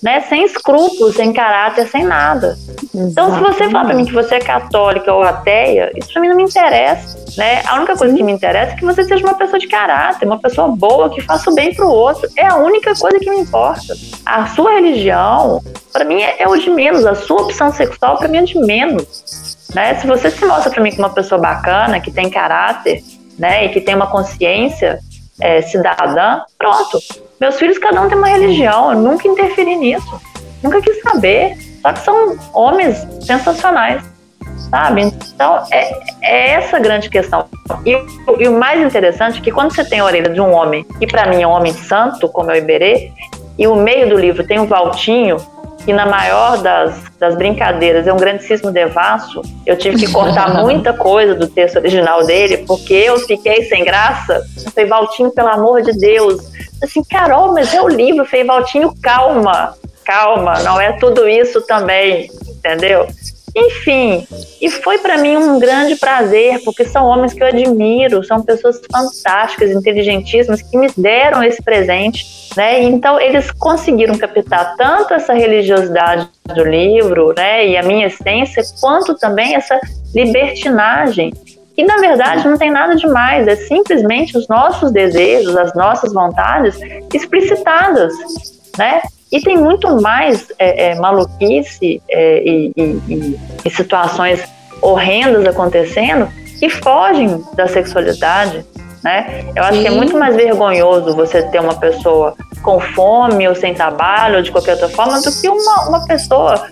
né, 0.02 0.20
sem 0.20 0.44
escrúpulos, 0.44 1.16
sem 1.16 1.32
caráter, 1.32 1.86
sem 1.88 2.04
nada. 2.04 2.56
Então, 2.94 3.34
se 3.34 3.40
você 3.40 3.70
falar 3.70 3.86
para 3.86 3.94
mim 3.94 4.04
que 4.04 4.12
você 4.12 4.36
é 4.36 4.40
católica 4.40 5.12
ou 5.12 5.22
ateia, 5.22 5.90
isso 5.96 6.12
para 6.12 6.22
mim 6.22 6.28
não 6.28 6.36
me 6.36 6.44
interessa. 6.44 7.16
Né? 7.36 7.62
A 7.66 7.76
única 7.76 7.96
coisa 7.96 8.14
que 8.14 8.22
me 8.22 8.32
interessa 8.32 8.72
é 8.72 8.76
que 8.76 8.84
você 8.84 9.04
seja 9.04 9.24
uma 9.24 9.34
pessoa 9.34 9.58
de 9.58 9.66
caráter, 9.68 10.26
uma 10.26 10.38
pessoa 10.38 10.68
boa, 10.68 11.10
que 11.10 11.20
faça 11.20 11.50
o 11.50 11.54
bem 11.54 11.74
para 11.74 11.86
o 11.86 11.90
outro. 11.90 12.28
É 12.36 12.46
a 12.46 12.56
única 12.56 12.94
coisa 12.94 13.18
que 13.18 13.30
me 13.30 13.38
importa. 13.38 13.94
A 14.24 14.46
sua 14.48 14.72
religião, 14.72 15.62
para 15.92 16.04
mim, 16.04 16.22
é, 16.22 16.42
é 16.42 16.48
o 16.48 16.56
de 16.56 16.70
menos. 16.70 17.04
A 17.04 17.14
sua 17.14 17.42
opção 17.42 17.72
sexual, 17.72 18.18
para 18.18 18.28
mim, 18.28 18.38
é 18.38 18.42
de 18.42 18.58
menos. 18.58 19.66
Né? 19.74 19.94
Se 19.96 20.06
você 20.06 20.30
se 20.30 20.44
mostra 20.44 20.70
para 20.70 20.82
mim 20.82 20.90
como 20.90 21.02
uma 21.02 21.14
pessoa 21.14 21.40
bacana, 21.40 22.00
que 22.00 22.10
tem 22.10 22.30
caráter, 22.30 23.02
né, 23.38 23.66
e 23.66 23.68
que 23.68 23.80
tem 23.80 23.94
uma 23.94 24.06
consciência 24.06 24.98
é, 25.40 25.62
cidadã, 25.62 26.42
pronto. 26.58 26.98
Meus 27.40 27.58
filhos, 27.58 27.78
cada 27.78 28.00
um 28.00 28.08
tem 28.08 28.16
uma 28.16 28.28
religião, 28.28 28.92
eu 28.92 28.98
nunca 28.98 29.28
interferi 29.28 29.76
nisso, 29.76 30.20
nunca 30.62 30.80
quis 30.80 31.00
saber. 31.02 31.56
Só 31.82 31.92
que 31.92 32.00
são 32.00 32.36
homens 32.52 33.06
sensacionais, 33.20 34.02
sabe? 34.70 35.02
Então, 35.02 35.62
é, 35.70 35.92
é 36.22 36.50
essa 36.54 36.80
grande 36.80 37.08
questão. 37.08 37.46
E, 37.84 37.92
e, 38.40 38.48
o 38.48 38.58
mais 38.58 38.80
interessante 38.80 39.38
é 39.38 39.42
que 39.42 39.52
quando 39.52 39.72
você 39.72 39.84
tem 39.84 40.00
a 40.00 40.04
orelha 40.04 40.28
de 40.28 40.40
um 40.40 40.52
homem, 40.52 40.84
que 40.98 41.06
para 41.06 41.28
mim 41.28 41.42
é 41.42 41.46
um 41.46 41.52
homem 41.52 41.72
santo, 41.72 42.28
como 42.28 42.50
é 42.50 42.54
o 42.54 42.56
Iberê, 42.56 43.12
e 43.56 43.66
o 43.68 43.76
meio 43.76 44.08
do 44.08 44.16
livro 44.16 44.44
tem 44.44 44.58
o 44.58 44.66
Valtinho, 44.66 45.36
que 45.84 45.92
na 45.92 46.04
maior 46.04 46.58
das, 46.58 47.00
das 47.20 47.36
brincadeiras 47.36 48.08
é 48.08 48.12
um 48.12 48.16
grandíssimo 48.16 48.72
devasso. 48.72 49.40
Eu 49.64 49.78
tive 49.78 49.96
que 50.04 50.12
cortar 50.12 50.52
muita 50.60 50.92
coisa 50.92 51.36
do 51.36 51.46
texto 51.46 51.76
original 51.76 52.26
dele, 52.26 52.64
porque 52.66 52.94
eu 52.94 53.18
fiquei 53.20 53.62
sem 53.66 53.84
graça. 53.84 54.42
Eu 54.56 54.72
falei, 54.72 54.90
Valtinho, 54.90 55.30
pelo 55.30 55.48
amor 55.48 55.82
de 55.82 55.92
Deus. 55.92 56.55
Assim, 56.82 57.02
Carol, 57.04 57.52
mas 57.52 57.72
é 57.72 57.80
o 57.80 57.88
livro. 57.88 58.22
Eu 58.22 58.26
falei, 58.26 58.44
Valtinho, 58.44 58.94
calma, 59.02 59.74
calma, 60.04 60.62
não 60.62 60.80
é 60.80 60.92
tudo 60.92 61.28
isso 61.28 61.60
também, 61.62 62.30
entendeu? 62.48 63.08
Enfim, 63.58 64.26
e 64.60 64.70
foi 64.70 64.98
para 64.98 65.16
mim 65.16 65.34
um 65.34 65.58
grande 65.58 65.96
prazer, 65.96 66.62
porque 66.62 66.84
são 66.84 67.06
homens 67.06 67.32
que 67.32 67.42
eu 67.42 67.46
admiro, 67.46 68.22
são 68.22 68.42
pessoas 68.42 68.78
fantásticas, 68.92 69.70
inteligentíssimas, 69.70 70.60
que 70.60 70.76
me 70.76 70.88
deram 70.94 71.42
esse 71.42 71.62
presente, 71.62 72.26
né? 72.54 72.82
Então 72.82 73.18
eles 73.18 73.50
conseguiram 73.52 74.18
captar 74.18 74.76
tanto 74.76 75.14
essa 75.14 75.32
religiosidade 75.32 76.28
do 76.54 76.64
livro, 76.64 77.32
né, 77.34 77.66
e 77.66 77.78
a 77.78 77.82
minha 77.82 78.08
essência, 78.08 78.62
quanto 78.78 79.14
também 79.14 79.54
essa 79.54 79.80
libertinagem. 80.14 81.32
E 81.76 81.84
na 81.84 81.98
verdade 81.98 82.48
não 82.48 82.56
tem 82.56 82.70
nada 82.70 82.96
demais, 82.96 83.46
é 83.46 83.56
simplesmente 83.56 84.36
os 84.36 84.48
nossos 84.48 84.90
desejos, 84.90 85.56
as 85.56 85.74
nossas 85.74 86.12
vontades 86.12 86.78
explicitadas, 87.12 88.12
né? 88.78 89.02
E 89.30 89.40
tem 89.42 89.58
muito 89.58 90.00
mais 90.00 90.52
é, 90.58 90.90
é, 90.90 90.94
maluquice 90.94 92.00
é, 92.08 92.42
e, 92.44 92.72
e, 92.76 93.38
e, 93.64 93.70
situações 93.70 94.42
horrendas 94.80 95.44
acontecendo 95.46 96.28
que 96.58 96.70
fogem 96.70 97.44
da 97.54 97.66
sexualidade, 97.66 98.64
né? 99.06 99.44
Eu 99.54 99.62
acho 99.62 99.76
Sim. 99.76 99.82
que 99.82 99.86
é 99.86 99.90
muito 99.92 100.18
mais 100.18 100.34
vergonhoso 100.34 101.14
você 101.14 101.40
ter 101.44 101.60
uma 101.60 101.76
pessoa 101.76 102.34
com 102.60 102.80
fome 102.80 103.46
ou 103.46 103.54
sem 103.54 103.72
trabalho 103.72 104.38
ou 104.38 104.42
de 104.42 104.50
qualquer 104.50 104.72
outra 104.72 104.88
forma 104.88 105.20
do 105.20 105.30
que 105.40 105.48
uma, 105.48 105.88
uma 105.88 106.04
pessoa 106.06 106.66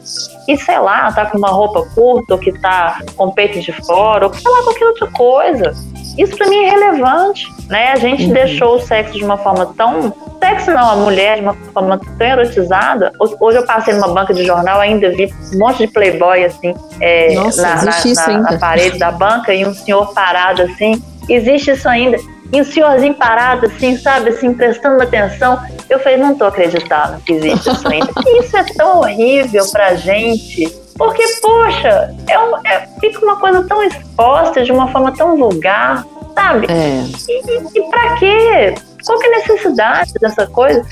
que, 0.45 0.57
sei 0.57 0.81
lá, 0.81 1.13
tá 1.13 1.27
com 1.27 1.39
uma 1.39 1.51
roupa 1.51 1.87
curta 1.95 2.35
ou 2.35 2.41
que 2.41 2.51
tá 2.59 3.01
com 3.15 3.31
peito 3.31 3.61
de 3.61 3.71
fora 3.71 4.27
ou 4.27 4.35
sei 4.35 4.51
lá, 4.51 4.65
qualquer 4.65 4.87
outra 4.87 5.07
coisa. 5.13 5.73
Isso 6.19 6.37
para 6.37 6.49
mim 6.49 6.65
é 6.65 6.71
relevante, 6.71 7.49
né? 7.69 7.93
A 7.93 7.97
gente 7.97 8.27
uhum. 8.27 8.33
deixou 8.33 8.75
o 8.77 8.81
sexo 8.81 9.13
de 9.13 9.25
uma 9.25 9.37
forma 9.37 9.67
tão 9.77 10.13
sexo 10.41 10.71
não, 10.73 10.91
a 10.91 10.97
mulher 10.97 11.37
de 11.37 11.43
uma 11.43 11.55
forma 11.73 11.99
tão 12.19 12.27
erotizada. 12.27 13.13
Hoje 13.41 13.59
eu 13.59 13.65
passei 13.65 13.95
numa 13.95 14.09
banca 14.09 14.35
de 14.35 14.45
jornal, 14.45 14.81
ainda 14.81 15.11
vi 15.11 15.33
um 15.55 15.59
monte 15.59 15.87
de 15.87 15.89
playboy 15.89 16.45
assim 16.45 16.75
é, 17.01 17.35
Nossa, 17.35 17.63
na, 17.63 17.85
na, 17.85 17.93
na, 18.27 18.51
na, 18.51 18.59
parede 18.59 18.99
da 18.99 19.11
banca 19.11 19.55
e 19.55 19.65
um 19.65 19.73
senhor 19.73 20.13
parado 20.13 20.63
assim. 20.63 21.03
Existe 21.29 21.71
isso 21.71 21.89
ainda. 21.89 22.19
E 22.53 22.61
o 22.61 22.65
senhorzinho 22.65 23.15
parado, 23.15 23.67
assim, 23.67 23.97
sabe, 23.97 24.31
assim, 24.31 24.55
prestando 24.55 25.03
atenção. 25.03 25.61
Eu 25.89 25.99
falei, 25.99 26.19
não 26.19 26.35
tô 26.37 26.45
acreditando 26.45 27.21
que 27.23 27.33
existe 27.33 27.71
isso 27.71 27.89
ainda. 27.89 28.11
isso 28.41 28.57
é 28.57 28.65
tão 28.77 28.99
horrível 28.99 29.65
pra 29.73 29.95
gente. 29.95 30.69
Porque, 30.97 31.25
poxa, 31.43 32.15
é, 32.29 32.39
um, 32.39 32.57
é 32.67 32.87
fica 33.01 33.25
uma 33.25 33.37
coisa 33.37 33.65
tão 33.65 33.83
exposta 33.83 34.63
de 34.63 34.71
uma 34.71 34.87
forma 34.89 35.13
tão 35.13 35.37
vulgar, 35.37 36.07
sabe? 36.35 36.67
É. 36.71 37.05
E, 37.29 37.43
e, 37.51 37.79
e 37.79 37.91
pra 37.91 38.17
quê? 38.17 38.75
Qual 39.05 39.19
que 39.19 39.27
é 39.27 39.35
a 39.35 39.39
necessidade 39.39 40.13
dessa 40.21 40.47
coisa? 40.47 40.85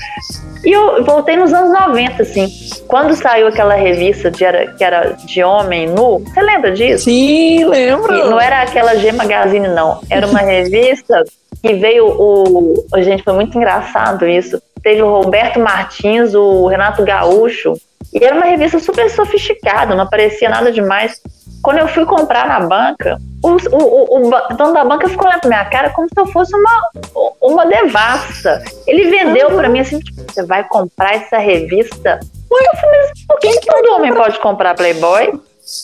E 0.63 0.71
eu 0.71 1.03
voltei 1.03 1.35
nos 1.35 1.53
anos 1.53 1.73
90, 1.73 2.23
assim. 2.23 2.47
Quando 2.87 3.15
saiu 3.15 3.47
aquela 3.47 3.75
revista 3.75 4.31
de 4.31 4.45
era, 4.45 4.67
que 4.73 4.83
era 4.83 5.11
de 5.11 5.43
homem 5.43 5.87
nu, 5.87 6.19
você 6.19 6.41
lembra 6.41 6.71
disso? 6.71 7.05
Sim, 7.05 7.65
lembro. 7.65 8.15
E 8.15 8.23
não 8.29 8.39
era 8.39 8.61
aquela 8.61 8.95
G 8.95 9.11
Magazine, 9.11 9.67
não. 9.67 9.99
Era 10.09 10.25
uma 10.25 10.39
revista 10.41 11.23
que 11.61 11.73
veio 11.73 12.05
o. 12.07 12.85
Gente, 12.97 13.23
foi 13.23 13.33
muito 13.33 13.57
engraçado 13.57 14.27
isso. 14.27 14.61
Teve 14.81 15.01
o 15.01 15.09
Roberto 15.09 15.59
Martins, 15.59 16.33
o 16.33 16.67
Renato 16.67 17.03
Gaúcho. 17.03 17.75
E 18.13 18.23
era 18.23 18.35
uma 18.35 18.45
revista 18.45 18.79
super 18.79 19.09
sofisticada, 19.09 19.95
não 19.95 20.07
parecia 20.07 20.47
nada 20.47 20.71
demais. 20.71 21.19
Quando 21.63 21.79
eu 21.79 21.87
fui 21.87 22.05
comprar 22.05 22.47
na 22.47 22.59
banca, 22.59 23.17
o, 23.41 23.49
o, 23.49 24.17
o, 24.17 24.27
o 24.27 24.55
dono 24.55 24.73
da 24.73 24.85
banca 24.85 25.09
ficou 25.09 25.27
olhando 25.27 25.41
pra 25.41 25.49
minha 25.49 25.65
cara 25.65 25.89
como 25.89 26.07
se 26.07 26.19
eu 26.19 26.27
fosse 26.27 26.55
uma, 26.55 27.32
uma 27.43 27.65
devassa. 27.65 28.63
Ele 28.87 29.09
vendeu 29.09 29.49
uhum. 29.49 29.57
para 29.57 29.69
mim 29.69 29.79
assim: 29.79 29.99
tipo, 29.99 30.23
você 30.23 30.43
vai 30.43 30.63
comprar 30.67 31.15
essa 31.15 31.37
revista? 31.37 32.19
Ué, 32.51 32.61
eu 32.61 32.79
falei, 32.79 32.99
mas 33.01 33.25
por 33.27 33.39
que, 33.39 33.59
que 33.59 33.67
todo 33.67 33.93
homem 33.93 34.13
pode 34.13 34.39
comprar 34.39 34.75
Playboy? 34.75 35.39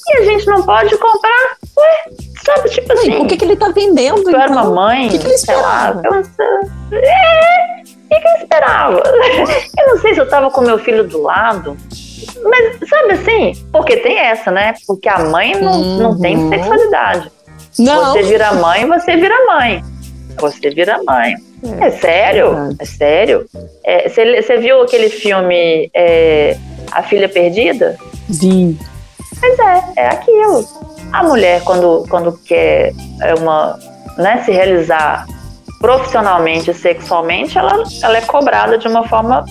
E 0.08 0.18
a 0.18 0.24
gente 0.26 0.46
não 0.48 0.64
pode 0.64 0.98
comprar? 0.98 1.58
Ué, 1.78 2.04
sabe, 2.46 2.70
tipo 2.70 2.92
assim. 2.94 3.18
por 3.18 3.28
que, 3.28 3.38
que 3.38 3.46
ele 3.46 3.56
tá 3.56 3.70
vendendo? 3.70 4.24
Tu 4.24 4.30
então? 4.30 4.42
era 4.42 4.52
uma 4.52 4.66
mãe? 4.66 5.08
O 5.08 5.12
que, 5.12 5.20
que 5.20 5.26
ele 5.26 5.36
esperava? 5.36 6.02
Lá, 6.02 6.22
eu, 6.92 6.98
é, 6.98 7.82
o 7.82 7.84
que, 7.84 8.20
que 8.20 8.28
ele 8.28 8.38
esperava? 8.44 9.04
Eu 9.78 9.88
não 9.88 9.98
sei 10.00 10.14
se 10.14 10.20
eu 10.20 10.30
tava 10.30 10.52
com 10.52 10.62
meu 10.62 10.80
filho 10.80 11.08
do 11.08 11.22
lado 11.22 11.78
mas 12.44 12.90
sabe 12.90 13.14
assim? 13.14 13.66
Porque 13.72 13.98
tem 13.98 14.18
essa, 14.18 14.52
né? 14.52 14.74
Porque 14.88 15.10
a 15.10 15.20
mãe 15.20 15.60
não, 15.60 15.74
uhum. 15.74 15.98
não 15.98 16.20
tem 16.20 16.38
uhum. 16.38 16.50
sexualidade. 16.50 17.32
Não. 17.78 18.14
Você 18.14 18.24
vira 18.24 18.54
mãe, 18.54 18.86
você 18.86 19.16
vira 19.16 19.46
mãe. 19.46 19.84
Você 20.40 20.70
vira 20.70 21.00
mãe. 21.06 21.36
É, 21.82 21.88
é 21.88 21.92
sério? 21.92 22.76
É 22.80 22.86
sério? 22.86 23.46
É, 23.84 24.10
você, 24.10 24.58
viu 24.58 24.82
aquele 24.82 25.10
filme 25.10 25.90
é, 25.94 26.58
A 26.92 27.04
Filha 27.04 27.28
Perdida? 27.28 27.98
Vi. 28.30 28.78
Pois 29.40 29.60
é, 29.60 29.84
é 29.98 30.08
aquilo. 30.08 30.66
A 31.12 31.24
mulher, 31.24 31.64
quando, 31.64 32.06
quando 32.10 32.38
quer 32.46 32.94
é, 33.22 33.34
uma, 33.36 33.78
né, 34.18 34.44
se 34.46 34.52
realizar 34.52 35.26
profissionalmente, 35.80 36.74
sexualmente, 36.74 37.58
ela, 37.58 37.84
ela 38.04 38.18
é 38.18 38.22
cobrada 38.22 38.78
de 38.78 38.88
uma 38.88 39.08
forma 39.08 39.46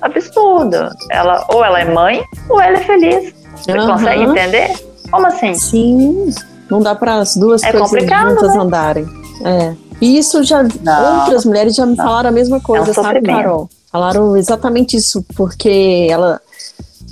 absurda. 0.00 0.90
Ela, 1.10 1.44
ou 1.48 1.64
ela 1.64 1.80
é 1.80 1.84
mãe, 1.84 2.22
ou 2.48 2.60
ela 2.60 2.78
é 2.78 2.80
feliz. 2.80 3.34
Você 3.56 3.72
uhum. 3.72 3.86
consegue 3.86 4.22
entender? 4.22 4.70
Como 5.10 5.26
assim? 5.26 5.54
Sim. 5.54 6.30
Não 6.70 6.80
dá 6.80 6.94
para 6.94 7.16
as 7.16 7.36
duas 7.36 7.62
é 7.62 7.72
coisas 7.72 8.02
juntas 8.02 8.54
né? 8.54 8.60
andarem. 8.60 9.06
É. 9.44 9.91
E 10.02 10.18
isso 10.18 10.42
já. 10.42 10.64
Não, 10.64 11.20
outras 11.20 11.44
mulheres 11.44 11.76
já 11.76 11.86
me 11.86 11.94
não. 11.96 12.04
falaram 12.04 12.28
a 12.28 12.32
mesma 12.32 12.60
coisa, 12.60 12.88
é 12.88 12.90
um 12.90 12.94
sabe, 12.94 13.22
Carol? 13.22 13.70
Falaram 13.92 14.36
exatamente 14.36 14.96
isso, 14.96 15.24
porque 15.36 16.08
ela, 16.10 16.40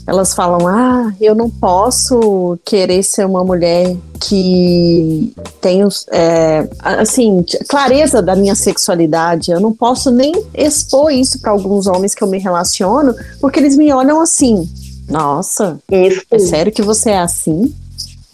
elas 0.08 0.34
falam: 0.34 0.66
ah, 0.66 1.12
eu 1.20 1.32
não 1.32 1.48
posso 1.48 2.58
querer 2.64 3.04
ser 3.04 3.24
uma 3.26 3.44
mulher 3.44 3.94
que 4.20 5.32
tem, 5.60 5.82
é, 6.10 6.68
assim, 6.80 7.44
clareza 7.68 8.20
da 8.20 8.34
minha 8.34 8.56
sexualidade. 8.56 9.52
Eu 9.52 9.60
não 9.60 9.72
posso 9.72 10.10
nem 10.10 10.32
expor 10.52 11.12
isso 11.12 11.40
para 11.40 11.52
alguns 11.52 11.86
homens 11.86 12.12
que 12.12 12.24
eu 12.24 12.28
me 12.28 12.38
relaciono, 12.38 13.14
porque 13.40 13.60
eles 13.60 13.76
me 13.76 13.92
olham 13.92 14.20
assim. 14.20 14.68
Nossa, 15.08 15.78
isso. 15.88 16.22
é 16.28 16.38
sério 16.40 16.72
que 16.72 16.82
você 16.82 17.10
é 17.10 17.20
assim? 17.20 17.72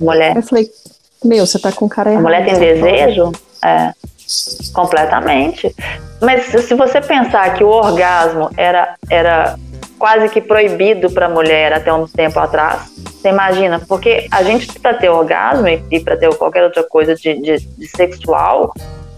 Mulher. 0.00 0.34
Eu 0.34 0.42
falei, 0.42 0.70
meu, 1.22 1.46
você 1.46 1.58
tá 1.58 1.70
com 1.72 1.86
cara 1.86 2.10
errado. 2.10 2.20
A 2.20 2.26
mulher 2.26 2.44
tem 2.46 2.58
desejo? 2.58 3.32
É. 3.62 3.92
Completamente. 4.72 5.74
Mas 6.20 6.46
se 6.46 6.74
você 6.74 7.00
pensar 7.00 7.54
que 7.54 7.62
o 7.62 7.68
orgasmo 7.68 8.50
era, 8.56 8.96
era 9.10 9.56
quase 9.98 10.28
que 10.28 10.40
proibido 10.40 11.10
para 11.10 11.26
a 11.26 11.28
mulher 11.28 11.72
até 11.72 11.92
um 11.92 12.06
tempo 12.06 12.38
atrás, 12.38 12.90
você 12.96 13.28
imagina? 13.28 13.80
Porque 13.86 14.26
a 14.30 14.42
gente, 14.42 14.78
para 14.80 14.94
ter 14.94 15.08
orgasmo 15.08 15.68
e, 15.68 16.00
para 16.00 16.16
ter 16.16 16.32
qualquer 16.34 16.64
outra 16.64 16.82
coisa 16.84 17.14
de, 17.14 17.40
de, 17.40 17.58
de 17.58 17.86
sexual, 17.88 18.72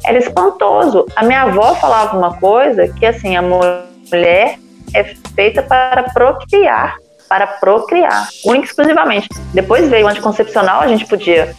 era 0.04 0.18
espantoso. 0.18 1.06
A 1.16 1.24
minha 1.24 1.42
avó 1.42 1.74
falava 1.74 2.16
uma 2.16 2.36
coisa 2.38 2.88
que, 2.88 3.06
assim, 3.06 3.36
a 3.36 3.42
mulher 3.42 4.58
é 4.94 5.04
feita 5.34 5.62
para 5.62 6.04
procriar 6.04 6.96
para 7.28 7.46
procriar, 7.46 8.26
única 8.44 8.64
e 8.64 8.68
exclusivamente. 8.68 9.28
Depois 9.52 9.88
veio 9.88 10.06
o 10.06 10.08
anticoncepcional, 10.08 10.80
a 10.80 10.88
gente 10.88 11.06
podia 11.06 11.54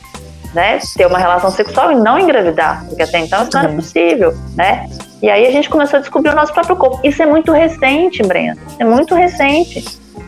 né, 0.53 0.79
ter 0.95 1.05
uma 1.05 1.17
relação 1.17 1.51
sexual 1.51 1.91
e 1.91 1.95
não 1.95 2.19
engravidar, 2.19 2.85
porque 2.87 3.03
até 3.03 3.19
então 3.19 3.43
isso 3.43 3.51
não 3.53 3.63
era 3.63 3.73
possível, 3.73 4.33
né? 4.55 4.89
E 5.21 5.29
aí 5.29 5.45
a 5.45 5.51
gente 5.51 5.69
começou 5.69 5.97
a 5.97 5.99
descobrir 5.99 6.31
o 6.31 6.35
nosso 6.35 6.53
próprio 6.53 6.75
corpo. 6.75 6.99
Isso 7.03 7.21
é 7.21 7.25
muito 7.25 7.51
recente, 7.51 8.23
Brenda, 8.23 8.59
é 8.79 8.85
muito 8.85 9.13
recente. 9.13 9.83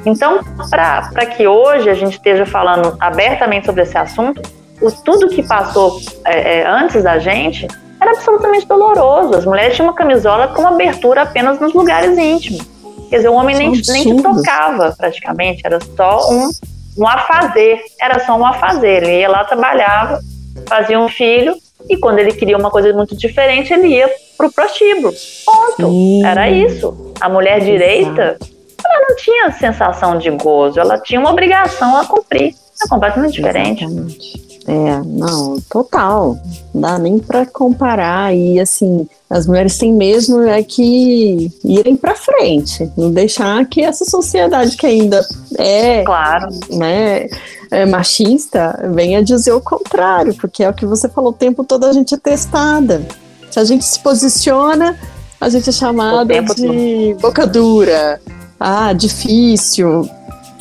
Então, 0.05 0.39
para 0.69 1.25
que 1.25 1.47
hoje 1.47 1.89
a 1.89 1.93
gente 1.93 2.13
esteja 2.13 2.45
falando 2.45 2.97
abertamente 2.99 3.65
sobre 3.65 3.83
esse 3.83 3.97
assunto, 3.97 4.41
o, 4.81 4.91
tudo 4.91 5.29
que 5.29 5.43
passou 5.43 5.99
é, 6.25 6.59
é, 6.59 6.67
antes 6.67 7.03
da 7.03 7.19
gente 7.19 7.67
era 7.99 8.11
absolutamente 8.11 8.67
doloroso. 8.67 9.35
As 9.35 9.45
mulheres 9.45 9.75
tinham 9.75 9.87
uma 9.87 9.95
camisola 9.95 10.47
com 10.49 10.67
abertura 10.67 11.21
apenas 11.21 11.59
nos 11.59 11.73
lugares 11.73 12.17
íntimos. 12.17 12.67
Quer 13.09 13.17
dizer, 13.17 13.29
o 13.29 13.33
homem 13.33 13.55
nem, 13.55 13.71
nem 13.71 14.15
te 14.15 14.23
tocava 14.23 14.95
praticamente, 14.97 15.61
era 15.63 15.79
só 15.95 16.31
um 16.31 16.49
um 16.97 17.07
afazer, 17.07 17.81
era 17.99 18.19
só 18.25 18.37
um 18.37 18.45
afazer. 18.45 19.03
Ele 19.03 19.19
ia 19.19 19.29
lá, 19.29 19.43
trabalhava, 19.43 20.19
fazia 20.67 20.99
um 20.99 21.07
filho, 21.07 21.55
e 21.89 21.97
quando 21.97 22.19
ele 22.19 22.33
queria 22.33 22.57
uma 22.57 22.69
coisa 22.69 22.93
muito 22.93 23.15
diferente, 23.15 23.73
ele 23.73 23.87
ia 23.87 24.09
pro 24.37 24.51
prostíbulo. 24.51 25.13
Ponto. 25.45 25.89
Sim. 25.89 26.25
Era 26.25 26.49
isso. 26.49 27.13
A 27.19 27.29
mulher 27.29 27.59
direita, 27.61 28.37
ela 28.83 29.07
não 29.07 29.15
tinha 29.15 29.51
sensação 29.51 30.17
de 30.17 30.29
gozo, 30.31 30.79
ela 30.79 30.99
tinha 30.99 31.19
uma 31.19 31.31
obrigação 31.31 31.97
a 31.97 32.05
cumprir. 32.05 32.53
É 32.83 32.87
completamente 32.87 33.33
diferente. 33.33 33.83
Exatamente. 33.83 34.50
É, 34.67 35.01
não, 35.05 35.59
total. 35.69 36.37
Não 36.73 36.81
dá 36.81 36.99
nem 36.99 37.19
para 37.19 37.45
comparar. 37.45 38.35
E 38.35 38.59
assim, 38.59 39.07
as 39.29 39.47
mulheres 39.47 39.77
têm 39.77 39.93
mesmo 39.93 40.41
é 40.41 40.61
que 40.61 41.51
irem 41.63 41.95
para 41.95 42.15
frente, 42.15 42.91
não 42.97 43.11
deixar 43.11 43.65
que 43.65 43.81
essa 43.81 44.05
sociedade 44.05 44.75
que 44.77 44.85
ainda 44.85 45.25
é, 45.57 46.03
claro, 46.03 46.49
né, 46.69 47.27
é 47.71 47.85
machista, 47.85 48.89
venha 48.93 49.23
dizer 49.23 49.53
o 49.53 49.61
contrário, 49.61 50.35
porque 50.35 50.63
é 50.63 50.69
o 50.69 50.73
que 50.73 50.85
você 50.85 51.07
falou 51.07 51.31
o 51.31 51.33
tempo 51.33 51.63
todo 51.63 51.85
a 51.85 51.93
gente 51.93 52.13
é 52.13 52.17
testada. 52.17 53.01
Se 53.49 53.59
a 53.59 53.63
gente 53.63 53.83
se 53.83 53.99
posiciona, 53.99 54.97
a 55.39 55.49
gente 55.49 55.69
é 55.69 55.73
chamada 55.73 56.41
de 56.55 57.15
boca 57.21 57.47
dura, 57.47 58.21
ah, 58.59 58.93
difícil, 58.93 60.07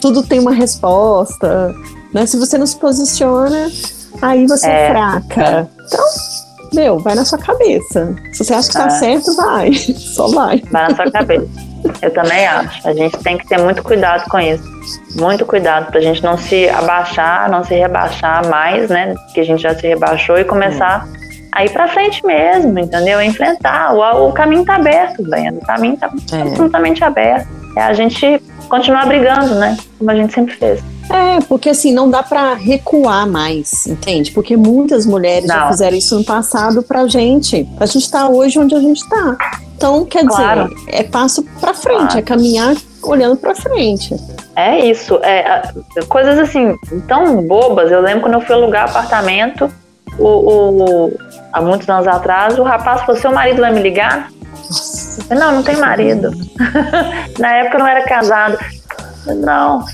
tudo 0.00 0.22
tem 0.22 0.38
uma 0.38 0.52
resposta. 0.52 1.74
Né? 2.12 2.26
Se 2.26 2.36
você 2.36 2.58
não 2.58 2.66
se 2.66 2.76
posiciona, 2.76 3.70
aí 4.20 4.46
você 4.46 4.66
é, 4.66 4.86
é 4.86 4.90
fraca. 4.90 5.70
Então, 5.86 6.04
meu, 6.72 6.98
vai 6.98 7.14
na 7.14 7.24
sua 7.24 7.38
cabeça. 7.38 8.14
Se 8.32 8.44
você 8.44 8.54
acha 8.54 8.68
que 8.68 8.74
tá 8.74 8.86
é. 8.86 8.90
certo, 8.90 9.34
vai. 9.36 9.72
Só 10.14 10.28
vai. 10.28 10.62
Vai 10.70 10.88
na 10.88 10.96
sua 10.96 11.10
cabeça. 11.10 11.48
Eu 12.02 12.10
também 12.12 12.46
acho. 12.46 12.86
A 12.86 12.92
gente 12.92 13.18
tem 13.18 13.38
que 13.38 13.48
ter 13.48 13.58
muito 13.58 13.82
cuidado 13.82 14.28
com 14.28 14.38
isso. 14.38 14.62
Muito 15.16 15.44
cuidado 15.46 15.90
pra 15.90 16.00
gente 16.00 16.22
não 16.22 16.36
se 16.36 16.68
abaixar, 16.68 17.50
não 17.50 17.64
se 17.64 17.74
rebaixar 17.74 18.48
mais, 18.48 18.88
né? 18.88 19.14
Que 19.34 19.40
a 19.40 19.44
gente 19.44 19.62
já 19.62 19.74
se 19.74 19.86
rebaixou 19.86 20.38
e 20.38 20.44
começar 20.44 21.06
é. 21.06 21.38
a 21.52 21.64
ir 21.64 21.70
pra 21.70 21.88
frente 21.88 22.24
mesmo, 22.24 22.78
entendeu? 22.78 23.20
Enfrentar. 23.20 23.94
O, 23.94 24.28
o 24.28 24.32
caminho 24.32 24.64
tá 24.64 24.76
aberto, 24.76 25.22
Breno. 25.22 25.58
O 25.58 25.66
caminho 25.66 25.96
tá 25.96 26.10
é. 26.32 26.42
absolutamente 26.42 27.02
aberto. 27.02 27.48
É 27.76 27.82
a 27.82 27.92
gente 27.92 28.40
continuar 28.68 29.06
brigando, 29.06 29.54
né? 29.56 29.76
Como 29.98 30.10
a 30.10 30.14
gente 30.14 30.32
sempre 30.32 30.54
fez. 30.54 30.82
É, 31.10 31.40
porque 31.48 31.70
assim, 31.70 31.92
não 31.92 32.08
dá 32.08 32.22
para 32.22 32.54
recuar 32.54 33.26
mais, 33.28 33.86
entende? 33.86 34.30
Porque 34.30 34.56
muitas 34.56 35.04
mulheres 35.04 35.48
não. 35.48 35.56
já 35.56 35.68
fizeram 35.70 35.96
isso 35.96 36.16
no 36.16 36.24
passado 36.24 36.82
pra 36.82 37.06
gente. 37.08 37.68
A 37.78 37.86
gente 37.86 38.08
tá 38.10 38.28
hoje 38.28 38.58
onde 38.58 38.74
a 38.74 38.80
gente 38.80 39.06
tá. 39.08 39.36
Então, 39.76 40.04
quer 40.04 40.24
claro. 40.24 40.68
dizer, 40.68 40.88
é 40.88 41.02
passo 41.02 41.42
para 41.60 41.74
frente, 41.74 41.98
claro. 41.98 42.18
é 42.18 42.22
caminhar 42.22 42.76
olhando 43.02 43.36
para 43.36 43.54
frente. 43.54 44.14
É 44.54 44.86
isso. 44.86 45.18
É, 45.22 45.62
coisas 46.08 46.38
assim, 46.38 46.76
tão 47.08 47.42
bobas. 47.46 47.90
Eu 47.90 48.00
lembro 48.00 48.22
quando 48.22 48.34
eu 48.34 48.40
fui 48.42 48.54
alugar 48.54 48.88
apartamento, 48.88 49.72
o, 50.18 50.26
o, 50.26 51.18
há 51.52 51.60
muitos 51.60 51.88
anos 51.88 52.06
atrás, 52.06 52.58
o 52.58 52.62
rapaz 52.62 53.00
falou: 53.00 53.20
seu 53.20 53.32
marido 53.32 53.60
vai 53.60 53.72
me 53.72 53.80
ligar? 53.80 54.30
Nossa. 54.68 55.34
Não, 55.34 55.52
não 55.52 55.62
tem 55.62 55.76
marido. 55.76 56.30
Na 57.38 57.56
época 57.56 57.76
eu 57.76 57.80
não 57.80 57.86
era 57.86 58.02
casado. 58.04 58.58
Não, 59.26 59.84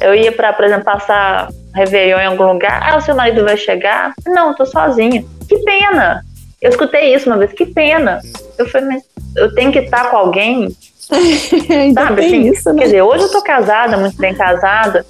eu 0.00 0.14
ia 0.14 0.32
para, 0.32 0.52
por 0.52 0.64
exemplo, 0.64 0.84
passar 0.84 1.48
Réveillon 1.74 2.18
em 2.18 2.26
algum 2.26 2.52
lugar. 2.52 2.80
Ah, 2.82 2.96
o 2.96 3.00
seu 3.00 3.14
marido 3.14 3.44
vai 3.44 3.56
chegar? 3.56 4.12
Não, 4.26 4.48
eu 4.48 4.54
tô 4.54 4.66
sozinha. 4.66 5.24
Que 5.48 5.58
pena. 5.58 6.24
Eu 6.60 6.70
escutei 6.70 7.14
isso 7.14 7.28
uma 7.28 7.38
vez, 7.38 7.52
que 7.52 7.66
pena. 7.66 8.20
Eu 8.58 8.68
falei, 8.68 8.88
mas 8.88 9.02
eu 9.36 9.54
tenho 9.54 9.72
que 9.72 9.80
estar 9.80 10.10
com 10.10 10.16
alguém 10.16 10.74
sabe? 11.94 12.26
Assim, 12.26 12.48
isso, 12.48 12.72
né? 12.72 12.78
Quer 12.78 12.84
dizer, 12.86 13.02
hoje 13.02 13.24
eu 13.24 13.30
tô 13.30 13.42
casada, 13.42 13.96
muito 13.96 14.16
bem 14.16 14.34
casada, 14.34 15.04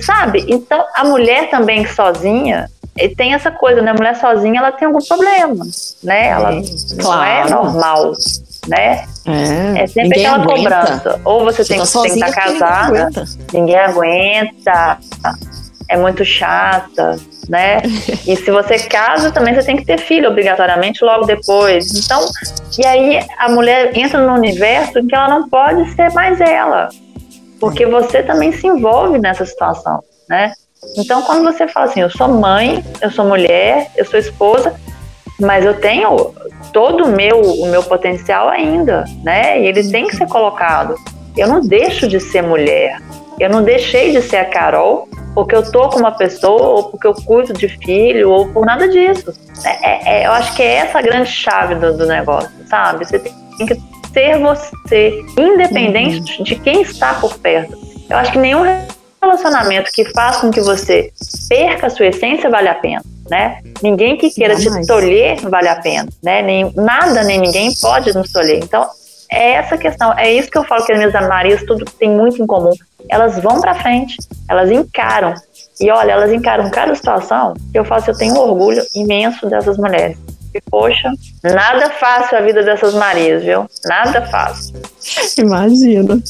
sabe? 0.00 0.44
Então, 0.48 0.84
a 0.94 1.04
mulher 1.04 1.50
também 1.50 1.86
sozinha, 1.86 2.70
tem 3.16 3.34
essa 3.34 3.50
coisa, 3.50 3.80
né? 3.80 3.90
A 3.90 3.94
mulher 3.94 4.16
sozinha, 4.16 4.60
ela 4.60 4.72
tem 4.72 4.86
algum 4.86 5.04
problema, 5.04 5.64
né? 6.02 6.28
Ela 6.28 6.52
é, 6.52 6.60
não 6.60 7.04
claro. 7.04 7.48
é 7.48 7.50
normal, 7.50 8.12
né? 8.68 9.04
É, 9.26 9.82
é 9.82 9.86
sempre 9.86 10.20
aquela 10.20 10.42
aguenta. 10.42 10.56
cobrança. 10.56 11.20
Ou 11.24 11.44
você, 11.44 11.64
você 11.64 11.74
tem, 11.74 11.78
tá 11.78 12.02
tem 12.02 12.12
que 12.12 12.24
estar 12.24 12.32
casada, 12.32 13.24
ninguém 13.52 13.76
aguenta, 13.76 14.98
é 15.88 15.96
muito 15.96 16.24
chata, 16.24 17.16
né? 17.48 17.82
e 18.26 18.36
se 18.36 18.50
você 18.50 18.78
casa, 18.78 19.30
também 19.30 19.54
você 19.54 19.64
tem 19.64 19.76
que 19.76 19.84
ter 19.84 19.98
filho 19.98 20.30
obrigatoriamente 20.30 21.04
logo 21.04 21.24
depois. 21.24 21.92
Então, 21.94 22.24
e 22.78 22.86
aí 22.86 23.26
a 23.38 23.48
mulher 23.48 23.96
entra 23.96 24.24
no 24.24 24.34
universo 24.34 25.04
que 25.06 25.14
ela 25.14 25.28
não 25.28 25.48
pode 25.48 25.90
ser 25.94 26.12
mais 26.12 26.40
ela, 26.40 26.88
porque 27.58 27.86
você 27.86 28.22
também 28.22 28.52
se 28.52 28.66
envolve 28.66 29.18
nessa 29.18 29.44
situação, 29.44 30.00
né? 30.28 30.52
Então, 30.96 31.20
quando 31.22 31.44
você 31.44 31.68
fala 31.68 31.86
assim, 31.86 32.00
eu 32.00 32.10
sou 32.10 32.28
mãe, 32.28 32.82
eu 33.02 33.10
sou 33.10 33.26
mulher, 33.26 33.90
eu 33.96 34.04
sou 34.04 34.18
esposa, 34.18 34.74
mas 35.40 35.64
eu 35.64 35.74
tenho 35.74 36.34
todo 36.72 37.04
o 37.04 37.08
meu, 37.08 37.40
o 37.40 37.66
meu 37.66 37.82
potencial 37.82 38.48
ainda, 38.48 39.04
né? 39.24 39.60
E 39.60 39.66
ele 39.66 39.90
tem 39.90 40.06
que 40.06 40.16
ser 40.16 40.26
colocado. 40.26 40.94
Eu 41.36 41.48
não 41.48 41.60
deixo 41.60 42.06
de 42.06 42.20
ser 42.20 42.42
mulher. 42.42 43.00
Eu 43.38 43.48
não 43.48 43.62
deixei 43.62 44.12
de 44.12 44.20
ser 44.22 44.36
a 44.36 44.44
Carol 44.44 45.08
porque 45.34 45.54
eu 45.54 45.70
tô 45.70 45.88
com 45.88 46.00
uma 46.00 46.12
pessoa, 46.12 46.62
ou 46.62 46.84
porque 46.90 47.06
eu 47.06 47.14
cuido 47.14 47.52
de 47.52 47.68
filho, 47.68 48.30
ou 48.30 48.48
por 48.48 48.66
nada 48.66 48.88
disso. 48.88 49.32
É, 49.64 49.90
é, 49.90 50.22
é 50.22 50.26
eu 50.26 50.32
acho 50.32 50.54
que 50.54 50.62
é 50.62 50.76
essa 50.76 50.98
a 50.98 51.02
grande 51.02 51.30
chave 51.30 51.76
do, 51.76 51.96
do 51.96 52.06
negócio, 52.06 52.50
sabe? 52.66 53.04
Você 53.04 53.18
tem 53.18 53.66
que 53.66 53.80
ser 54.12 54.38
você, 54.38 55.24
independente 55.38 56.38
uhum. 56.38 56.44
de 56.44 56.56
quem 56.56 56.82
está 56.82 57.14
por 57.14 57.38
perto. 57.38 57.78
Eu 58.08 58.16
acho 58.16 58.32
que 58.32 58.38
nenhum 58.38 58.64
relacionamento 59.20 59.90
que 59.92 60.04
faça 60.12 60.40
com 60.40 60.50
que 60.50 60.60
você 60.60 61.12
perca 61.48 61.86
a 61.86 61.90
sua 61.90 62.06
essência 62.06 62.48
vale 62.48 62.68
a 62.68 62.74
pena. 62.74 63.02
Né? 63.28 63.60
Ninguém 63.82 64.16
que 64.16 64.30
queira 64.30 64.56
te 64.56 64.86
tolher 64.86 65.40
vale 65.48 65.68
a 65.68 65.76
pena, 65.76 66.08
né? 66.20 66.42
Nem, 66.42 66.72
nada 66.74 67.22
nem 67.22 67.38
ninguém 67.38 67.72
pode 67.80 68.12
nos 68.12 68.32
tolher. 68.32 68.58
Então, 68.62 68.88
é 69.30 69.52
essa 69.52 69.78
questão, 69.78 70.12
é 70.18 70.32
isso 70.32 70.50
que 70.50 70.58
eu 70.58 70.64
falo 70.64 70.84
que 70.84 70.90
as 70.90 70.98
minhas 70.98 71.12
Marias 71.28 71.62
tudo 71.62 71.84
tem 71.84 72.10
muito 72.10 72.42
em 72.42 72.46
comum 72.46 72.72
elas 73.08 73.38
vão 73.40 73.60
para 73.60 73.74
frente, 73.74 74.16
elas 74.48 74.70
encaram. 74.70 75.34
E 75.80 75.90
olha, 75.90 76.12
elas 76.12 76.32
encaram 76.32 76.70
cada 76.70 76.94
situação 76.94 77.54
que 77.72 77.78
eu 77.78 77.84
faço, 77.84 78.10
eu 78.10 78.16
tenho 78.16 78.34
um 78.34 78.38
orgulho 78.38 78.82
imenso 78.94 79.48
dessas 79.48 79.76
mulheres. 79.76 80.18
E, 80.52 80.60
poxa, 80.68 81.10
nada 81.44 81.90
fácil 81.90 82.38
a 82.38 82.40
vida 82.40 82.62
dessas 82.62 82.94
Marias, 82.94 83.44
viu? 83.44 83.66
Nada 83.84 84.26
fácil. 84.26 84.74
Imagina. 85.38 86.20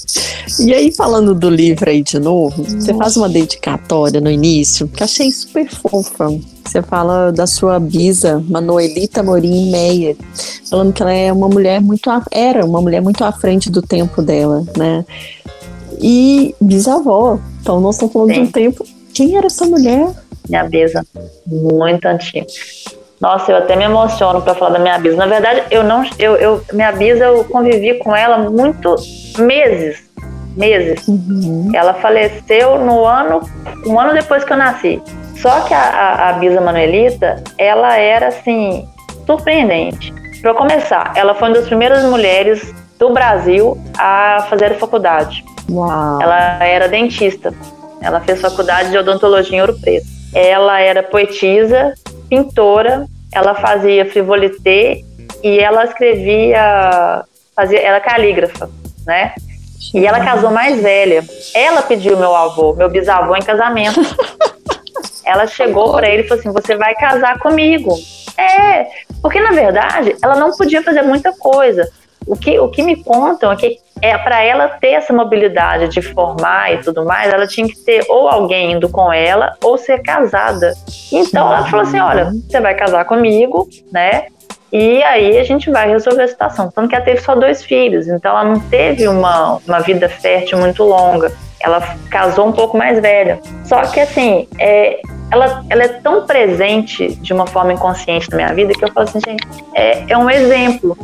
E 0.58 0.74
aí, 0.74 0.92
falando 0.92 1.34
do 1.34 1.48
livro 1.48 1.88
aí 1.88 2.02
de 2.02 2.18
novo, 2.18 2.62
Nossa. 2.62 2.80
você 2.80 2.94
faz 2.94 3.16
uma 3.16 3.28
dedicatória 3.28 4.20
no 4.20 4.30
início, 4.30 4.86
que 4.88 5.02
achei 5.02 5.30
super 5.30 5.68
fofa. 5.68 6.28
Você 6.64 6.82
fala 6.82 7.32
da 7.32 7.46
sua 7.46 7.80
bisa, 7.80 8.44
Manuelita 8.48 9.22
Morim 9.22 9.70
Meyer, 9.70 10.16
falando 10.68 10.92
que 10.92 11.02
ela 11.02 11.12
é 11.12 11.32
uma 11.32 11.48
mulher 11.48 11.80
muito, 11.80 12.10
era 12.30 12.64
uma 12.64 12.80
mulher 12.80 13.00
muito 13.00 13.24
à 13.24 13.32
frente 13.32 13.70
do 13.70 13.82
tempo 13.82 14.22
dela, 14.22 14.64
né? 14.76 15.04
e 16.00 16.54
bisavó. 16.60 17.38
Então 17.60 17.80
nós 17.80 17.96
estamos 17.96 18.12
falando 18.12 18.34
Sim. 18.34 18.42
de 18.42 18.48
um 18.48 18.52
tempo. 18.52 18.86
Quem 19.12 19.36
era 19.36 19.46
essa 19.46 19.66
mulher? 19.66 20.08
Minha 20.48 20.64
bisa, 20.64 21.04
muito 21.46 22.06
antiga. 22.06 22.46
Nossa, 23.20 23.52
eu 23.52 23.58
até 23.58 23.76
me 23.76 23.84
emociono 23.84 24.40
para 24.40 24.54
falar 24.54 24.72
da 24.72 24.78
minha 24.78 24.98
bisa. 24.98 25.16
Na 25.16 25.26
verdade, 25.26 25.64
eu 25.70 25.84
não, 25.84 26.02
eu, 26.18 26.36
eu, 26.36 26.64
minha 26.72 26.90
bisa, 26.90 27.24
eu 27.24 27.44
convivi 27.44 27.98
com 27.98 28.16
ela 28.16 28.38
muito 28.38 28.96
meses, 29.38 30.02
meses. 30.56 31.06
Uhum. 31.06 31.70
Ela 31.74 31.92
faleceu 31.94 32.78
no 32.78 33.04
ano, 33.04 33.40
um 33.86 34.00
ano 34.00 34.14
depois 34.14 34.42
que 34.42 34.52
eu 34.52 34.56
nasci. 34.56 35.02
Só 35.36 35.60
que 35.60 35.74
a, 35.74 35.80
a, 35.80 36.30
a 36.30 36.32
bisa 36.34 36.60
Manuelita, 36.60 37.42
ela 37.58 37.96
era 37.96 38.28
assim 38.28 38.88
surpreendente. 39.26 40.14
Para 40.40 40.54
começar, 40.54 41.12
ela 41.14 41.34
foi 41.34 41.48
uma 41.48 41.54
das 41.56 41.66
primeiras 41.66 42.02
mulheres 42.04 42.74
do 42.98 43.12
Brasil 43.12 43.76
a 43.98 44.46
fazer 44.48 44.78
faculdade. 44.78 45.44
Uau. 45.70 46.22
Ela 46.22 46.64
era 46.64 46.88
dentista. 46.88 47.52
Ela 48.00 48.20
fez 48.20 48.40
faculdade 48.40 48.90
de 48.90 48.98
odontologia 48.98 49.58
em 49.58 49.60
Ouro 49.60 49.78
Preto. 49.78 50.06
Ela 50.34 50.80
era 50.80 51.02
poetisa, 51.02 51.92
pintora, 52.30 53.06
ela 53.32 53.54
fazia 53.54 54.06
frivolité 54.06 55.02
e 55.42 55.58
ela 55.58 55.84
escrevia, 55.84 57.24
fazia, 57.54 57.80
ela 57.80 57.96
é 57.96 58.00
calígrafa, 58.00 58.70
né? 59.04 59.34
E 59.92 60.06
ela 60.06 60.24
casou 60.24 60.50
mais 60.50 60.80
velha. 60.80 61.24
Ela 61.54 61.82
pediu 61.82 62.16
meu 62.16 62.34
avô, 62.34 62.74
meu 62.74 62.88
bisavô 62.88 63.34
em 63.34 63.42
casamento. 63.42 64.00
ela 65.24 65.46
chegou 65.46 65.92
para 65.92 66.08
ele 66.08 66.22
e 66.22 66.28
falou 66.28 66.40
assim: 66.40 66.52
"Você 66.52 66.76
vai 66.76 66.94
casar 66.94 67.38
comigo". 67.40 67.94
É, 68.38 68.86
porque 69.20 69.40
na 69.40 69.50
verdade 69.50 70.16
ela 70.22 70.36
não 70.36 70.56
podia 70.56 70.82
fazer 70.82 71.02
muita 71.02 71.32
coisa. 71.32 71.90
O 72.26 72.36
que, 72.36 72.58
o 72.58 72.68
que 72.68 72.82
me 72.82 73.02
contam 73.02 73.50
é 73.50 73.56
que 73.56 73.78
é 74.02 74.16
para 74.16 74.42
ela 74.42 74.68
ter 74.68 74.92
essa 74.92 75.12
mobilidade 75.12 75.88
de 75.88 76.00
formar 76.00 76.72
e 76.72 76.78
tudo 76.78 77.04
mais, 77.04 77.32
ela 77.32 77.46
tinha 77.46 77.66
que 77.66 77.76
ter 77.76 78.04
ou 78.08 78.28
alguém 78.28 78.72
indo 78.72 78.88
com 78.88 79.12
ela 79.12 79.54
ou 79.62 79.76
ser 79.76 80.02
casada. 80.02 80.72
Então 81.12 81.46
ela 81.46 81.66
falou 81.66 81.84
assim: 81.84 82.00
olha, 82.00 82.30
você 82.30 82.60
vai 82.60 82.74
casar 82.74 83.04
comigo, 83.04 83.68
né? 83.92 84.26
E 84.72 85.02
aí 85.02 85.36
a 85.38 85.44
gente 85.44 85.68
vai 85.70 85.88
resolver 85.88 86.22
a 86.22 86.28
situação. 86.28 86.70
Tanto 86.70 86.88
que 86.88 86.94
ela 86.94 87.04
teve 87.04 87.20
só 87.20 87.34
dois 87.34 87.62
filhos, 87.64 88.06
então 88.06 88.30
ela 88.30 88.44
não 88.44 88.60
teve 88.60 89.08
uma, 89.08 89.58
uma 89.66 89.80
vida 89.80 90.08
fértil 90.08 90.58
muito 90.58 90.84
longa. 90.84 91.32
Ela 91.60 91.80
casou 92.08 92.46
um 92.46 92.52
pouco 92.52 92.78
mais 92.78 93.00
velha. 93.00 93.40
Só 93.64 93.82
que 93.82 93.98
assim, 93.98 94.48
é, 94.58 95.00
ela, 95.30 95.64
ela 95.68 95.82
é 95.82 95.88
tão 95.88 96.24
presente 96.24 97.16
de 97.16 97.32
uma 97.32 97.46
forma 97.46 97.72
inconsciente 97.72 98.30
na 98.30 98.36
minha 98.36 98.54
vida 98.54 98.72
que 98.72 98.84
eu 98.84 98.92
falo 98.92 99.08
assim, 99.08 99.20
gente, 99.20 99.46
é, 99.74 100.04
é 100.08 100.16
um 100.16 100.30
exemplo 100.30 100.96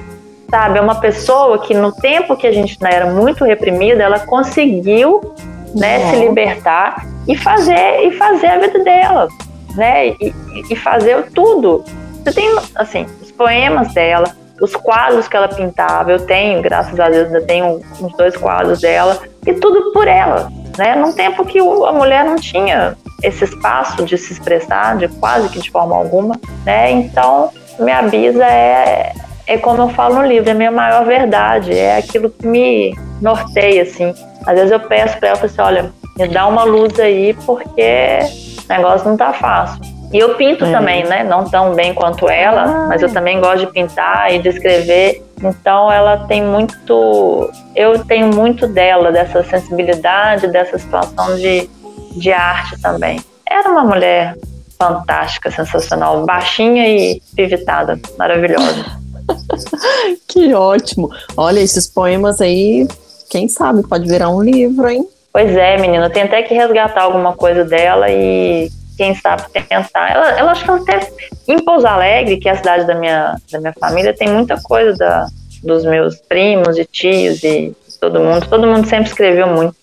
sabe? 0.48 0.78
É 0.78 0.80
uma 0.80 1.00
pessoa 1.00 1.58
que 1.58 1.74
no 1.74 1.92
tempo 1.92 2.36
que 2.36 2.46
a 2.46 2.52
gente 2.52 2.76
era 2.82 3.12
muito 3.12 3.44
reprimida, 3.44 4.02
ela 4.02 4.20
conseguiu 4.20 5.34
né, 5.74 6.10
se 6.10 6.16
libertar 6.16 7.06
e 7.28 7.36
fazer 7.36 8.06
e 8.06 8.12
fazer 8.12 8.46
a 8.46 8.58
vida 8.58 8.78
dela, 8.82 9.28
né? 9.74 10.08
E, 10.08 10.34
e 10.70 10.76
fazer 10.76 11.30
tudo. 11.32 11.84
Você 12.22 12.32
tem 12.32 12.56
assim 12.74 13.06
os 13.20 13.30
poemas 13.30 13.92
dela, 13.92 14.34
os 14.60 14.74
quadros 14.74 15.28
que 15.28 15.36
ela 15.36 15.48
pintava. 15.48 16.10
Eu 16.10 16.24
tenho, 16.24 16.62
graças 16.62 16.98
a 16.98 17.08
Deus, 17.08 17.32
eu 17.32 17.46
tenho 17.46 17.80
uns 18.00 18.12
dois 18.16 18.36
quadros 18.36 18.80
dela 18.80 19.18
e 19.46 19.52
tudo 19.54 19.92
por 19.92 20.08
ela, 20.08 20.50
né? 20.78 20.94
Num 20.94 21.12
tempo 21.12 21.44
que 21.44 21.58
a 21.58 21.92
mulher 21.92 22.24
não 22.24 22.36
tinha 22.36 22.96
esse 23.22 23.44
espaço 23.44 24.04
de 24.04 24.16
se 24.16 24.32
expressar, 24.32 24.96
de 24.96 25.08
quase 25.08 25.48
que 25.48 25.60
de 25.60 25.70
forma 25.70 25.96
alguma, 25.96 26.38
né? 26.64 26.90
Então 26.90 27.50
minha 27.78 28.02
bisa 28.02 28.44
é 28.44 29.12
é 29.46 29.56
como 29.56 29.82
eu 29.82 29.88
falo 29.88 30.16
no 30.16 30.26
livro, 30.26 30.48
é 30.48 30.52
a 30.52 30.54
minha 30.54 30.70
maior 30.70 31.04
verdade, 31.04 31.72
é 31.72 31.96
aquilo 31.96 32.30
que 32.30 32.46
me 32.46 32.96
norteia, 33.20 33.82
assim. 33.82 34.12
Às 34.46 34.54
vezes 34.54 34.72
eu 34.72 34.80
peço 34.80 35.18
para 35.18 35.28
ela, 35.28 35.38
assim, 35.44 35.60
olha, 35.60 35.92
me 36.18 36.28
dá 36.28 36.46
uma 36.46 36.64
luz 36.64 36.98
aí, 36.98 37.34
porque 37.44 38.18
o 38.64 38.68
negócio 38.68 39.08
não 39.08 39.16
tá 39.16 39.32
fácil. 39.32 39.80
E 40.12 40.18
eu 40.18 40.34
pinto 40.34 40.64
é. 40.64 40.70
também, 40.70 41.04
né? 41.04 41.24
Não 41.24 41.44
tão 41.44 41.74
bem 41.74 41.92
quanto 41.92 42.28
ela, 42.28 42.62
ah. 42.62 42.86
mas 42.88 43.02
eu 43.02 43.12
também 43.12 43.40
gosto 43.40 43.66
de 43.66 43.72
pintar 43.72 44.32
e 44.32 44.38
de 44.38 44.48
escrever. 44.48 45.22
Então 45.42 45.90
ela 45.90 46.26
tem 46.26 46.42
muito. 46.42 47.50
Eu 47.74 48.04
tenho 48.04 48.34
muito 48.34 48.66
dela, 48.66 49.10
dessa 49.10 49.42
sensibilidade, 49.42 50.46
dessa 50.48 50.78
situação 50.78 51.36
de, 51.36 51.68
de 52.12 52.32
arte 52.32 52.80
também. 52.80 53.20
Era 53.48 53.68
uma 53.68 53.84
mulher 53.84 54.36
fantástica, 54.78 55.50
sensacional, 55.50 56.24
baixinha 56.24 56.88
e 56.88 57.20
pivitada, 57.34 57.98
maravilhosa. 58.18 58.84
que 60.28 60.54
ótimo. 60.54 61.10
Olha, 61.36 61.60
esses 61.60 61.86
poemas 61.86 62.40
aí, 62.40 62.86
quem 63.30 63.48
sabe, 63.48 63.86
pode 63.86 64.08
virar 64.08 64.30
um 64.30 64.42
livro, 64.42 64.88
hein? 64.88 65.06
Pois 65.32 65.54
é, 65.54 65.76
menina. 65.78 66.08
Tem 66.08 66.22
até 66.22 66.42
que 66.42 66.54
resgatar 66.54 67.02
alguma 67.02 67.34
coisa 67.34 67.64
dela 67.64 68.10
e 68.10 68.70
quem 68.96 69.14
sabe 69.14 69.44
tentar. 69.52 70.10
Ela, 70.10 70.30
ela 70.38 70.50
acho 70.52 70.64
que 70.64 70.70
ela 70.70 70.80
até 70.80 71.12
em 71.46 71.62
Pouso 71.62 71.86
Alegre, 71.86 72.38
que 72.38 72.48
é 72.48 72.52
a 72.52 72.56
cidade 72.56 72.86
da 72.86 72.94
minha, 72.94 73.36
da 73.52 73.60
minha 73.60 73.74
família, 73.78 74.14
tem 74.14 74.28
muita 74.28 74.60
coisa 74.62 74.96
da, 74.96 75.26
dos 75.62 75.84
meus 75.84 76.16
primos 76.16 76.78
e 76.78 76.84
tios 76.84 77.42
e 77.42 77.74
todo 78.00 78.20
mundo. 78.20 78.46
Todo 78.48 78.66
mundo 78.66 78.88
sempre 78.88 79.08
escreveu 79.08 79.46
muito. 79.48 79.76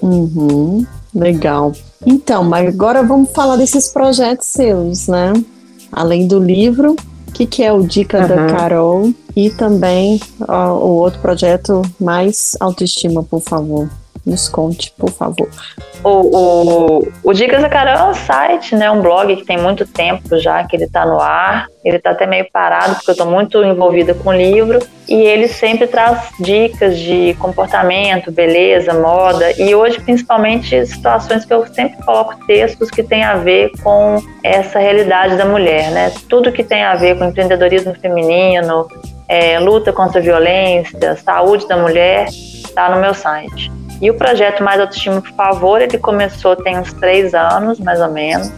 Uhum, 0.00 0.86
legal. 1.14 1.72
Então, 2.06 2.44
mas 2.44 2.68
agora 2.68 3.02
vamos 3.02 3.32
falar 3.32 3.56
desses 3.56 3.88
projetos 3.88 4.46
seus, 4.46 5.08
né? 5.08 5.32
Além 5.92 6.28
do 6.28 6.38
livro, 6.38 6.94
o 7.30 7.32
que, 7.32 7.46
que 7.46 7.62
é 7.62 7.72
o 7.72 7.82
Dica 7.82 8.20
uhum. 8.20 8.28
da 8.28 8.46
Carol 8.46 9.14
e 9.36 9.50
também 9.50 10.20
ó, 10.46 10.74
o 10.74 10.96
outro 10.96 11.20
projeto 11.20 11.80
Mais 11.98 12.56
Autoestima, 12.60 13.22
por 13.22 13.40
favor. 13.40 13.88
Nos 14.24 14.48
conte, 14.48 14.92
por 14.98 15.10
favor. 15.10 15.48
O, 16.04 16.08
o, 16.08 17.12
o 17.24 17.32
Dicas 17.32 17.62
da 17.62 17.68
Carol 17.68 17.94
é 17.94 18.10
um 18.10 18.14
site, 18.14 18.76
né, 18.76 18.90
um 18.90 19.00
blog 19.00 19.34
que 19.34 19.44
tem 19.44 19.58
muito 19.58 19.86
tempo 19.86 20.38
já 20.38 20.62
que 20.64 20.76
ele 20.76 20.84
está 20.84 21.06
no 21.06 21.18
ar. 21.18 21.66
Ele 21.82 21.96
está 21.96 22.10
até 22.10 22.26
meio 22.26 22.46
parado 22.52 22.96
porque 22.96 23.10
eu 23.10 23.12
estou 23.12 23.26
muito 23.26 23.64
envolvida 23.64 24.12
com 24.12 24.28
o 24.28 24.32
livro 24.32 24.78
e 25.08 25.14
ele 25.14 25.48
sempre 25.48 25.86
traz 25.86 26.30
dicas 26.38 26.98
de 26.98 27.34
comportamento, 27.38 28.30
beleza, 28.30 28.92
moda 28.92 29.50
e 29.58 29.74
hoje 29.74 29.98
principalmente 30.00 30.86
situações 30.86 31.46
que 31.46 31.54
eu 31.54 31.66
sempre 31.68 32.02
coloco 32.04 32.36
textos 32.46 32.90
que 32.90 33.02
tem 33.02 33.24
a 33.24 33.36
ver 33.36 33.72
com 33.82 34.22
essa 34.44 34.78
realidade 34.78 35.36
da 35.36 35.46
mulher, 35.46 35.90
né? 35.90 36.12
Tudo 36.28 36.52
que 36.52 36.62
tem 36.62 36.82
a 36.82 36.94
ver 36.94 37.18
com 37.18 37.24
empreendedorismo 37.24 37.94
feminino, 37.94 38.86
é, 39.26 39.58
luta 39.58 39.92
contra 39.92 40.20
a 40.20 40.22
violência, 40.22 41.16
saúde 41.16 41.66
da 41.66 41.78
mulher, 41.78 42.28
está 42.28 42.90
no 42.90 43.00
meu 43.00 43.14
site. 43.14 43.72
E 44.00 44.10
o 44.10 44.14
projeto 44.14 44.62
Mais 44.62 44.80
Autoestima, 44.80 45.20
por 45.20 45.32
favor, 45.32 45.80
ele 45.80 45.98
começou 45.98 46.56
tem 46.56 46.78
uns 46.78 46.92
três 46.94 47.34
anos, 47.34 47.78
mais 47.78 48.00
ou 48.00 48.10
menos. 48.10 48.50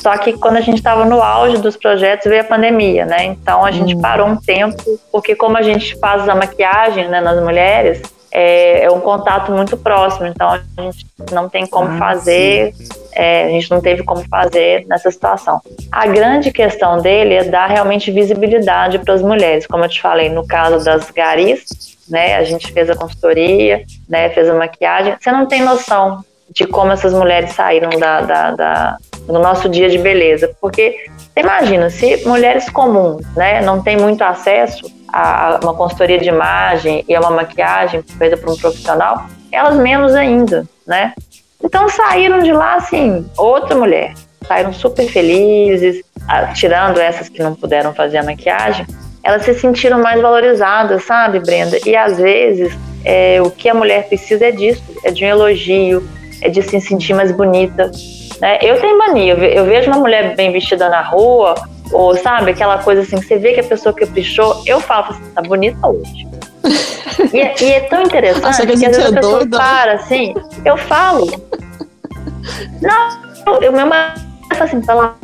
Só 0.00 0.16
que 0.16 0.32
quando 0.32 0.56
a 0.56 0.60
gente 0.62 0.78
estava 0.78 1.04
no 1.04 1.22
auge 1.22 1.58
dos 1.58 1.76
projetos 1.76 2.26
veio 2.26 2.40
a 2.40 2.44
pandemia, 2.44 3.04
né? 3.04 3.24
Então 3.24 3.64
a 3.64 3.70
gente 3.70 3.94
hum. 3.94 4.00
parou 4.00 4.26
um 4.26 4.36
tempo, 4.36 4.98
porque 5.12 5.34
como 5.34 5.58
a 5.58 5.62
gente 5.62 5.98
faz 5.98 6.26
a 6.26 6.34
maquiagem 6.34 7.08
né, 7.08 7.20
nas 7.20 7.42
mulheres, 7.42 8.00
é, 8.32 8.84
é, 8.84 8.90
um 8.90 9.00
contato 9.00 9.50
muito 9.52 9.76
próximo, 9.76 10.26
então 10.26 10.48
a 10.48 10.82
gente 10.82 11.06
não 11.32 11.48
tem 11.48 11.66
como 11.66 11.88
ah, 11.88 11.98
fazer, 11.98 12.72
é, 13.12 13.44
a 13.44 13.48
gente 13.48 13.70
não 13.70 13.80
teve 13.80 14.04
como 14.04 14.22
fazer 14.28 14.86
nessa 14.86 15.10
situação. 15.10 15.60
A 15.90 16.06
grande 16.06 16.52
questão 16.52 17.00
dele 17.00 17.34
é 17.34 17.44
dar 17.44 17.66
realmente 17.66 18.10
visibilidade 18.10 18.98
para 18.98 19.14
as 19.14 19.22
mulheres, 19.22 19.66
como 19.66 19.84
eu 19.84 19.88
te 19.88 20.00
falei, 20.00 20.28
no 20.28 20.46
caso 20.46 20.84
das 20.84 21.10
garis, 21.10 21.64
né? 22.08 22.36
A 22.36 22.44
gente 22.44 22.72
fez 22.72 22.90
a 22.90 22.96
consultoria, 22.96 23.84
né? 24.08 24.28
Fez 24.30 24.48
a 24.48 24.54
maquiagem. 24.54 25.16
Você 25.18 25.30
não 25.30 25.46
tem 25.46 25.62
noção 25.62 26.24
de 26.50 26.66
como 26.66 26.90
essas 26.90 27.14
mulheres 27.14 27.52
saíram 27.52 27.90
da, 27.90 28.20
da, 28.22 28.50
da 28.50 28.96
do 29.30 29.38
nosso 29.38 29.68
dia 29.68 29.88
de 29.88 29.98
beleza, 29.98 30.50
porque 30.60 30.96
imagina 31.36 31.90
se 31.90 32.26
mulheres 32.26 32.68
comuns, 32.68 33.24
né, 33.36 33.60
não 33.60 33.82
têm 33.82 33.96
muito 33.96 34.22
acesso 34.22 34.90
a 35.12 35.60
uma 35.62 35.74
consultoria 35.74 36.18
de 36.18 36.28
imagem 36.28 37.04
e 37.08 37.14
a 37.14 37.20
uma 37.20 37.30
maquiagem 37.30 38.02
feita 38.02 38.36
por 38.36 38.52
um 38.52 38.56
profissional, 38.56 39.26
elas 39.50 39.76
menos 39.76 40.14
ainda, 40.14 40.64
né? 40.86 41.12
Então 41.62 41.88
saíram 41.88 42.38
de 42.38 42.52
lá 42.52 42.76
assim, 42.76 43.26
outra 43.36 43.76
mulher, 43.76 44.14
saíram 44.46 44.72
super 44.72 45.06
felizes, 45.08 46.02
tirando 46.54 46.98
essas 46.98 47.28
que 47.28 47.42
não 47.42 47.54
puderam 47.54 47.92
fazer 47.92 48.18
a 48.18 48.22
maquiagem, 48.22 48.86
elas 49.22 49.44
se 49.44 49.54
sentiram 49.54 50.00
mais 50.00 50.20
valorizadas, 50.20 51.04
sabe, 51.04 51.40
Brenda? 51.40 51.78
E 51.84 51.94
às 51.94 52.16
vezes 52.16 52.72
é, 53.04 53.40
o 53.42 53.50
que 53.50 53.68
a 53.68 53.74
mulher 53.74 54.08
precisa 54.08 54.46
é 54.46 54.50
disso, 54.50 54.82
é 55.04 55.10
de 55.10 55.24
um 55.24 55.28
elogio, 55.28 56.08
é 56.40 56.48
de 56.48 56.62
se 56.62 56.80
sentir 56.80 57.14
mais 57.14 57.32
bonita. 57.32 57.90
Né? 58.40 58.58
Eu 58.62 58.80
tenho 58.80 58.96
mania, 58.98 59.34
eu 59.34 59.64
vejo 59.64 59.90
uma 59.90 60.00
mulher 60.00 60.34
bem 60.34 60.50
vestida 60.50 60.88
na 60.88 61.02
rua, 61.02 61.54
ou 61.92 62.16
sabe, 62.16 62.52
aquela 62.52 62.78
coisa 62.78 63.02
assim, 63.02 63.16
você 63.16 63.36
vê 63.36 63.52
que 63.52 63.60
a 63.60 63.64
pessoa 63.64 63.94
caprichou, 63.94 64.62
eu 64.66 64.80
falo 64.80 65.06
assim, 65.10 65.30
tá 65.34 65.42
bonita 65.42 65.86
hoje. 65.86 66.26
e, 67.32 67.40
é, 67.40 67.54
e, 67.60 67.72
é 67.72 67.80
tão 67.80 68.02
interessante 68.02 68.42
Nossa, 68.42 68.66
que, 68.66 68.78
que 68.78 68.86
às 68.86 68.96
vezes 68.96 69.12
a 69.12 69.14
pessoa 69.14 69.38
doida. 69.40 69.56
para 69.56 69.92
assim, 69.94 70.34
eu 70.64 70.76
falo. 70.76 71.26
Não, 72.80 73.58
o 73.68 73.72
meu 73.72 73.86
marido 73.86 74.20
fala 74.52 74.64
assim, 74.64 74.80
pelo 74.80 75.14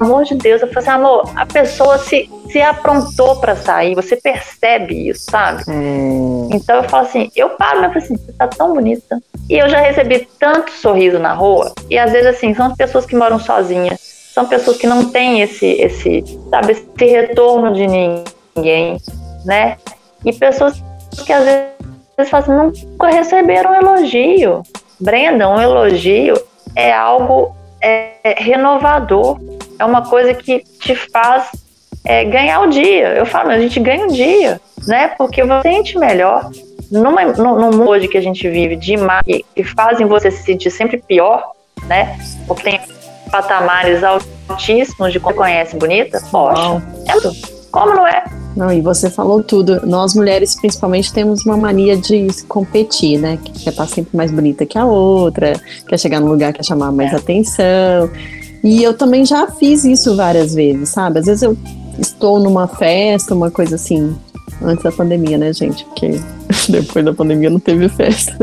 amor 0.00 0.24
de 0.24 0.34
Deus, 0.34 0.62
eu 0.62 0.68
falo 0.68 0.78
assim, 0.78 0.90
amor, 0.90 1.32
a 1.36 1.46
pessoa 1.46 1.98
se, 1.98 2.30
se 2.50 2.60
aprontou 2.60 3.36
para 3.36 3.56
sair, 3.56 3.94
você 3.94 4.16
percebe 4.16 5.08
isso, 5.08 5.24
sabe? 5.30 5.64
Hum. 5.68 6.48
Então 6.52 6.76
eu 6.76 6.84
falo 6.84 7.06
assim, 7.06 7.30
eu 7.34 7.50
paro, 7.50 7.80
mas 7.80 7.88
eu 7.88 7.92
falo 7.92 8.04
assim, 8.04 8.16
você 8.16 8.32
tá 8.32 8.48
tão 8.48 8.74
bonita. 8.74 9.20
E 9.48 9.58
eu 9.58 9.68
já 9.68 9.80
recebi 9.80 10.28
tanto 10.38 10.72
sorriso 10.72 11.18
na 11.18 11.32
rua, 11.32 11.72
e 11.90 11.98
às 11.98 12.12
vezes 12.12 12.26
assim, 12.26 12.54
são 12.54 12.74
pessoas 12.74 13.06
que 13.06 13.16
moram 13.16 13.38
sozinhas, 13.38 14.00
são 14.32 14.46
pessoas 14.46 14.76
que 14.76 14.86
não 14.86 15.10
têm 15.10 15.40
esse, 15.40 15.66
esse, 15.66 16.22
sabe, 16.50 16.72
esse 16.72 17.06
retorno 17.06 17.72
de 17.72 17.86
ninguém, 17.86 18.98
né? 19.44 19.76
E 20.24 20.32
pessoas 20.32 20.82
que 21.24 21.32
às 21.32 21.44
vezes 21.44 22.30
falam 22.30 22.70
assim, 22.70 22.86
nunca 22.90 23.08
receberam 23.08 23.70
um 23.70 23.74
elogio. 23.74 24.62
Brenda, 24.98 25.48
um 25.48 25.60
elogio 25.60 26.36
é 26.74 26.92
algo 26.92 27.54
é, 27.80 28.34
renovador, 28.38 29.38
é 29.78 29.84
uma 29.84 30.08
coisa 30.08 30.34
que 30.34 30.64
te 30.80 30.94
faz 30.94 31.50
é, 32.04 32.24
ganhar 32.24 32.60
o 32.60 32.70
dia. 32.70 33.14
Eu 33.14 33.26
falo, 33.26 33.50
a 33.50 33.58
gente 33.58 33.78
ganha 33.80 34.06
o 34.06 34.12
dia, 34.12 34.60
né? 34.86 35.08
Porque 35.08 35.42
você 35.44 35.62
sente 35.62 35.98
melhor. 35.98 36.50
Numa, 36.90 37.24
no, 37.24 37.58
no 37.58 37.70
mundo 37.72 37.88
hoje 37.90 38.06
que 38.06 38.16
a 38.16 38.22
gente 38.22 38.48
vive 38.48 38.76
de 38.76 38.94
imagens 38.94 39.42
que 39.54 39.64
fazem 39.64 40.06
você 40.06 40.30
se 40.30 40.44
sentir 40.44 40.70
sempre 40.70 40.98
pior, 40.98 41.52
né? 41.86 42.16
Porque 42.46 42.62
tem 42.62 42.80
patamares 43.30 44.02
altíssimos 44.04 45.12
de 45.12 45.18
como 45.18 45.34
conhece 45.34 45.76
bonita, 45.76 46.22
poxa, 46.30 46.82
é. 47.08 47.56
Como 47.72 47.94
não 47.94 48.06
é? 48.06 48.24
Não, 48.56 48.72
e 48.72 48.80
você 48.80 49.10
falou 49.10 49.42
tudo. 49.42 49.86
Nós 49.86 50.14
mulheres, 50.14 50.54
principalmente, 50.54 51.12
temos 51.12 51.44
uma 51.44 51.58
mania 51.58 51.94
de 51.94 52.26
competir, 52.48 53.18
né? 53.18 53.38
Que 53.44 53.52
quer 53.52 53.70
estar 53.70 53.86
sempre 53.86 54.16
mais 54.16 54.30
bonita 54.30 54.64
que 54.64 54.78
a 54.78 54.86
outra, 54.86 55.60
quer 55.86 55.98
chegar 55.98 56.20
no 56.20 56.28
lugar, 56.28 56.54
quer 56.54 56.64
chamar 56.64 56.90
mais 56.90 57.12
é. 57.12 57.16
atenção. 57.16 58.10
E 58.62 58.82
eu 58.82 58.94
também 58.94 59.24
já 59.24 59.46
fiz 59.46 59.84
isso 59.84 60.16
várias 60.16 60.54
vezes, 60.54 60.88
sabe? 60.88 61.20
Às 61.20 61.26
vezes 61.26 61.42
eu 61.42 61.56
estou 61.98 62.40
numa 62.40 62.66
festa, 62.66 63.34
uma 63.34 63.50
coisa 63.50 63.76
assim, 63.76 64.16
antes 64.62 64.84
da 64.84 64.92
pandemia, 64.92 65.38
né, 65.38 65.52
gente? 65.52 65.84
Porque 65.84 66.20
depois 66.68 67.04
da 67.04 67.12
pandemia 67.12 67.50
não 67.50 67.60
teve 67.60 67.88
festa. 67.88 68.36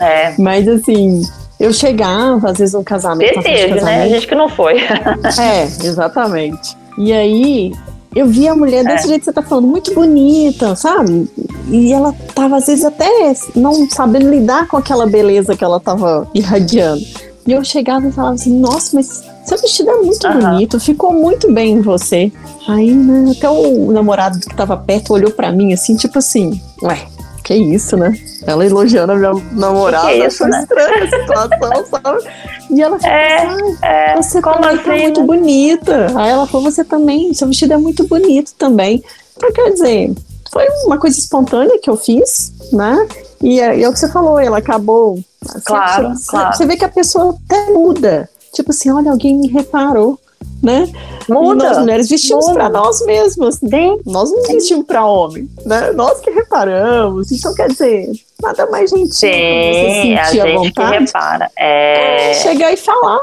É. 0.00 0.34
Mas 0.40 0.66
assim, 0.68 1.22
eu 1.58 1.72
chegava, 1.72 2.50
às 2.50 2.58
vezes, 2.58 2.74
um 2.74 2.84
casamento. 2.84 3.34
Você 3.34 3.42
teve, 3.42 3.74
casamento. 3.74 3.84
né? 3.84 4.04
A 4.04 4.08
gente 4.08 4.26
que 4.26 4.34
não 4.34 4.48
foi. 4.48 4.78
é, 5.40 5.62
exatamente. 5.64 6.76
E 6.98 7.12
aí, 7.12 7.72
eu 8.14 8.26
vi 8.26 8.48
a 8.48 8.54
mulher 8.54 8.84
desse 8.84 9.06
é. 9.06 9.08
jeito 9.08 9.20
que 9.20 9.24
você 9.26 9.32
tá 9.32 9.42
falando, 9.42 9.66
muito 9.66 9.94
bonita, 9.94 10.74
sabe? 10.76 11.28
E 11.68 11.92
ela 11.92 12.14
tava, 12.34 12.56
às 12.56 12.66
vezes, 12.66 12.84
até 12.84 13.34
não 13.54 13.88
sabendo 13.90 14.30
lidar 14.30 14.68
com 14.68 14.76
aquela 14.76 15.06
beleza 15.06 15.56
que 15.56 15.64
ela 15.64 15.80
tava 15.80 16.28
irradiando. 16.34 17.02
E 17.46 17.52
eu 17.52 17.62
chegava 17.64 18.08
e 18.08 18.12
falava 18.12 18.34
assim, 18.34 18.58
nossa, 18.58 18.90
mas 18.94 19.22
seu 19.44 19.58
vestido 19.58 19.90
é 19.90 19.96
muito 19.96 20.26
uhum. 20.26 20.38
bonito, 20.40 20.80
ficou 20.80 21.12
muito 21.12 21.52
bem 21.52 21.74
em 21.74 21.80
você. 21.80 22.32
Aí, 22.68 22.90
né, 22.90 23.32
até 23.36 23.48
o 23.48 23.92
namorado 23.92 24.40
que 24.40 24.54
tava 24.54 24.76
perto 24.76 25.12
olhou 25.12 25.30
para 25.30 25.52
mim 25.52 25.72
assim, 25.72 25.94
tipo 25.96 26.18
assim, 26.18 26.60
ué, 26.82 27.06
que 27.44 27.54
isso, 27.54 27.96
né? 27.96 28.12
Ela 28.44 28.66
elogiando 28.66 29.12
a 29.12 29.16
minha 29.16 29.32
namorada. 29.52 30.08
Que, 30.08 30.26
isso, 30.26 30.44
né? 30.48 30.62
estranha 30.62 31.04
a 31.04 31.22
situação, 31.22 31.86
sabe? 32.02 32.28
E 32.70 32.82
ela 32.82 32.98
falou 32.98 33.16
é, 33.16 33.36
assim, 33.36 33.78
é, 33.82 34.16
você 34.16 34.42
também 34.42 34.60
tá 34.60 34.70
assim, 34.70 34.82
tá 34.82 34.96
muito 34.96 35.20
né? 35.20 35.26
bonita. 35.26 36.06
Aí 36.16 36.30
ela 36.30 36.46
falou, 36.48 36.68
você 36.68 36.84
também, 36.84 37.32
seu 37.32 37.46
vestido 37.46 37.74
é 37.74 37.76
muito 37.76 38.04
bonito 38.08 38.52
também. 38.58 39.00
Então, 39.36 39.52
quer 39.52 39.70
dizer, 39.70 40.12
foi 40.50 40.66
uma 40.84 40.98
coisa 40.98 41.16
espontânea 41.18 41.78
que 41.80 41.88
eu 41.88 41.96
fiz, 41.96 42.52
né? 42.72 43.06
E 43.42 43.60
é, 43.60 43.82
é 43.82 43.88
o 43.88 43.92
que 43.92 43.98
você 43.98 44.08
falou, 44.08 44.38
ela 44.38 44.58
acabou. 44.58 45.18
Claro, 45.64 46.14
você, 46.14 46.30
claro. 46.30 46.56
Você 46.56 46.66
vê 46.66 46.76
que 46.76 46.84
a 46.84 46.88
pessoa 46.88 47.36
até 47.46 47.70
muda. 47.70 48.28
Tipo 48.52 48.70
assim, 48.70 48.90
olha, 48.90 49.10
alguém 49.10 49.36
me 49.36 49.48
reparou, 49.48 50.18
né? 50.62 50.90
Muda. 51.28 51.68
Nós 51.68 51.78
mulheres 51.78 52.08
vestimos 52.08 52.48
para 52.50 52.68
nós 52.68 53.04
mesmas. 53.04 53.56
Sim. 53.56 54.00
Nós 54.06 54.30
não 54.30 54.42
vestimos 54.44 54.86
para 54.86 55.04
homem, 55.04 55.48
né? 55.64 55.92
Nós 55.92 56.20
que 56.20 56.30
reparamos. 56.30 57.30
Então, 57.30 57.54
quer 57.54 57.68
dizer, 57.68 58.10
nada 58.42 58.66
mais 58.70 58.90
gentil. 58.90 59.10
Sim, 59.10 60.16
a 60.16 60.24
gente 60.24 60.52
vontade, 60.54 60.72
que 60.72 60.98
repara. 61.04 61.50
É 61.56 62.34
chegar 62.34 62.72
e 62.72 62.76
falar. 62.76 63.20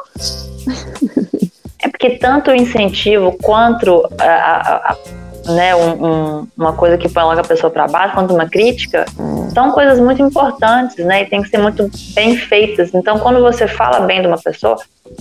É 1.83 1.89
porque 1.89 2.11
tanto 2.11 2.51
o 2.51 2.55
incentivo 2.55 3.35
quanto 3.41 4.07
a, 4.17 4.25
a, 4.25 4.91
a 4.91 4.97
né, 5.45 5.75
um, 5.75 6.05
um, 6.05 6.47
uma 6.57 6.73
coisa 6.73 6.97
que 6.97 7.09
põe 7.09 7.23
logo 7.23 7.39
a 7.39 7.43
pessoa 7.43 7.71
para 7.71 7.87
baixo, 7.87 8.15
quanto 8.15 8.33
uma 8.33 8.47
crítica, 8.47 9.05
são 9.53 9.71
coisas 9.71 9.99
muito 9.99 10.21
importantes, 10.21 10.97
né, 11.05 11.23
e 11.23 11.25
tem 11.25 11.41
que 11.41 11.49
ser 11.49 11.57
muito 11.57 11.89
bem 12.13 12.37
feitas. 12.37 12.93
Então, 12.93 13.19
quando 13.19 13.41
você 13.41 13.67
fala 13.67 14.01
bem 14.01 14.21
de 14.21 14.27
uma 14.27 14.37
pessoa, 14.37 14.77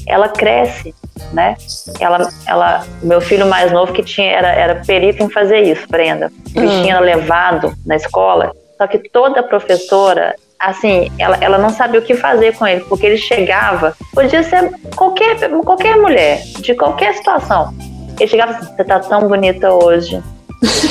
ela 0.06 0.28
cresce, 0.28 0.94
né? 1.32 1.56
Ela, 2.00 2.28
ela, 2.46 2.84
meu 3.02 3.20
filho 3.20 3.46
mais 3.46 3.70
novo 3.72 3.92
que 3.92 4.02
tinha 4.02 4.30
era, 4.30 4.48
era 4.48 4.74
perito 4.76 5.22
em 5.22 5.28
fazer 5.28 5.60
isso, 5.62 5.86
Brenda. 5.88 6.32
Ele 6.54 6.66
uhum. 6.66 6.82
tinha 6.82 7.00
levado 7.00 7.74
na 7.84 7.96
escola, 7.96 8.52
só 8.78 8.86
que 8.86 8.98
toda 9.10 9.42
professora 9.42 10.34
assim, 10.62 11.10
ela, 11.18 11.36
ela 11.40 11.58
não 11.58 11.70
sabia 11.70 11.98
o 11.98 12.02
que 12.02 12.14
fazer 12.14 12.56
com 12.56 12.66
ele, 12.66 12.84
porque 12.88 13.04
ele 13.04 13.16
chegava, 13.16 13.96
podia 14.14 14.42
ser 14.44 14.70
qualquer, 14.94 15.50
qualquer 15.64 15.96
mulher, 15.96 16.40
de 16.60 16.74
qualquer 16.74 17.14
situação. 17.14 17.74
Ele 18.18 18.28
chegava 18.28 18.52
assim, 18.52 18.74
você 18.74 18.84
tá 18.84 19.00
tão 19.00 19.28
bonita 19.28 19.72
hoje. 19.72 20.22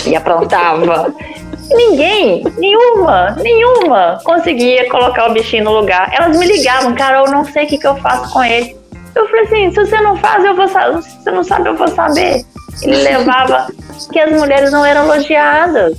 E 0.05 0.15
aprontava. 0.15 1.13
Ninguém, 1.73 2.43
nenhuma, 2.57 3.31
nenhuma 3.41 4.19
conseguia 4.25 4.89
colocar 4.89 5.29
o 5.29 5.33
bichinho 5.33 5.63
no 5.63 5.71
lugar. 5.71 6.11
Elas 6.13 6.37
me 6.37 6.45
ligavam, 6.45 6.93
Carol, 6.95 7.31
não 7.31 7.45
sei 7.45 7.63
o 7.63 7.67
que, 7.67 7.77
que 7.77 7.87
eu 7.87 7.95
faço 7.95 8.33
com 8.33 8.43
ele. 8.43 8.75
Eu 9.15 9.27
falei 9.27 9.45
assim, 9.45 9.71
se 9.71 9.85
você 9.85 10.01
não 10.01 10.17
faz, 10.17 10.43
eu 10.43 10.55
vou 10.55 10.67
saber. 10.67 11.01
Se 11.01 11.23
você 11.23 11.31
não 11.31 11.43
sabe, 11.43 11.69
eu 11.69 11.75
vou 11.75 11.87
saber. 11.87 12.45
Ele 12.81 12.95
levava 12.97 13.67
que 14.11 14.19
as 14.19 14.31
mulheres 14.31 14.71
não 14.71 14.85
eram 14.85 15.05
elogiadas. 15.05 15.97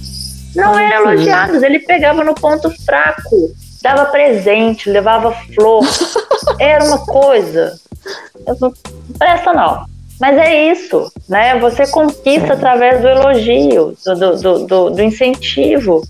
Não 0.55 0.79
eram 0.79 1.13
elogiadas. 1.13 1.63
Ele 1.63 1.79
pegava 1.81 2.25
no 2.25 2.35
ponto 2.35 2.71
fraco. 2.85 3.51
dava 3.83 4.07
presente, 4.07 4.91
levava 4.91 5.33
flor. 5.55 5.85
Era 6.59 6.85
uma 6.85 6.99
coisa. 6.99 7.79
Eu 8.47 8.57
não 8.61 8.73
presta 9.19 9.53
não. 9.53 9.92
Mas 10.23 10.39
é 10.39 10.71
isso, 10.71 11.13
né? 11.29 11.59
Você 11.59 11.85
conquista 11.89 12.53
através 12.53 13.01
do 13.01 13.09
elogio, 13.09 13.97
do, 14.05 14.37
do, 14.37 14.67
do, 14.67 14.91
do 14.91 15.03
incentivo. 15.03 16.01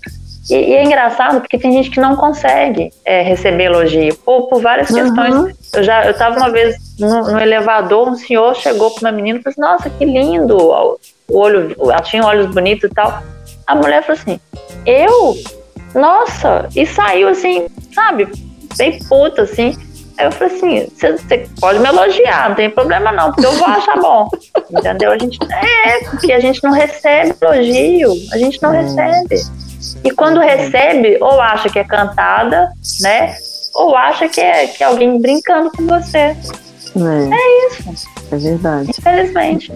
E, 0.51 0.53
e, 0.53 0.73
é 0.75 0.83
engraçado 0.83 1.41
porque 1.41 1.57
tem 1.57 1.71
gente 1.71 1.89
que 1.89 1.99
não 1.99 2.15
consegue 2.15 2.91
é, 3.03 3.23
receber 3.23 3.63
elogio 3.63 4.15
por, 4.17 4.49
por 4.49 4.61
várias 4.61 4.91
uhum. 4.91 4.97
questões. 4.97 5.55
Eu 5.73 5.81
já 5.83 6.05
eu 6.05 6.11
estava 6.11 6.37
uma 6.37 6.51
vez 6.51 6.77
no, 6.99 7.31
no, 7.31 7.39
elevador, 7.39 8.07
um 8.07 8.15
senhor 8.15 8.55
chegou 8.55 8.91
para 8.91 9.09
uma 9.09 9.11
menina 9.11 9.39
e 9.39 9.41
falou 9.41 9.51
assim: 9.51 9.61
Nossa, 9.61 9.89
que 9.89 10.05
lindo! 10.05 10.57
O 10.57 10.99
olho, 11.35 11.75
ela 11.79 12.01
tinha 12.01 12.23
olhos 12.23 12.53
bonitos 12.53 12.91
e 12.91 12.93
tal. 12.93 13.23
A 13.65 13.73
mulher 13.73 14.03
falou 14.03 14.21
assim: 14.21 14.39
Eu? 14.85 15.35
Nossa! 15.95 16.69
E 16.75 16.85
saiu 16.85 17.29
assim, 17.29 17.65
sabe? 17.91 18.27
Bem 18.77 18.99
puta 19.09 19.41
assim. 19.41 19.75
Aí 20.23 20.27
eu 20.27 20.31
falei 20.31 20.55
assim: 20.55 20.87
você 20.95 21.49
pode 21.59 21.79
me 21.79 21.87
elogiar, 21.89 22.49
não 22.49 22.55
tem 22.55 22.69
problema 22.69 23.11
não, 23.11 23.31
porque 23.31 23.45
eu 23.45 23.51
vou 23.53 23.67
achar 23.67 23.99
bom. 23.99 24.29
Entendeu? 24.71 25.11
A 25.11 25.17
gente, 25.17 25.37
é, 25.51 25.99
porque 26.09 26.31
a 26.31 26.39
gente 26.39 26.63
não 26.63 26.71
recebe 26.71 27.35
elogio, 27.41 28.13
a 28.31 28.37
gente 28.37 28.61
não 28.63 28.71
recebe. 28.71 29.35
E 30.03 30.11
quando 30.11 30.39
recebe, 30.39 31.17
ou 31.19 31.41
acha 31.41 31.69
que 31.69 31.77
é 31.77 31.83
cantada, 31.83 32.71
né? 33.01 33.35
Ou 33.75 33.95
acha 33.95 34.29
que 34.29 34.39
é, 34.39 34.67
que 34.67 34.83
é 34.83 34.87
alguém 34.87 35.19
brincando 35.19 35.69
com 35.71 35.85
você. 35.85 36.17
É, 36.17 36.37
é 37.31 37.67
isso. 37.67 38.07
É 38.31 38.37
verdade. 38.37 38.91
Infelizmente. 38.91 39.73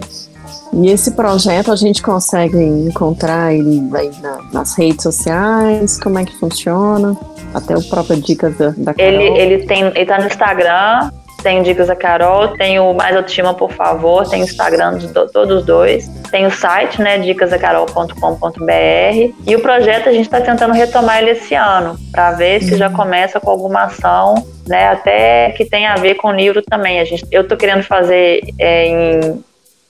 E 0.72 0.90
esse 0.90 1.12
projeto 1.12 1.72
a 1.72 1.76
gente 1.76 2.02
consegue 2.02 2.58
encontrar 2.58 3.54
ele 3.54 3.80
na, 4.20 4.38
nas 4.52 4.76
redes 4.76 5.02
sociais? 5.02 5.98
Como 6.00 6.18
é 6.18 6.24
que 6.24 6.36
funciona? 6.36 7.16
Até 7.54 7.76
o 7.76 7.82
próprio 7.82 8.20
Dicas 8.20 8.56
da, 8.56 8.70
da 8.76 8.94
Carol. 8.94 9.12
Ele, 9.12 9.40
ele, 9.40 9.66
tem, 9.66 9.84
ele 9.84 10.06
tá 10.06 10.18
no 10.18 10.26
Instagram, 10.26 11.10
tem 11.42 11.62
Dicas 11.62 11.86
da 11.86 11.96
Carol, 11.96 12.48
tem 12.48 12.78
o 12.78 12.92
Mais 12.92 13.16
Autoestima, 13.16 13.54
por 13.54 13.72
favor, 13.72 14.28
tem 14.28 14.42
o 14.42 14.44
Instagram 14.44 14.98
de 14.98 15.08
todos 15.08 15.64
dois. 15.64 16.08
Tem 16.30 16.46
o 16.46 16.50
site, 16.50 17.00
né, 17.00 17.18
dicasdacarol.com.br. 17.18 19.34
E 19.46 19.56
o 19.56 19.60
projeto 19.60 20.08
a 20.08 20.12
gente 20.12 20.26
está 20.26 20.40
tentando 20.40 20.74
retomar 20.74 21.18
ele 21.18 21.30
esse 21.30 21.54
ano, 21.54 21.96
para 22.10 22.32
ver 22.32 22.62
se 22.62 22.76
já 22.76 22.90
começa 22.90 23.40
com 23.40 23.50
alguma 23.50 23.84
ação, 23.84 24.34
né, 24.66 24.88
até 24.88 25.52
que 25.52 25.64
tem 25.64 25.86
a 25.86 25.94
ver 25.94 26.16
com 26.16 26.28
o 26.28 26.32
livro 26.32 26.62
também. 26.62 27.00
A 27.00 27.04
gente, 27.04 27.24
eu 27.30 27.42
estou 27.42 27.56
querendo 27.56 27.82
fazer 27.82 28.42
é, 28.58 28.86
em 28.86 29.44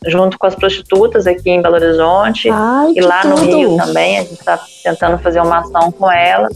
junto 0.07 0.39
com 0.39 0.47
as 0.47 0.55
prostitutas 0.55 1.27
aqui 1.27 1.51
em 1.51 1.61
Belo 1.61 1.75
Horizonte 1.75 2.49
Ai, 2.51 2.93
e 2.95 3.01
lá 3.01 3.25
no 3.25 3.37
Rio 3.37 3.77
também. 3.77 4.19
A 4.19 4.23
gente 4.23 4.35
está 4.35 4.61
tentando 4.83 5.19
fazer 5.19 5.41
uma 5.41 5.59
ação 5.59 5.91
com 5.91 6.11
ela. 6.11 6.49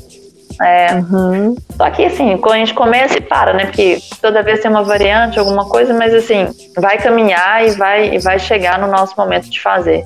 É. 0.60 0.94
Uhum. 0.94 1.56
Só 1.76 1.90
que 1.90 2.04
assim, 2.04 2.36
quando 2.36 2.54
a 2.54 2.58
gente 2.58 2.74
começa 2.74 3.18
e 3.18 3.20
para, 3.20 3.52
né? 3.52 3.66
Porque 3.66 3.98
toda 4.20 4.42
vez 4.42 4.60
tem 4.60 4.70
uma 4.70 4.84
variante, 4.84 5.38
alguma 5.38 5.66
coisa, 5.66 5.94
mas 5.94 6.14
assim, 6.14 6.48
vai 6.76 6.98
caminhar 6.98 7.66
e 7.66 7.70
vai, 7.72 8.14
e 8.14 8.18
vai 8.18 8.38
chegar 8.38 8.78
no 8.78 8.86
nosso 8.86 9.14
momento 9.16 9.48
de 9.48 9.60
fazer. 9.60 10.04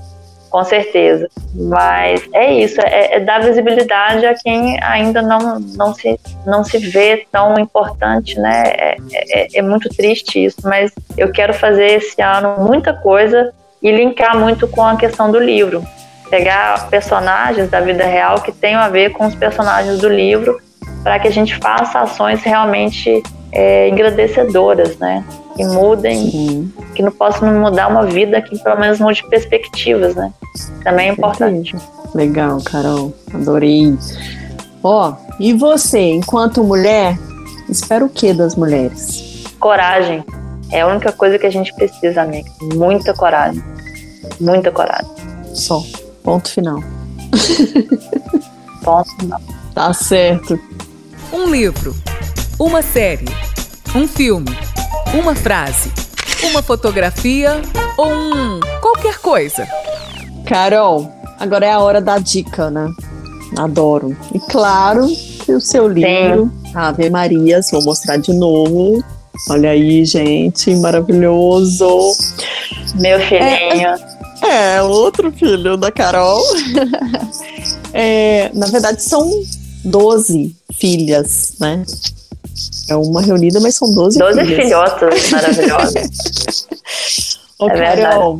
Com 0.51 0.65
certeza. 0.65 1.29
Mas 1.55 2.23
é 2.33 2.53
isso, 2.53 2.81
é, 2.81 3.17
é 3.17 3.21
dar 3.21 3.43
visibilidade 3.43 4.25
a 4.25 4.35
quem 4.35 4.83
ainda 4.83 5.21
não, 5.21 5.59
não, 5.59 5.95
se, 5.95 6.19
não 6.47 6.65
se 6.65 6.79
vê 6.79 7.27
tão 7.31 7.59
importante, 7.59 8.39
né? 8.39 8.63
É, 8.67 8.97
é, 9.13 9.59
é 9.59 9.63
muito 9.63 9.89
triste 9.89 10.45
isso, 10.45 10.59
mas 10.65 10.93
eu 11.17 11.31
quero 11.33 11.53
fazer 11.53 11.87
esse 11.87 12.21
ano 12.23 12.57
muita 12.61 12.93
coisa 12.95 13.53
e 13.83 13.91
linkar 13.91 14.39
muito 14.39 14.67
com 14.69 14.83
a 14.83 14.97
questão 14.97 15.31
do 15.31 15.39
livro 15.39 15.85
pegar 16.31 16.89
personagens 16.89 17.71
da 17.71 17.81
vida 17.81 18.05
real 18.05 18.41
que 18.41 18.53
tenham 18.53 18.81
a 18.81 18.89
ver 18.89 19.11
com 19.11 19.27
os 19.27 19.35
personagens 19.35 19.99
do 19.99 20.09
livro, 20.09 20.61
para 21.03 21.19
que 21.19 21.29
a 21.29 21.31
gente 21.31 21.57
faça 21.57 22.01
ações 22.01 22.43
realmente 22.43 23.23
é, 23.53 23.89
né? 24.99 25.25
Que 25.57 25.65
mudem, 25.65 26.31
Sim. 26.31 26.73
que 26.95 27.03
não 27.03 27.11
possam 27.11 27.53
mudar 27.59 27.89
uma 27.89 28.05
vida, 28.05 28.41
que 28.43 28.59
pelo 28.63 28.79
menos 28.79 29.01
mude 29.01 29.27
perspectivas, 29.29 30.15
né? 30.15 30.33
Também 30.85 31.09
é 31.09 31.13
importante. 31.13 31.75
Legal, 32.15 32.61
Carol, 32.63 33.15
adorei. 33.33 33.97
Ó, 34.83 35.11
oh, 35.11 35.33
e 35.41 35.53
você, 35.53 35.99
enquanto 35.99 36.63
mulher, 36.63 37.19
espera 37.69 38.05
o 38.05 38.09
que 38.09 38.33
das 38.33 38.55
mulheres? 38.55 39.45
Coragem. 39.59 40.25
É 40.71 40.81
a 40.81 40.87
única 40.87 41.13
coisa 41.13 41.39
que 41.39 41.47
a 41.47 41.51
gente 41.51 41.75
precisa, 41.75 42.23
amiga. 42.23 42.51
Muita 42.75 43.15
coragem. 43.15 43.63
Muita 44.41 44.71
coragem. 44.71 45.11
Só. 45.55 45.83
Ponto 46.23 46.51
final. 46.51 46.83
Ponto 48.83 49.17
final. 49.17 49.41
Tá 49.75 49.93
certo. 49.93 50.59
Um 51.33 51.51
livro, 51.51 51.95
uma 52.59 52.83
série, 52.83 53.27
um 53.95 54.09
filme, 54.09 54.51
uma 55.15 55.35
frase, 55.35 55.93
uma 56.43 56.63
fotografia 56.63 57.61
ou 57.97 58.13
um 58.13 58.61
qualquer 58.81 59.19
coisa. 59.19 59.67
Carol, 60.45 61.11
agora 61.39 61.67
é 61.67 61.73
a 61.73 61.81
hora 61.81 62.01
da 62.01 62.19
dica, 62.19 62.71
né? 62.71 62.89
Adoro. 63.57 64.17
E 64.35 64.39
claro 64.39 65.07
que 65.45 65.53
o 65.53 65.61
seu 65.61 65.89
livro, 65.89 66.51
Sim. 66.65 66.73
Ave 66.75 67.09
Marias, 67.11 67.71
vou 67.71 67.83
mostrar 67.83 68.17
de 68.17 68.33
novo. 68.33 69.03
Olha 69.49 69.71
aí, 69.71 70.05
gente, 70.05 70.75
maravilhoso. 70.77 72.13
Meu 72.97 73.19
filhinho. 73.21 73.89
É, 74.43 74.77
é, 74.77 74.83
outro 74.83 75.33
filho 75.33 75.77
da 75.77 75.91
Carol. 75.91 76.43
é, 77.93 78.51
na 78.55 78.67
verdade, 78.67 79.03
são 79.03 79.31
12 79.85 80.57
filhas, 80.73 81.55
né? 81.61 81.85
É 82.89 82.97
uma 82.97 83.23
reunida, 83.23 83.61
mas 83.61 83.77
são 83.77 83.93
12 83.93 84.19
filhas. 84.19 84.37
12 84.37 84.55
filhotas 84.55 85.31
maravilhosas. 85.31 86.67
Ô, 87.59 87.69
é 87.71 87.97
Carol, 87.97 88.39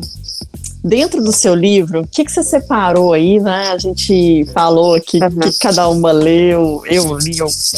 dentro 0.83 1.21
do 1.21 1.31
seu 1.31 1.53
livro, 1.53 2.01
o 2.01 2.07
que, 2.07 2.23
que 2.23 2.31
você 2.31 2.43
separou 2.43 3.13
aí, 3.13 3.39
né? 3.39 3.69
A 3.69 3.77
gente 3.77 4.45
falou 4.53 4.93
aqui 4.93 5.19
uhum. 5.21 5.39
que 5.39 5.59
cada 5.59 5.89
uma 5.89 6.11
leu, 6.11 6.81
eu 6.85 7.17
li 7.17 7.37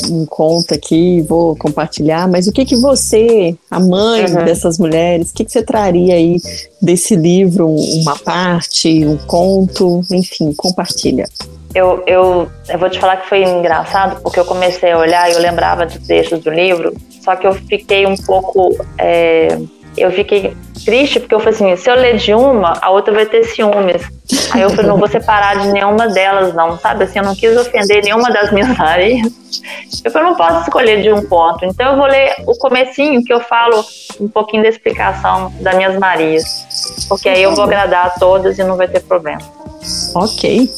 um 0.10 0.26
conto 0.26 0.74
aqui, 0.74 1.22
vou 1.22 1.56
compartilhar, 1.56 2.28
mas 2.28 2.48
o 2.48 2.52
que 2.52 2.66
que 2.66 2.76
você, 2.76 3.56
a 3.70 3.80
mãe 3.80 4.26
uhum. 4.26 4.46
dessas 4.46 4.78
mulheres, 4.78 5.32
o 5.32 5.34
que 5.34 5.46
que 5.46 5.52
você 5.52 5.64
traria 5.64 6.14
aí 6.14 6.40
desse 6.82 7.16
livro, 7.16 7.68
uma 7.68 8.18
parte, 8.18 9.06
um 9.06 9.18
conto, 9.18 10.02
enfim, 10.12 10.54
compartilha. 10.54 11.28
Eu, 11.74 12.04
eu, 12.08 12.50
eu 12.68 12.80
vou 12.80 12.90
te 12.90 13.00
falar 13.00 13.18
que 13.18 13.30
foi 13.30 13.44
engraçado, 13.44 14.22
porque 14.22 14.40
eu 14.40 14.46
comecei 14.46 14.92
a 14.92 14.98
olhar 14.98 15.30
e 15.30 15.34
eu 15.34 15.40
lembrava 15.40 15.86
de 15.86 16.00
textos 16.00 16.40
do 16.40 16.50
livro, 16.50 16.94
só 17.24 17.36
que 17.36 17.46
eu 17.46 17.54
fiquei 17.54 18.06
um 18.06 18.16
pouco... 18.16 18.76
É, 18.98 19.58
eu 19.98 20.12
fiquei 20.12 20.56
triste 20.86 21.20
porque 21.20 21.36
eu 21.36 21.40
falei 21.40 21.54
assim, 21.54 21.76
se 21.76 21.90
eu 21.90 21.96
ler 21.96 22.18
de 22.18 22.34
uma, 22.34 22.74
a 22.82 22.90
outra 22.90 23.14
vai 23.14 23.26
ter 23.26 23.44
ciúmes. 23.44 24.02
Aí 24.52 24.62
eu 24.62 24.70
falei, 24.70 24.86
não 24.86 24.98
vou 24.98 25.08
separar 25.08 25.60
de 25.60 25.68
nenhuma 25.70 26.08
delas, 26.08 26.54
não, 26.54 26.78
sabe? 26.78 27.04
Assim, 27.04 27.20
eu 27.20 27.26
não 27.26 27.36
quis 27.36 27.56
ofender 27.58 28.04
nenhuma 28.04 28.32
das 28.32 28.52
minhas 28.52 28.76
Marias. 28.78 29.32
Eu 30.04 30.12
falei, 30.12 30.30
não 30.30 30.38
posso 30.38 30.62
escolher 30.62 31.02
de 31.02 31.12
um 31.12 31.26
ponto. 31.28 31.66
Então 31.66 31.92
eu 31.92 31.98
vou 31.98 32.06
ler 32.06 32.36
o 32.46 32.58
comecinho 32.58 33.24
que 33.24 33.34
eu 33.34 33.40
falo 33.42 33.84
um 34.20 34.28
pouquinho 34.28 34.64
da 34.64 34.70
explicação 34.70 35.52
das 35.60 35.76
minhas 35.76 35.98
Marias. 35.98 37.06
Porque 37.08 37.28
aí 37.28 37.44
eu 37.44 37.54
vou 37.56 37.66
agradar 37.66 38.08
a 38.08 38.10
todas 38.12 38.58
e 38.58 38.64
não 38.64 38.78
vai 38.78 38.88
ter 38.88 39.02
problema. 39.02 39.42
Ok. 40.16 40.70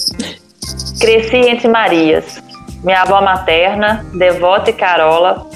Cresci 1.02 1.38
entre 1.38 1.68
Marias. 1.68 2.40
Minha 2.84 3.02
avó 3.02 3.20
materna, 3.22 4.06
Devota 4.14 4.70
e 4.70 4.74
Carola, 4.74 5.48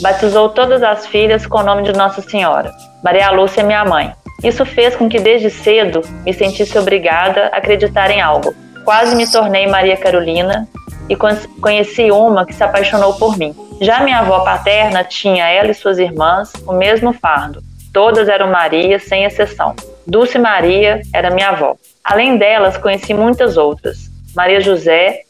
batizou 0.00 0.48
todas 0.48 0.82
as 0.82 1.06
filhas 1.06 1.46
com 1.46 1.58
o 1.58 1.62
nome 1.62 1.82
de 1.82 1.92
Nossa 1.92 2.22
Senhora. 2.22 2.72
Maria 3.04 3.30
Lúcia 3.30 3.60
é 3.60 3.64
minha 3.64 3.84
mãe. 3.84 4.14
Isso 4.42 4.64
fez 4.64 4.96
com 4.96 5.06
que 5.06 5.20
desde 5.20 5.50
cedo 5.50 6.00
me 6.24 6.32
sentisse 6.32 6.78
obrigada 6.78 7.50
a 7.52 7.58
acreditar 7.58 8.10
em 8.10 8.22
algo. 8.22 8.54
Quase 8.82 9.14
me 9.14 9.30
tornei 9.30 9.66
Maria 9.66 9.98
Carolina 9.98 10.66
e 11.06 11.14
conheci 11.60 12.10
uma 12.10 12.46
que 12.46 12.54
se 12.54 12.64
apaixonou 12.64 13.12
por 13.12 13.36
mim. 13.36 13.54
Já 13.82 14.00
minha 14.00 14.20
avó 14.20 14.40
paterna 14.40 15.04
tinha 15.04 15.46
ela 15.46 15.70
e 15.70 15.74
suas 15.74 15.98
irmãs 15.98 16.50
o 16.66 16.72
mesmo 16.72 17.12
fardo. 17.12 17.62
Todas 17.92 18.26
eram 18.26 18.50
Maria, 18.50 18.98
sem 18.98 19.24
exceção. 19.24 19.76
Dulce 20.06 20.38
Maria 20.38 21.02
era 21.12 21.30
minha 21.30 21.50
avó. 21.50 21.76
Além 22.02 22.38
delas, 22.38 22.78
conheci 22.78 23.12
muitas 23.12 23.58
outras. 23.58 24.13
Maria 24.34 24.60
José, 24.60 25.22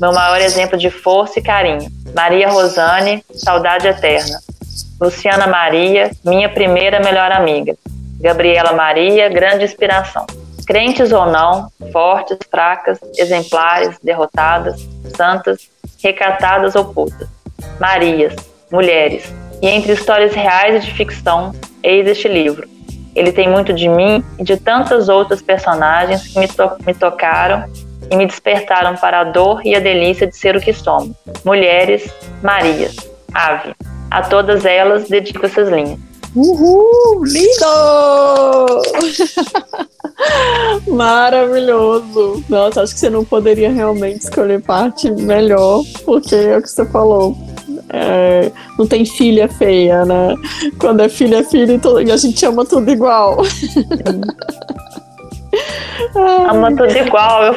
meu 0.00 0.12
maior 0.12 0.40
exemplo 0.40 0.78
de 0.78 0.88
força 0.90 1.38
e 1.38 1.42
carinho. 1.42 1.90
Maria 2.14 2.48
Rosane, 2.48 3.24
saudade 3.34 3.88
eterna. 3.88 4.38
Luciana 5.00 5.48
Maria, 5.48 6.10
minha 6.24 6.48
primeira 6.48 7.00
melhor 7.00 7.32
amiga. 7.32 7.74
Gabriela 8.20 8.72
Maria, 8.72 9.28
grande 9.28 9.64
inspiração. 9.64 10.24
Crentes 10.64 11.10
ou 11.10 11.26
não, 11.26 11.68
fortes, 11.92 12.38
fracas, 12.48 13.00
exemplares, 13.16 13.98
derrotadas, 14.00 14.88
santas, 15.16 15.68
recatadas 16.00 16.76
ou 16.76 16.84
putas. 16.84 17.28
Marias, 17.80 18.34
mulheres. 18.70 19.24
E 19.60 19.66
entre 19.66 19.92
histórias 19.92 20.34
reais 20.34 20.76
e 20.76 20.86
de 20.86 20.94
ficção, 20.94 21.52
eis 21.82 22.06
este 22.06 22.28
livro. 22.28 22.68
Ele 23.14 23.32
tem 23.32 23.48
muito 23.48 23.72
de 23.72 23.88
mim 23.88 24.24
e 24.38 24.44
de 24.44 24.56
tantas 24.56 25.08
outras 25.08 25.42
personagens 25.42 26.28
que 26.28 26.38
me, 26.38 26.46
to 26.46 26.70
me 26.86 26.94
tocaram 26.94 27.68
e 28.12 28.16
me 28.16 28.26
despertaram 28.26 28.94
para 28.96 29.20
a 29.20 29.24
dor 29.24 29.62
e 29.64 29.74
a 29.74 29.80
delícia 29.80 30.26
de 30.26 30.36
ser 30.36 30.54
o 30.54 30.60
que 30.60 30.72
somos. 30.74 31.16
Mulheres, 31.44 32.12
Marias, 32.42 32.94
ave. 33.32 33.74
A 34.10 34.20
todas 34.22 34.66
elas 34.66 35.08
dedico 35.08 35.46
essas 35.46 35.68
linhas. 35.70 35.98
Uhul! 36.36 37.24
Lindo! 37.24 38.82
Maravilhoso! 40.94 42.44
Nossa, 42.48 42.82
acho 42.82 42.92
que 42.92 43.00
você 43.00 43.08
não 43.08 43.24
poderia 43.24 43.70
realmente 43.70 44.20
escolher 44.20 44.60
parte 44.62 45.10
melhor, 45.10 45.82
porque 46.04 46.34
é 46.34 46.58
o 46.58 46.62
que 46.62 46.68
você 46.68 46.84
falou. 46.86 47.36
É, 47.88 48.52
não 48.78 48.86
tem 48.86 49.04
filha 49.06 49.48
feia, 49.48 50.04
né? 50.04 50.34
Quando 50.78 51.00
é 51.00 51.08
filha, 51.08 51.38
é 51.38 51.44
filho 51.44 51.80
e 52.06 52.10
a 52.10 52.16
gente 52.16 52.44
ama 52.44 52.64
tudo 52.64 52.90
igual. 52.90 53.38
ama 56.50 56.70
tudo 56.70 56.96
igual. 56.96 57.44
Eu, 57.44 57.54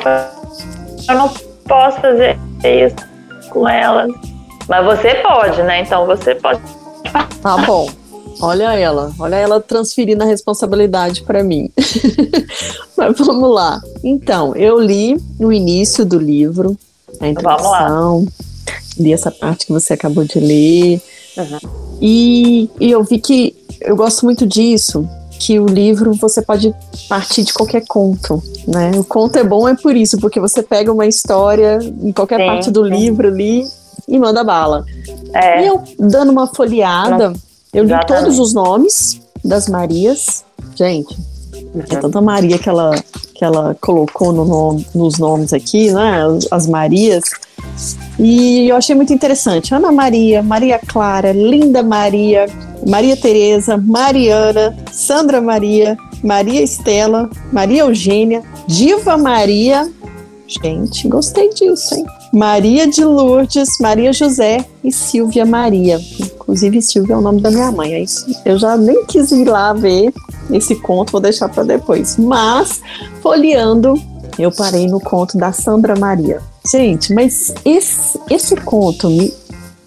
eu 1.08 1.16
não 1.16 1.30
posso 1.68 2.00
fazer 2.02 2.38
isso 2.64 2.96
com 3.50 3.68
elas. 3.68 4.12
Mas 4.68 4.86
você 4.86 5.16
pode, 5.16 5.62
né? 5.64 5.82
Então 5.82 6.06
você 6.06 6.36
pode. 6.36 6.62
Tá 7.42 7.58
bom. 7.66 7.90
Olha 8.42 8.74
ela, 8.74 9.14
olha 9.18 9.36
ela 9.36 9.62
transferindo 9.62 10.24
a 10.24 10.26
responsabilidade 10.26 11.24
para 11.24 11.44
mim. 11.44 11.70
Mas 12.98 13.18
vamos 13.18 13.50
lá. 13.54 13.82
Então, 14.04 14.54
eu 14.56 14.80
li 14.80 15.18
no 15.40 15.54
início 15.54 16.06
do 16.06 16.20
livro 16.20 16.78
a 17.20 17.28
introdução, 17.28 18.28
li 18.98 19.14
essa 19.14 19.32
parte 19.32 19.66
que 19.68 19.72
você 19.72 19.94
acabou 19.94 20.26
de 20.26 20.40
ler. 20.40 21.02
Uhum. 21.38 21.70
E, 22.02 22.70
e 22.80 22.92
eu 22.92 23.04
vi 23.04 23.20
que 23.20 23.56
eu 23.80 23.96
gosto 23.96 24.26
muito 24.26 24.46
disso, 24.46 25.08
que 25.46 25.60
o 25.60 25.68
livro 25.68 26.12
você 26.14 26.42
pode 26.42 26.74
partir 27.08 27.44
de 27.44 27.54
qualquer 27.54 27.86
conto, 27.88 28.42
né? 28.68 28.90
O 28.98 29.04
conto 29.04 29.38
é 29.38 29.44
bom 29.44 29.70
é 29.70 29.76
por 29.76 29.96
isso, 29.96 30.18
porque 30.18 30.40
você 30.40 30.64
pega 30.64 30.92
uma 30.92 31.06
história 31.06 31.78
em 32.02 32.12
qualquer 32.12 32.40
sim, 32.40 32.48
parte 32.48 32.72
do 32.72 32.84
sim. 32.86 32.90
livro 32.90 33.28
ali 33.28 33.64
e 34.08 34.18
manda 34.18 34.44
bala. 34.44 34.84
É. 35.32 35.62
E 35.62 35.68
eu 35.68 35.84
dando 36.00 36.32
uma 36.32 36.48
folheada, 36.48 37.32
eu 37.72 37.84
li 37.84 37.94
Exatamente. 37.94 38.24
todos 38.24 38.40
os 38.40 38.56
nomes 38.56 39.22
das 39.44 39.70
Marias. 39.70 40.44
Gente, 40.74 41.16
uhum. 41.54 41.84
é 41.92 41.96
tanta 41.96 42.20
Maria 42.20 42.58
que 42.58 42.68
ela, 42.68 42.96
que 43.36 43.46
ela 43.46 43.78
colocou 43.80 44.34
no 44.34 44.46
nome, 44.46 44.88
nos 44.96 45.20
nomes 45.20 45.54
aqui, 45.54 45.92
né? 45.92 46.24
As 46.50 46.66
Marias. 46.66 47.24
E 48.18 48.70
eu 48.70 48.76
achei 48.76 48.96
muito 48.96 49.14
interessante. 49.14 49.74
Ana 49.74 49.92
Maria, 49.92 50.42
Maria 50.42 50.80
Clara, 50.80 51.32
Linda 51.32 51.84
Maria, 51.84 52.46
Maria 52.88 53.18
Tereza, 53.18 53.78
Mariana, 53.78 54.76
Sandra 54.92 55.42
Maria, 55.42 55.98
Maria 56.24 56.62
Estela, 56.62 57.30
Maria 57.52 57.82
Eugênia, 57.82 58.44
Diva 58.68 59.18
Maria. 59.18 59.92
Gente, 60.48 61.08
gostei 61.08 61.50
disso, 61.50 61.96
hein? 61.96 62.06
Maria 62.32 62.86
de 62.86 63.04
Lourdes, 63.04 63.70
Maria 63.80 64.14
José 64.14 64.64
e 64.84 64.92
Silvia 64.92 65.46
Maria. 65.46 66.00
Inclusive, 66.20 66.82
Silvia 66.82 67.16
é 67.16 67.18
o 67.18 67.22
nome 67.22 67.42
da 67.42 67.50
minha 67.50 67.72
mãe. 67.72 67.94
É 67.94 68.02
isso. 68.02 68.26
Eu 68.46 68.58
já 68.58 68.78
nem 68.78 69.06
quis 69.06 69.32
ir 69.32 69.46
lá 69.46 69.74
ver 69.74 70.14
esse 70.52 70.76
conto, 70.76 71.14
vou 71.14 71.22
deixar 71.22 71.50
para 71.50 71.64
depois. 71.64 72.18
Mas, 72.18 72.82
folheando, 73.22 73.96
eu 74.38 74.52
parei 74.52 74.88
no 74.88 75.00
conto 75.00 75.38
da 75.38 75.52
Sandra 75.52 75.98
Maria. 75.98 76.42
Gente, 76.70 77.14
mas 77.14 77.54
esse, 77.64 78.20
esse 78.30 78.56
conto 78.56 79.10
me, 79.10 79.34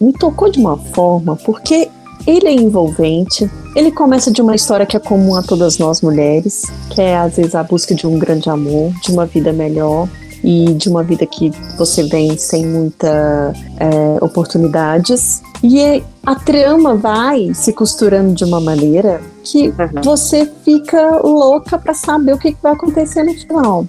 me 0.00 0.12
tocou 0.12 0.50
de 0.50 0.58
uma 0.58 0.76
forma, 0.76 1.36
porque 1.36 1.88
ele 2.26 2.46
é 2.46 2.52
envolvente. 2.52 3.50
Ele 3.74 3.90
começa 3.90 4.30
de 4.30 4.42
uma 4.42 4.54
história 4.54 4.86
que 4.86 4.96
é 4.96 5.00
comum 5.00 5.34
a 5.34 5.42
todas 5.42 5.78
nós 5.78 6.02
mulheres, 6.02 6.64
que 6.90 7.00
é 7.00 7.16
às 7.16 7.36
vezes 7.36 7.54
a 7.54 7.62
busca 7.62 7.94
de 7.94 8.06
um 8.06 8.18
grande 8.18 8.50
amor, 8.50 8.92
de 9.02 9.12
uma 9.12 9.26
vida 9.26 9.52
melhor 9.52 10.08
e 10.42 10.72
de 10.74 10.88
uma 10.88 11.02
vida 11.02 11.26
que 11.26 11.50
você 11.76 12.04
vem 12.04 12.36
sem 12.36 12.66
muita 12.66 13.52
é, 13.78 14.24
oportunidades. 14.24 15.42
E 15.62 16.02
a 16.24 16.34
trama 16.34 16.94
vai 16.94 17.52
se 17.54 17.72
costurando 17.72 18.34
de 18.34 18.44
uma 18.44 18.60
maneira 18.60 19.20
que 19.42 19.68
uhum. 19.68 20.02
você 20.04 20.50
fica 20.64 21.18
louca 21.22 21.78
para 21.78 21.94
saber 21.94 22.34
o 22.34 22.38
que, 22.38 22.52
que 22.52 22.62
vai 22.62 22.72
acontecer 22.72 23.24
no 23.24 23.34
final. 23.34 23.86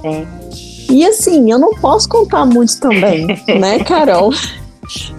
Sim. 0.00 0.26
E 0.90 1.06
assim, 1.06 1.50
eu 1.50 1.58
não 1.58 1.74
posso 1.74 2.08
contar 2.08 2.44
muito 2.44 2.78
também, 2.80 3.26
né, 3.60 3.78
Carol? 3.84 4.32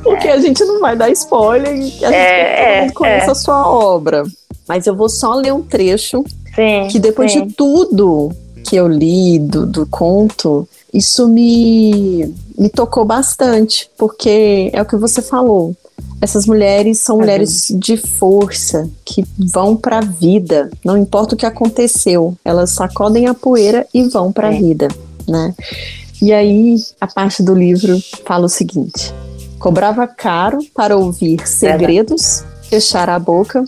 Porque 0.04 0.28
é. 0.28 0.34
a 0.34 0.40
gente 0.40 0.64
não 0.66 0.80
vai 0.82 0.98
dar 0.98 1.10
spoiler 1.12 1.74
e 1.74 1.80
a 1.80 1.82
gente 1.82 2.04
é, 2.04 2.86
é, 2.86 2.92
conhece 2.92 3.28
é. 3.28 3.32
a 3.32 3.36
sua 3.36 3.68
obra. 3.68 4.24
Mas 4.68 4.86
eu 4.86 4.96
vou 4.96 5.08
só 5.08 5.34
ler 5.34 5.54
um 5.54 5.62
trecho 5.62 6.24
sim, 6.56 6.88
que 6.90 7.00
depois 7.00 7.32
sim. 7.32 7.46
de 7.46 7.54
tudo 7.54 8.32
que 8.66 8.76
eu 8.76 8.88
li 8.88 9.40
do, 9.40 9.66
do 9.66 9.86
conto, 9.86 10.68
isso 10.94 11.28
me, 11.28 12.34
me 12.58 12.70
tocou 12.70 13.06
bastante, 13.06 13.90
porque 13.98 14.70
é 14.74 14.82
o 14.82 14.86
que 14.86 14.96
você 14.98 15.22
falou. 15.22 15.76
Essas 16.22 16.46
mulheres 16.46 17.00
são 17.00 17.16
uhum. 17.16 17.22
mulheres 17.22 17.68
de 17.76 17.98
força 17.98 18.90
que 19.04 19.26
vão 19.38 19.76
para 19.76 19.98
a 19.98 20.02
vida, 20.02 20.70
não 20.86 20.96
importa 20.96 21.34
o 21.34 21.38
que 21.38 21.46
aconteceu, 21.46 22.36
elas 22.46 22.70
sacodem 22.72 23.28
a 23.28 23.34
poeira 23.34 23.88
e 23.94 24.04
vão 24.04 24.32
para 24.32 24.50
a 24.50 24.54
é. 24.54 24.58
vida, 24.58 24.88
né? 25.28 25.54
E 26.22 26.32
aí 26.32 26.76
a 27.00 27.08
parte 27.08 27.42
do 27.42 27.56
livro 27.56 28.00
fala 28.26 28.46
o 28.46 28.50
seguinte: 28.50 29.12
cobrava 29.58 30.08
caro 30.08 30.60
para 30.76 30.96
ouvir 30.96 31.48
segredos, 31.48 32.44
fechar 32.70 33.10
a 33.10 33.18
boca 33.18 33.64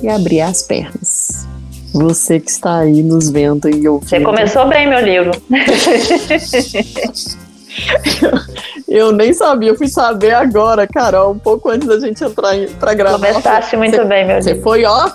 e 0.00 0.08
abrir 0.08 0.42
as 0.42 0.62
pernas. 0.62 1.46
Você 1.92 2.38
que 2.38 2.50
está 2.50 2.78
aí 2.80 3.02
nos 3.02 3.30
vendo 3.30 3.68
e 3.68 3.88
ouvindo. 3.88 4.08
Você 4.08 4.20
começou 4.20 4.68
bem 4.68 4.88
meu 4.88 5.00
livro. 5.00 5.32
eu, 8.88 9.06
eu, 9.08 9.12
nem 9.12 9.32
sabia, 9.32 9.70
eu 9.70 9.76
fui 9.76 9.88
saber 9.88 10.34
agora, 10.34 10.86
Carol, 10.86 11.32
um 11.32 11.38
pouco 11.38 11.68
antes 11.70 11.86
da 11.86 11.98
gente 11.98 12.22
entrar 12.22 12.54
para 12.78 12.94
gravar. 12.94 13.32
Começaste 13.32 13.76
muito 13.76 14.04
bem, 14.04 14.26
meu 14.26 14.38
livro. 14.38 14.42
Você 14.42 14.62
foi, 14.62 14.84
ó, 14.84 15.10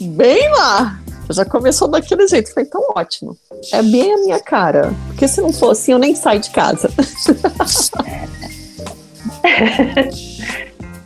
bem 0.00 0.50
lá. 0.50 0.98
Já 1.30 1.44
começou 1.44 1.88
daquele 1.88 2.26
jeito, 2.28 2.52
foi 2.52 2.64
tão 2.64 2.82
ótimo. 2.94 3.36
É 3.72 3.82
bem 3.82 4.12
a 4.12 4.18
minha 4.18 4.38
cara. 4.40 4.92
Porque 5.08 5.26
se 5.26 5.40
não 5.40 5.52
for 5.52 5.70
assim, 5.70 5.92
eu 5.92 5.98
nem 5.98 6.14
saio 6.14 6.40
de 6.40 6.50
casa. 6.50 6.90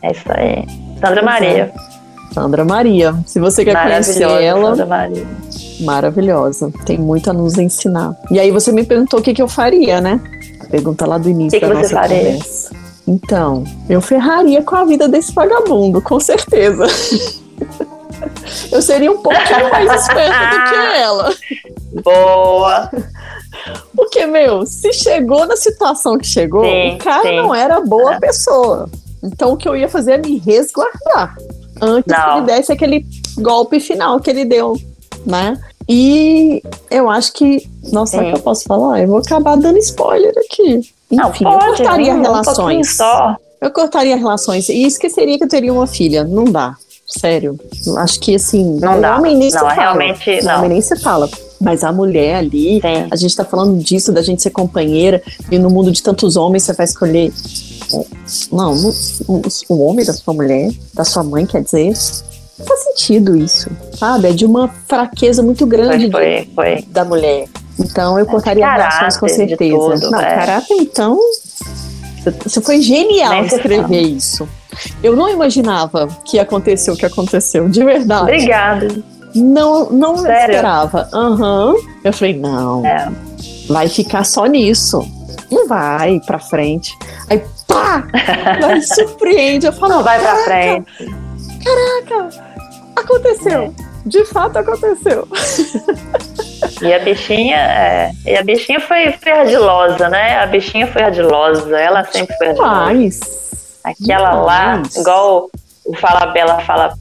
é 0.02 0.10
isso 0.10 0.24
aí. 0.30 0.66
Sandra 1.00 1.22
Maria. 1.22 1.72
Sandra 2.32 2.64
Maria. 2.64 3.14
Se 3.26 3.38
você 3.38 3.64
quer 3.64 3.80
conhecer 3.80 4.22
ela. 4.22 4.70
Sandra 4.70 4.86
Maria. 4.86 5.26
Maravilhosa. 5.80 6.72
Tem 6.84 6.98
muito 6.98 7.30
a 7.30 7.32
nos 7.32 7.56
ensinar. 7.56 8.16
E 8.30 8.40
aí 8.40 8.50
você 8.50 8.72
me 8.72 8.84
perguntou 8.84 9.20
o 9.20 9.22
que, 9.22 9.32
que 9.32 9.42
eu 9.42 9.48
faria, 9.48 10.00
né? 10.00 10.20
Pergunta 10.70 11.06
lá 11.06 11.18
do 11.18 11.28
início 11.28 11.58
que 11.58 11.66
da 11.66 11.72
que 11.72 11.82
nossa 11.82 11.94
faria? 11.94 12.18
conversa. 12.18 12.70
Então, 13.06 13.64
eu 13.88 14.02
ferraria 14.02 14.62
com 14.62 14.76
a 14.76 14.84
vida 14.84 15.08
desse 15.08 15.32
vagabundo, 15.32 16.02
com 16.02 16.20
certeza. 16.20 16.84
eu 18.70 18.82
seria 18.82 19.10
um 19.10 19.22
pouquinho 19.22 19.70
mais 19.70 20.02
esperta 20.02 20.46
do 20.46 20.64
que 20.70 20.76
ela. 20.96 21.34
Boa! 22.02 22.90
Porque, 23.96 24.26
meu, 24.26 24.66
se 24.66 24.92
chegou 24.92 25.46
na 25.46 25.56
situação 25.56 26.18
que 26.18 26.26
chegou, 26.26 26.64
sim, 26.64 26.94
o 26.94 26.98
cara 26.98 27.22
sim. 27.22 27.36
não 27.36 27.54
era 27.54 27.80
boa 27.80 28.16
é. 28.16 28.20
pessoa. 28.20 28.88
Então, 29.22 29.52
o 29.52 29.56
que 29.56 29.68
eu 29.68 29.74
ia 29.74 29.88
fazer 29.88 30.12
é 30.12 30.18
me 30.18 30.38
resguardar 30.38 31.34
antes 31.80 32.14
não. 32.14 32.24
que 32.24 32.30
ele 32.38 32.46
desse 32.46 32.72
aquele 32.72 33.06
golpe 33.38 33.80
final 33.80 34.20
que 34.20 34.30
ele 34.30 34.44
deu, 34.44 34.76
né? 35.24 35.58
E 35.88 36.62
eu 36.90 37.08
acho 37.08 37.32
que. 37.32 37.68
Nossa, 37.90 38.18
será 38.18 38.30
que 38.30 38.38
eu 38.38 38.42
posso 38.42 38.64
falar? 38.64 39.00
Eu 39.00 39.08
vou 39.08 39.18
acabar 39.18 39.56
dando 39.56 39.78
spoiler 39.78 40.34
aqui. 40.36 40.74
Enfim, 41.10 41.16
não, 41.16 41.32
pode, 41.32 41.44
eu 41.44 41.58
cortaria 41.58 42.14
não, 42.14 42.22
relações. 42.22 42.88
Um 42.88 42.96
só. 42.96 43.36
Eu 43.60 43.70
cortaria 43.70 44.16
relações 44.16 44.68
e 44.68 44.84
esqueceria 44.84 45.38
que 45.38 45.44
eu 45.44 45.48
teria 45.48 45.72
uma 45.72 45.86
filha. 45.86 46.24
Não 46.24 46.44
dá. 46.44 46.76
Sério. 47.06 47.58
Acho 47.96 48.20
que 48.20 48.34
assim. 48.34 48.78
Não 48.78 49.00
dá. 49.00 49.16
Homem 49.16 49.34
nem 49.34 49.50
não, 49.50 49.58
se 49.58 49.58
fala. 49.58 49.72
realmente 49.72 50.42
não. 50.42 50.58
Homem 50.58 50.68
nem 50.68 50.80
se 50.82 50.96
fala. 51.00 51.28
Mas 51.60 51.82
a 51.82 51.90
mulher 51.90 52.36
ali, 52.36 52.80
Sim. 52.80 53.08
a 53.10 53.16
gente 53.16 53.34
tá 53.34 53.44
falando 53.44 53.82
disso, 53.82 54.12
da 54.12 54.22
gente 54.22 54.42
ser 54.42 54.50
companheira, 54.50 55.20
e 55.50 55.58
no 55.58 55.68
mundo 55.68 55.90
de 55.90 56.00
tantos 56.02 56.36
homens 56.36 56.62
você 56.62 56.72
vai 56.72 56.84
escolher 56.84 57.32
não, 58.52 58.74
o, 59.26 59.42
o 59.68 59.78
homem 59.80 60.04
da 60.04 60.12
sua 60.12 60.34
mulher, 60.34 60.70
da 60.92 61.04
sua 61.04 61.22
mãe, 61.24 61.46
quer 61.46 61.62
dizer, 61.62 61.92
não 62.58 62.66
faz 62.66 62.80
sentido 62.84 63.36
isso, 63.36 63.70
sabe? 63.96 64.28
É 64.28 64.32
de 64.32 64.44
uma 64.44 64.68
fraqueza 64.86 65.42
muito 65.42 65.66
grande 65.66 66.10
foi, 66.10 66.48
foi, 66.54 66.76
foi. 66.76 66.84
da 66.88 67.04
mulher. 67.04 67.46
Então 67.78 68.18
eu 68.18 68.24
é 68.24 68.28
cortaria 68.28 68.70
relações 68.70 69.16
com 69.16 69.28
certeza. 69.28 69.76
Tudo, 69.76 70.10
não, 70.10 70.20
é. 70.20 70.34
caráter, 70.34 70.74
então. 70.74 71.18
Você 72.44 72.60
foi 72.60 72.82
genial 72.82 73.30
Nem 73.30 73.46
escrever 73.46 74.02
isso. 74.02 74.48
Eu 75.02 75.16
não 75.16 75.28
imaginava 75.28 76.08
que 76.24 76.38
aconteceu 76.38 76.94
o 76.94 76.96
que 76.96 77.06
aconteceu, 77.06 77.68
de 77.68 77.82
verdade. 77.84 78.22
Obrigada. 78.22 79.02
Não, 79.34 79.90
não 79.90 80.16
esperava. 80.16 81.08
Aham. 81.12 81.72
Uhum. 81.72 81.88
Eu 82.04 82.12
falei, 82.12 82.38
não. 82.38 82.84
É. 82.84 83.10
Vai 83.68 83.88
ficar 83.88 84.24
só 84.24 84.46
nisso. 84.46 85.06
Não 85.50 85.66
vai 85.68 86.20
pra 86.20 86.38
frente. 86.38 86.96
Aí, 87.30 87.42
pá! 87.66 88.06
Vai, 88.60 88.82
surpreende. 88.82 89.66
Eu 89.66 89.72
falo, 89.72 89.94
não 89.94 90.02
vai 90.02 90.18
pra 90.20 90.36
frente. 90.44 90.86
Caraca! 91.64 92.47
Aconteceu. 92.98 93.74
De 94.06 94.24
fato 94.24 94.58
aconteceu. 94.58 95.28
E 96.80 96.92
a 96.92 96.98
bichinha, 97.00 97.56
é, 97.56 98.10
e 98.24 98.36
a 98.36 98.42
bichinha 98.42 98.80
foi, 98.80 99.12
foi 99.12 99.32
ardilosa, 99.32 100.08
né? 100.08 100.38
A 100.38 100.46
bichinha 100.46 100.86
foi 100.86 101.02
ardilosa, 101.02 101.78
ela 101.78 102.04
sempre 102.04 102.36
foi 102.36 102.48
ardilosa. 102.48 102.94
Mas, 102.94 103.20
Aquela 103.84 104.32
lá, 104.32 104.82
igual 104.96 105.48
o 105.84 105.96
Fala 105.96 106.26
Bela 106.26 106.60
fala, 106.60 106.92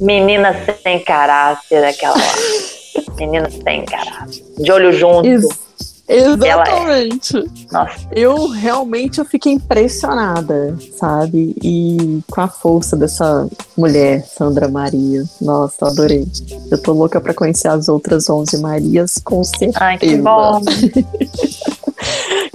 menina 0.00 0.56
sem 0.82 0.98
caráter, 1.04 1.84
aquela 1.84 2.16
lá. 2.16 2.32
menina 3.16 3.48
sem 3.50 3.84
caráter. 3.84 4.42
De 4.58 4.72
olho 4.72 4.92
junto. 4.92 5.28
Isso. 5.28 5.61
Exatamente. 6.08 7.36
É. 7.36 7.72
Nossa. 7.72 8.08
Eu 8.10 8.48
realmente 8.48 9.18
eu 9.18 9.24
fiquei 9.24 9.52
impressionada, 9.52 10.76
sabe? 10.98 11.54
E 11.62 12.20
com 12.30 12.40
a 12.40 12.48
força 12.48 12.96
dessa 12.96 13.48
mulher, 13.76 14.24
Sandra 14.26 14.68
Maria. 14.68 15.24
Nossa, 15.40 15.86
adorei. 15.86 16.26
Eu 16.70 16.78
tô 16.78 16.92
louca 16.92 17.20
para 17.20 17.34
conhecer 17.34 17.68
as 17.68 17.88
outras 17.88 18.28
11 18.28 18.58
Marias, 18.58 19.20
com 19.22 19.42
certeza. 19.44 19.78
Ai, 19.80 19.98
que 19.98 20.16
bom. 20.16 20.60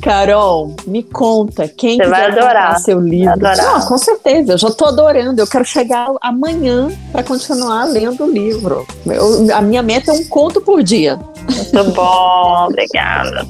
Carol, 0.01 0.75
me 0.85 1.03
conta, 1.03 1.67
quem 1.67 1.97
Você 1.97 2.07
vai 2.07 2.31
adorar 2.31 2.79
seu 2.79 2.99
livro. 2.99 3.37
Não, 3.39 3.81
com 3.85 3.97
certeza, 3.97 4.53
eu 4.53 4.57
já 4.57 4.71
tô 4.71 4.85
adorando. 4.85 5.41
Eu 5.41 5.47
quero 5.47 5.65
chegar 5.65 6.07
amanhã 6.21 6.89
para 7.11 7.23
continuar 7.23 7.85
lendo 7.85 8.23
o 8.23 8.31
livro. 8.31 8.85
Eu, 9.05 9.55
a 9.55 9.61
minha 9.61 9.81
meta 9.81 10.11
é 10.11 10.13
um 10.13 10.25
conto 10.25 10.61
por 10.61 10.83
dia. 10.83 11.19
Muito 11.49 11.91
bom, 11.91 12.67
obrigada. 12.67 13.45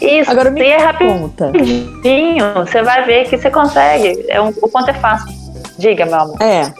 Isso, 0.00 0.30
Agora 0.30 0.50
me 0.50 0.62
é 0.62 0.76
rapidinho. 0.76 2.54
Você 2.56 2.82
vai 2.82 3.04
ver 3.04 3.28
que 3.28 3.36
você 3.36 3.50
consegue. 3.50 4.24
É 4.28 4.40
um, 4.40 4.48
o 4.48 4.68
conto 4.68 4.90
é 4.90 4.94
fácil. 4.94 5.34
Diga, 5.76 6.06
meu 6.06 6.14
amor. 6.14 6.42
É. 6.42 6.72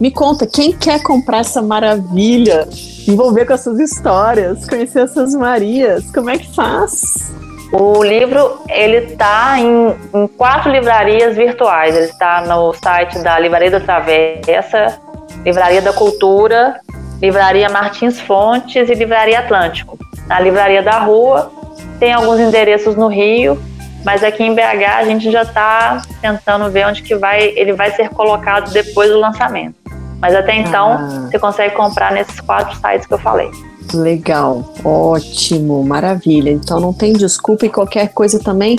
Me 0.00 0.10
conta, 0.10 0.46
quem 0.46 0.72
quer 0.72 1.02
comprar 1.02 1.38
essa 1.38 1.62
maravilha, 1.62 2.68
envolver 3.08 3.46
com 3.46 3.54
essas 3.54 3.78
histórias, 3.78 4.66
conhecer 4.68 5.04
essas 5.04 5.34
Marias, 5.34 6.10
como 6.10 6.28
é 6.28 6.36
que 6.36 6.54
faz? 6.54 7.32
O 7.72 8.02
livro 8.02 8.60
ele 8.68 9.12
está 9.12 9.58
em, 9.58 9.96
em, 10.14 10.26
quatro 10.28 10.70
livrarias 10.70 11.36
virtuais. 11.36 11.94
Ele 11.94 12.06
está 12.06 12.42
no 12.42 12.72
site 12.74 13.18
da 13.20 13.38
Livraria 13.38 13.70
da 13.70 13.80
Travessa, 13.80 15.00
Livraria 15.44 15.82
da 15.82 15.92
Cultura, 15.92 16.80
Livraria 17.20 17.68
Martins 17.68 18.20
Fontes 18.20 18.88
e 18.88 18.94
Livraria 18.94 19.40
Atlântico. 19.40 19.98
Na 20.26 20.38
Livraria 20.38 20.82
da 20.82 20.98
Rua 21.00 21.50
tem 21.98 22.12
alguns 22.12 22.38
endereços 22.38 22.94
no 22.94 23.08
Rio, 23.08 23.60
mas 24.04 24.22
aqui 24.22 24.44
em 24.44 24.54
BH 24.54 24.98
a 24.98 25.04
gente 25.04 25.30
já 25.30 25.42
está 25.42 26.02
tentando 26.20 26.70
ver 26.70 26.86
onde 26.86 27.02
que 27.02 27.16
vai, 27.16 27.52
ele 27.56 27.72
vai 27.72 27.90
ser 27.90 28.08
colocado 28.10 28.70
depois 28.70 29.10
do 29.10 29.18
lançamento. 29.18 29.74
Mas 30.20 30.34
até 30.34 30.54
então 30.54 30.92
ah. 30.92 31.28
você 31.28 31.38
consegue 31.38 31.74
comprar 31.74 32.12
nesses 32.12 32.40
quatro 32.40 32.76
sites 32.76 33.06
que 33.06 33.14
eu 33.14 33.18
falei. 33.18 33.50
Legal, 33.94 34.74
ótimo, 34.84 35.82
maravilha. 35.84 36.50
Então 36.50 36.80
não 36.80 36.92
tem 36.92 37.12
desculpa 37.12 37.66
e 37.66 37.70
qualquer 37.70 38.08
coisa 38.08 38.38
também. 38.38 38.78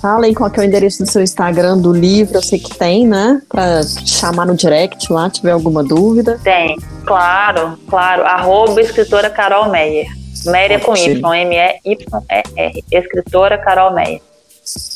Fala 0.00 0.26
aí 0.26 0.34
qual 0.34 0.50
é 0.54 0.60
o 0.60 0.62
endereço 0.62 1.02
do 1.02 1.10
seu 1.10 1.22
Instagram, 1.22 1.78
do 1.78 1.92
livro, 1.92 2.36
eu 2.36 2.42
sei 2.42 2.58
que 2.58 2.76
tem, 2.76 3.06
né? 3.06 3.40
Para 3.48 3.82
chamar 3.82 4.46
no 4.46 4.54
direct 4.54 5.12
lá, 5.12 5.28
tiver 5.28 5.50
alguma 5.50 5.82
dúvida. 5.82 6.38
Tem, 6.42 6.76
claro, 7.04 7.78
claro. 7.88 8.24
Arroba 8.24 8.80
escritora 8.80 9.30
Carol 9.30 9.70
Meyer. 9.70 10.06
Meyer 10.44 10.72
é 10.72 10.78
com 10.78 10.96
Y, 10.96 11.34
M-E-Y-E-R. 11.34 12.84
Escritora 12.90 13.58
Carol 13.58 13.92
Meyer. 13.94 14.20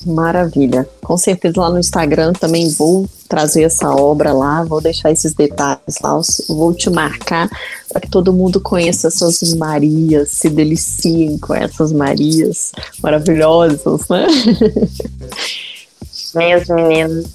Maravilha. 0.04 0.88
Com 1.02 1.16
certeza 1.16 1.60
lá 1.60 1.70
no 1.70 1.78
Instagram 1.78 2.32
também 2.32 2.68
vou 2.70 3.08
trazer 3.28 3.62
essa 3.62 3.90
obra 3.90 4.32
lá, 4.32 4.64
vou 4.64 4.80
deixar 4.80 5.12
esses 5.12 5.34
detalhes 5.34 5.96
lá, 6.02 6.20
vou 6.48 6.74
te 6.74 6.90
marcar 6.90 7.48
para 7.88 8.00
que 8.00 8.08
todo 8.08 8.32
mundo 8.32 8.60
conheça 8.60 9.08
essas 9.08 9.54
Marias, 9.54 10.30
se 10.32 10.50
deliciem 10.50 11.38
com 11.38 11.54
essas 11.54 11.92
Marias 11.92 12.72
maravilhosas, 13.02 14.08
né? 14.08 14.26
Minhas 16.34 16.68
meninas. 16.68 17.26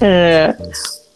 É. 0.00 0.56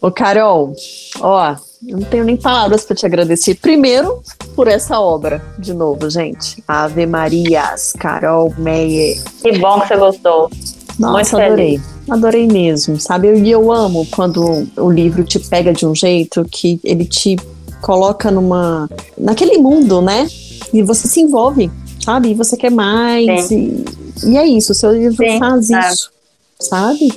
Ô, 0.01 0.11
Carol, 0.11 0.73
ó, 1.19 1.55
eu 1.85 1.97
não 1.97 2.05
tenho 2.05 2.23
nem 2.23 2.37
palavras 2.37 2.83
para 2.83 2.95
te 2.95 3.05
agradecer. 3.05 3.55
Primeiro, 3.55 4.21
por 4.55 4.67
essa 4.67 4.99
obra, 4.99 5.43
de 5.59 5.73
novo, 5.73 6.09
gente. 6.09 6.63
Ave 6.67 7.05
Marias, 7.05 7.93
Carol 7.99 8.53
Meyer. 8.57 9.21
Que 9.41 9.57
bom 9.59 9.79
que 9.81 9.87
você 9.87 9.97
gostou. 9.97 10.49
Nossa, 10.97 11.37
Muito 11.37 11.37
adorei. 11.37 11.77
Feliz. 11.77 11.97
Adorei 12.09 12.47
mesmo, 12.47 12.99
sabe? 12.99 13.27
E 13.27 13.51
eu, 13.51 13.61
eu 13.61 13.71
amo 13.71 14.07
quando 14.07 14.67
o 14.77 14.89
livro 14.89 15.23
te 15.23 15.39
pega 15.39 15.73
de 15.73 15.85
um 15.85 15.93
jeito 15.93 16.45
que 16.49 16.79
ele 16.83 17.05
te 17.05 17.35
coloca 17.81 18.31
numa. 18.31 18.89
naquele 19.17 19.57
mundo, 19.57 20.01
né? 20.01 20.27
E 20.73 20.81
você 20.81 21.07
se 21.07 21.21
envolve, 21.21 21.69
sabe? 22.03 22.29
E 22.29 22.33
você 22.33 22.57
quer 22.57 22.71
mais. 22.71 23.51
E, 23.51 23.85
e, 24.25 24.37
é 24.37 24.47
isso, 24.47 24.71
o 24.71 24.75
seu 24.75 24.91
livro 24.91 25.17
Sim, 25.17 25.37
faz 25.37 25.69
é. 25.69 25.79
isso, 25.79 26.11
sabe? 26.59 27.07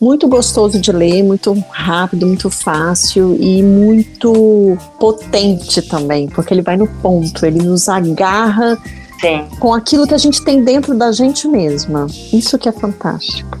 Muito 0.00 0.28
gostoso 0.28 0.78
de 0.78 0.92
ler, 0.92 1.22
muito 1.22 1.52
rápido, 1.70 2.26
muito 2.26 2.50
fácil 2.50 3.36
e 3.40 3.62
muito 3.62 4.76
potente 5.00 5.80
também, 5.82 6.28
porque 6.28 6.52
ele 6.52 6.62
vai 6.62 6.76
no 6.76 6.86
ponto, 6.86 7.46
ele 7.46 7.62
nos 7.62 7.88
agarra 7.88 8.76
Sim. 9.20 9.46
com 9.58 9.72
aquilo 9.72 10.06
que 10.06 10.14
a 10.14 10.18
gente 10.18 10.44
tem 10.44 10.62
dentro 10.62 10.94
da 10.94 11.10
gente 11.12 11.48
mesma. 11.48 12.06
Isso 12.32 12.58
que 12.58 12.68
é 12.68 12.72
fantástico. 12.72 13.58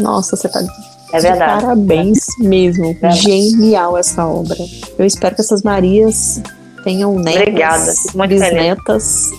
Nossa, 0.00 0.36
você 0.36 0.48
tá 0.48 0.64
é 1.12 1.20
verdade. 1.20 1.62
Parabéns 1.62 2.26
mesmo. 2.40 2.96
É 3.00 3.10
Genial 3.12 3.96
essa 3.96 4.26
obra. 4.26 4.56
Eu 4.98 5.06
espero 5.06 5.36
que 5.36 5.42
essas 5.42 5.62
Marias 5.62 6.42
tenham 6.82 7.16
netas, 7.16 7.42
Obrigada. 7.42 7.92
Muito 8.14 8.30
bisnetas. 8.30 9.30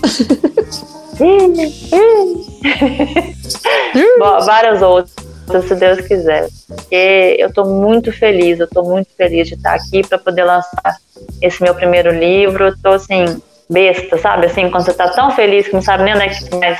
Bom, 4.19 4.45
várias 4.45 4.81
outras 4.81 5.25
se 5.61 5.75
Deus 5.75 6.01
quiser. 6.01 6.47
Porque 6.67 7.37
eu 7.39 7.47
estou 7.47 7.65
muito 7.65 8.11
feliz, 8.11 8.59
eu 8.59 8.65
estou 8.65 8.83
muito 8.83 9.09
feliz 9.15 9.47
de 9.47 9.55
estar 9.55 9.75
aqui 9.75 10.05
para 10.07 10.17
poder 10.17 10.43
lançar 10.43 10.97
esse 11.41 11.61
meu 11.61 11.75
primeiro 11.75 12.11
livro. 12.11 12.69
Estou 12.69 12.93
assim, 12.93 13.41
besta, 13.69 14.17
sabe? 14.17 14.47
Assim, 14.47 14.69
quando 14.69 14.85
você 14.85 14.91
está 14.91 15.09
tão 15.09 15.31
feliz 15.31 15.67
que 15.67 15.73
não 15.73 15.81
sabe 15.81 16.03
nem 16.03 16.15
onde 16.15 16.23
é 16.23 16.29
que 16.29 16.55
mais, 16.55 16.79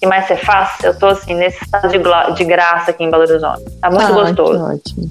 que 0.00 0.06
mais 0.06 0.26
você 0.26 0.36
faz. 0.36 0.82
Eu 0.82 0.92
estou 0.92 1.10
assim, 1.10 1.34
nesse 1.34 1.62
estado 1.62 1.88
de, 1.88 1.98
de, 2.34 2.44
graça 2.44 2.90
aqui 2.90 3.04
em 3.04 3.10
Belo 3.10 3.22
Horizonte. 3.22 3.64
Tá 3.80 3.90
muito 3.90 4.02
ah, 4.02 4.12
gostoso. 4.12 4.64
ótimo. 4.64 5.10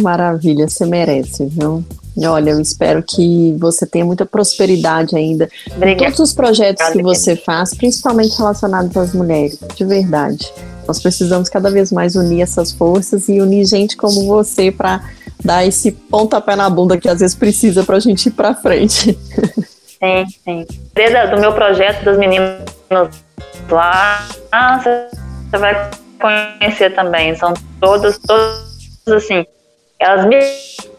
Maravilha, 0.00 0.66
você 0.66 0.86
merece, 0.86 1.44
viu? 1.46 1.84
Olha, 2.24 2.50
eu 2.50 2.60
espero 2.60 3.02
que 3.02 3.56
você 3.58 3.86
tenha 3.86 4.04
muita 4.04 4.26
prosperidade 4.26 5.16
ainda 5.16 5.48
em 5.80 5.96
todos 5.96 6.18
os 6.18 6.32
projetos 6.32 6.86
que 6.90 7.02
você 7.02 7.36
faz, 7.36 7.74
principalmente 7.74 8.36
relacionados 8.36 8.94
às 8.96 9.14
mulheres, 9.14 9.58
de 9.74 9.84
verdade. 9.84 10.52
Nós 10.86 11.00
precisamos 11.00 11.48
cada 11.48 11.70
vez 11.70 11.90
mais 11.90 12.14
unir 12.14 12.42
essas 12.42 12.72
forças 12.72 13.28
e 13.28 13.40
unir 13.40 13.64
gente 13.64 13.96
como 13.96 14.26
você 14.26 14.70
para 14.70 15.02
dar 15.42 15.66
esse 15.66 15.90
pontapé 15.90 16.54
na 16.54 16.68
bunda 16.68 16.98
que 16.98 17.08
às 17.08 17.20
vezes 17.20 17.34
precisa 17.34 17.82
para 17.82 17.96
a 17.96 18.00
gente 18.00 18.26
ir 18.26 18.32
para 18.32 18.54
frente. 18.54 19.18
Sim, 20.02 20.26
sim. 20.44 20.66
Desde 20.94 21.28
do 21.28 21.40
meu 21.40 21.52
projeto 21.52 22.04
das 22.04 22.18
meninas 22.18 22.60
lá, 23.70 24.26
você 24.50 25.58
vai 25.58 25.90
conhecer 26.20 26.92
também. 26.94 27.36
São 27.36 27.54
todas, 27.80 28.18
todas 28.18 29.06
assim, 29.06 29.46
elas 30.00 30.26
me, 30.26 30.40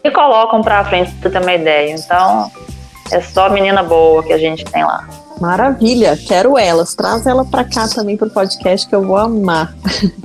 me 0.02 0.10
colocam 0.10 0.62
para 0.62 0.84
frente 0.86 1.12
para 1.16 1.30
ter 1.30 1.42
uma 1.42 1.52
ideia. 1.52 1.94
Então, 1.94 2.50
é 3.12 3.20
só 3.20 3.50
menina 3.50 3.82
boa 3.82 4.22
que 4.22 4.32
a 4.32 4.38
gente 4.38 4.64
tem 4.64 4.82
lá. 4.82 5.06
Maravilha, 5.38 6.16
quero 6.16 6.56
elas. 6.56 6.94
Traz 6.94 7.26
ela 7.26 7.44
para 7.44 7.64
cá 7.64 7.86
também 7.88 8.16
pro 8.16 8.30
podcast 8.30 8.88
que 8.88 8.94
eu 8.94 9.02
vou 9.02 9.16
amar. 9.16 9.74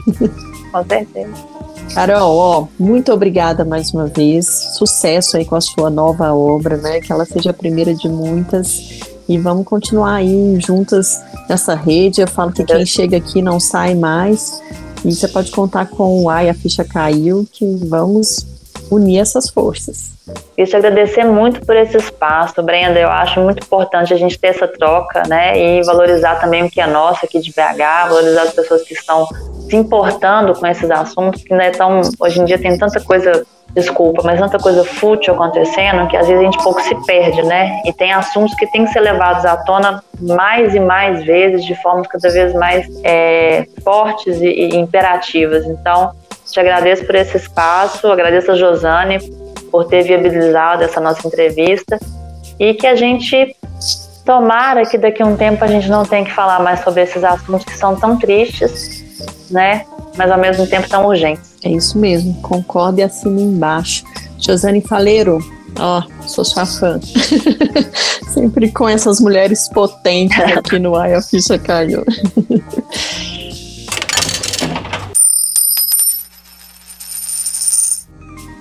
Com 0.72 0.86
certeza. 0.88 1.49
Carol, 1.94 2.38
ó, 2.38 2.68
muito 2.80 3.12
obrigada 3.12 3.66
mais 3.66 3.92
uma 3.92 4.06
vez. 4.06 4.46
Sucesso 4.78 5.38
aí 5.38 5.46
com 5.46 5.56
a 5.56 5.62
sua 5.62 5.90
nova 5.90 6.34
obra, 6.34 6.78
né? 6.78 7.02
Que 7.02 7.12
ela 7.12 7.26
seja 7.26 7.50
a 7.50 7.54
primeira 7.54 7.94
de 7.94 8.08
muitas. 8.08 9.00
E 9.28 9.38
vamos 9.38 9.66
continuar 9.66 10.16
aí 10.16 10.60
juntas 10.60 11.20
nessa 11.48 11.76
rede. 11.76 12.22
Eu 12.22 12.28
falo 12.28 12.52
que 12.52 12.64
quem 12.64 12.86
chega 12.86 13.18
aqui 13.18 13.42
não 13.42 13.60
sai 13.60 13.96
mais. 13.96 14.62
E 15.04 15.14
você 15.14 15.28
pode 15.28 15.52
contar 15.52 15.88
com 15.88 16.24
o 16.24 16.30
Ai, 16.30 16.50
a 16.50 16.54
ficha 16.54 16.84
caiu, 16.84 17.48
que 17.52 17.66
vamos 17.88 18.46
unir 18.92 19.20
essas 19.20 19.50
forças. 19.50 20.12
Te 20.56 20.76
agradecer 20.76 21.24
muito 21.24 21.66
por 21.66 21.76
esse 21.76 21.98
espaço, 21.98 22.62
Brenda. 22.62 23.00
Eu 23.00 23.10
acho 23.10 23.40
muito 23.40 23.64
importante 23.64 24.14
a 24.14 24.18
gente 24.18 24.38
ter 24.38 24.48
essa 24.48 24.68
troca, 24.68 25.24
né? 25.28 25.58
E 25.58 25.84
valorizar 25.84 26.36
também 26.36 26.64
o 26.64 26.70
que 26.70 26.82
é 26.82 26.88
nosso 26.88 27.26
aqui 27.26 27.40
de 27.40 27.52
BH, 27.52 28.10
valorizar 28.10 28.44
as 28.44 28.54
pessoas 28.54 28.84
que 28.84 28.94
estão 28.94 29.28
se 29.70 29.76
importando 29.76 30.54
com 30.54 30.66
esses 30.66 30.90
assuntos, 30.90 31.44
que 31.44 31.54
né, 31.54 31.70
tão, 31.72 32.02
hoje 32.20 32.42
em 32.42 32.46
dia 32.46 32.58
tem 32.58 32.76
tanta 32.78 33.00
coisa, 33.00 33.46
desculpa, 33.76 34.24
mas 34.24 34.40
tanta 34.40 34.58
coisa 34.58 34.84
fútil 34.84 35.36
acontecendo 35.36 36.08
que 36.08 36.18
às 36.18 36.28
vezes 36.28 36.42
a 36.42 36.44
gente 36.44 36.64
pouco 36.64 36.82
se 36.82 36.96
perde, 37.06 37.44
né? 37.44 37.82
E 37.86 37.94
tem 37.94 38.12
assuntos 38.12 38.56
que 38.56 38.66
têm 38.72 38.86
que 38.86 38.92
ser 38.92 39.02
levados 39.02 39.46
à 39.46 39.56
tona 39.58 40.04
mais 40.20 40.74
e 40.74 40.80
mais 40.80 41.24
vezes, 41.24 41.64
de 41.64 41.76
formas 41.82 42.08
cada 42.08 42.30
vez 42.30 42.54
mais 42.54 42.88
é, 43.04 43.68
fortes 43.84 44.42
e, 44.42 44.48
e 44.48 44.76
imperativas. 44.76 45.66
Então, 45.66 46.12
te 46.52 46.60
agradeço 46.60 47.06
por 47.06 47.14
esse 47.14 47.38
espaço, 47.38 48.08
agradeço 48.08 48.52
a 48.52 48.56
Josane 48.56 49.20
por 49.72 49.86
ter 49.86 50.04
viabilizado 50.04 50.84
essa 50.84 51.00
nossa 51.00 51.28
entrevista 51.28 52.00
e 52.60 52.74
que 52.74 52.88
a 52.88 52.96
gente 52.96 53.56
tomara 54.26 54.84
que 54.84 54.98
daqui 54.98 55.22
a 55.22 55.26
um 55.26 55.38
tempo 55.38 55.64
a 55.64 55.68
gente 55.68 55.90
não 55.90 56.04
tenha 56.04 56.26
que 56.26 56.34
falar 56.34 56.60
mais 56.60 56.84
sobre 56.84 57.04
esses 57.04 57.24
assuntos 57.24 57.66
que 57.66 57.78
são 57.78 57.96
tão 57.96 58.18
tristes, 58.18 59.04
né? 59.50 59.86
Mas 60.18 60.32
ao 60.32 60.40
mesmo 60.40 60.66
tempo 60.68 60.90
tão 60.90 61.06
urgentes. 61.08 61.56
É 61.64 61.70
isso 61.70 61.98
mesmo, 61.98 62.34
concordo 62.42 63.00
e 63.00 63.04
assina 63.04 63.42
embaixo. 63.42 64.04
Josane 64.38 64.82
Faleiro, 64.82 65.40
ó, 65.78 66.04
sou 66.28 66.46
sua 66.46 66.66
fã. 66.66 67.00
Sempre 68.34 68.72
com 68.72 68.88
essas 68.88 69.20
mulheres 69.20 69.68
potentes 69.70 70.40
aqui 70.40 70.80
no 70.80 70.96
Ai, 70.96 71.14
a 71.14 71.22
ficha 71.22 71.58
caiu. 71.58 72.04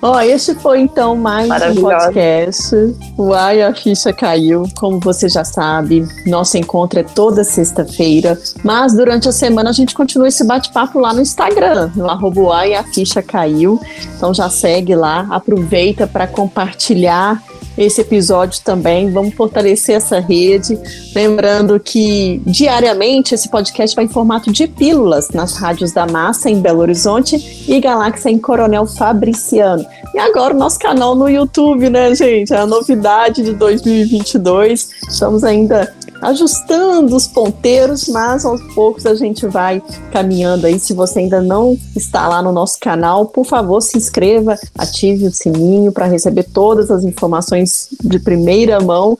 Ó, 0.01 0.15
oh, 0.15 0.19
esse 0.21 0.55
foi 0.55 0.79
então 0.79 1.13
mais 1.13 1.49
um 1.49 1.81
podcast. 1.81 2.73
Uai, 3.17 3.61
a 3.61 3.75
ficha 3.75 4.13
caiu. 4.13 4.63
Como 4.77 4.97
você 4.97 5.27
já 5.27 5.43
sabe, 5.43 6.07
nosso 6.25 6.57
encontro 6.57 7.01
é 7.01 7.03
toda 7.03 7.43
sexta-feira. 7.43 8.39
Mas 8.63 8.93
durante 8.93 9.27
a 9.27 9.33
semana 9.33 9.71
a 9.71 9.73
gente 9.73 9.93
continua 9.93 10.29
esse 10.29 10.45
bate-papo 10.45 10.99
lá 10.99 11.13
no 11.13 11.19
Instagram, 11.19 11.91
no 11.97 12.09
arroba 12.09 12.39
Uai, 12.39 12.75
a 12.75 12.83
ficha 12.83 13.21
caiu. 13.21 13.77
Então 14.15 14.33
já 14.33 14.49
segue 14.49 14.95
lá, 14.95 15.27
aproveita 15.29 16.07
para 16.07 16.25
compartilhar 16.27 17.43
esse 17.79 18.01
episódio 18.01 18.61
também. 18.61 19.09
Vamos 19.09 19.33
fortalecer 19.33 19.95
essa 19.95 20.19
rede. 20.19 20.77
Lembrando 21.15 21.79
que 21.79 22.41
diariamente 22.45 23.33
esse 23.33 23.49
podcast 23.49 23.95
vai 23.95 24.03
em 24.03 24.09
formato 24.09 24.51
de 24.51 24.67
pílulas 24.67 25.29
nas 25.29 25.55
rádios 25.55 25.93
da 25.93 26.05
Massa 26.05 26.49
em 26.49 26.59
Belo 26.59 26.81
Horizonte 26.81 27.63
e 27.65 27.79
Galáxia 27.79 28.29
em 28.29 28.37
Coronel 28.37 28.85
Fabriciano. 28.85 29.85
E 30.13 30.19
agora 30.19 30.53
o 30.53 30.57
nosso 30.57 30.77
canal 30.77 31.15
no 31.15 31.29
YouTube, 31.29 31.89
né, 31.89 32.13
gente? 32.13 32.53
É 32.53 32.57
a 32.57 32.65
novidade 32.65 33.43
de 33.43 33.53
2022. 33.53 34.89
Estamos 35.07 35.45
ainda 35.45 35.93
ajustando 36.21 37.15
os 37.15 37.27
ponteiros, 37.27 38.07
mas 38.07 38.45
aos 38.45 38.61
poucos 38.73 39.05
a 39.05 39.15
gente 39.15 39.47
vai 39.47 39.81
caminhando 40.11 40.67
aí. 40.67 40.79
Se 40.79 40.93
você 40.93 41.19
ainda 41.19 41.41
não 41.41 41.77
está 41.95 42.27
lá 42.27 42.41
no 42.41 42.51
nosso 42.51 42.79
canal, 42.79 43.25
por 43.25 43.45
favor, 43.45 43.81
se 43.81 43.97
inscreva, 43.97 44.57
ative 44.77 45.27
o 45.27 45.31
sininho 45.31 45.91
para 45.91 46.05
receber 46.05 46.43
todas 46.43 46.91
as 46.91 47.03
informações 47.03 47.89
de 48.03 48.19
primeira 48.19 48.79
mão 48.79 49.17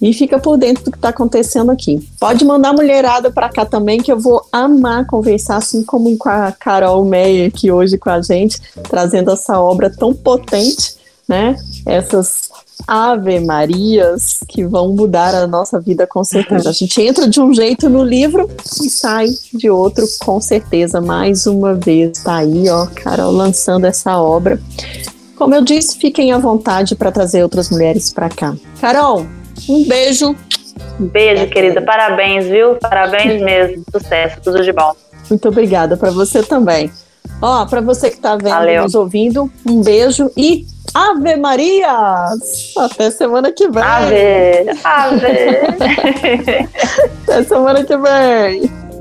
e 0.00 0.12
fica 0.12 0.38
por 0.38 0.56
dentro 0.56 0.84
do 0.84 0.90
que 0.90 0.98
está 0.98 1.10
acontecendo 1.10 1.70
aqui. 1.70 2.06
Pode 2.18 2.44
mandar 2.44 2.72
mulherada 2.72 3.30
para 3.30 3.48
cá 3.48 3.64
também, 3.64 4.00
que 4.00 4.12
eu 4.12 4.18
vou 4.18 4.44
amar 4.50 5.06
conversar, 5.06 5.56
assim 5.56 5.84
como 5.84 6.16
com 6.18 6.28
a 6.28 6.52
Carol 6.52 7.04
Meyer 7.04 7.48
aqui 7.48 7.70
hoje 7.70 7.96
com 7.96 8.10
a 8.10 8.20
gente, 8.20 8.60
trazendo 8.88 9.30
essa 9.30 9.60
obra 9.60 9.88
tão 9.88 10.12
potente, 10.12 10.96
né? 11.28 11.56
Essas 11.86 12.50
Ave 12.86 13.40
Marias 13.40 14.40
que 14.48 14.64
vão 14.64 14.92
mudar 14.92 15.34
a 15.34 15.46
nossa 15.46 15.80
vida 15.80 16.06
com 16.06 16.22
certeza. 16.24 16.70
A 16.70 16.72
gente 16.72 17.00
entra 17.00 17.28
de 17.28 17.40
um 17.40 17.52
jeito 17.52 17.88
no 17.88 18.02
livro 18.04 18.48
e 18.82 18.90
sai 18.90 19.28
de 19.52 19.70
outro 19.70 20.04
com 20.20 20.40
certeza. 20.40 21.00
Mais 21.00 21.46
uma 21.46 21.74
vez, 21.74 22.22
tá 22.22 22.36
aí, 22.36 22.68
ó, 22.68 22.86
Carol 22.86 23.32
lançando 23.32 23.86
essa 23.86 24.20
obra. 24.20 24.60
Como 25.36 25.54
eu 25.54 25.62
disse, 25.62 25.98
fiquem 25.98 26.32
à 26.32 26.38
vontade 26.38 26.94
para 26.94 27.10
trazer 27.10 27.42
outras 27.42 27.70
mulheres 27.70 28.12
para 28.12 28.28
cá. 28.28 28.54
Carol, 28.80 29.26
um 29.68 29.84
beijo. 29.84 30.36
Beijo, 30.98 31.48
querida. 31.48 31.82
Parabéns, 31.82 32.46
viu? 32.46 32.76
Parabéns 32.76 33.42
mesmo. 33.42 33.84
Sucesso, 33.90 34.40
tudo 34.42 34.62
de 34.62 34.72
bom. 34.72 34.92
Muito 35.28 35.48
obrigada 35.48 35.96
para 35.96 36.10
você 36.10 36.42
também. 36.42 36.90
Ó, 37.42 37.66
para 37.66 37.80
você 37.80 38.08
que 38.08 38.16
está 38.16 38.36
vendo, 38.36 38.50
Valeu. 38.50 38.84
nos 38.84 38.94
ouvindo, 38.94 39.50
um 39.66 39.82
beijo 39.82 40.30
e 40.36 40.64
Ave 40.94 41.36
Marias! 41.36 42.72
Até 42.76 43.10
semana 43.10 43.50
que 43.50 43.68
vem. 43.68 43.82
Ave, 43.82 44.70
ave. 44.84 46.68
Até 47.26 47.42
semana 47.42 47.82
que 47.82 47.96
vem. 47.96 48.91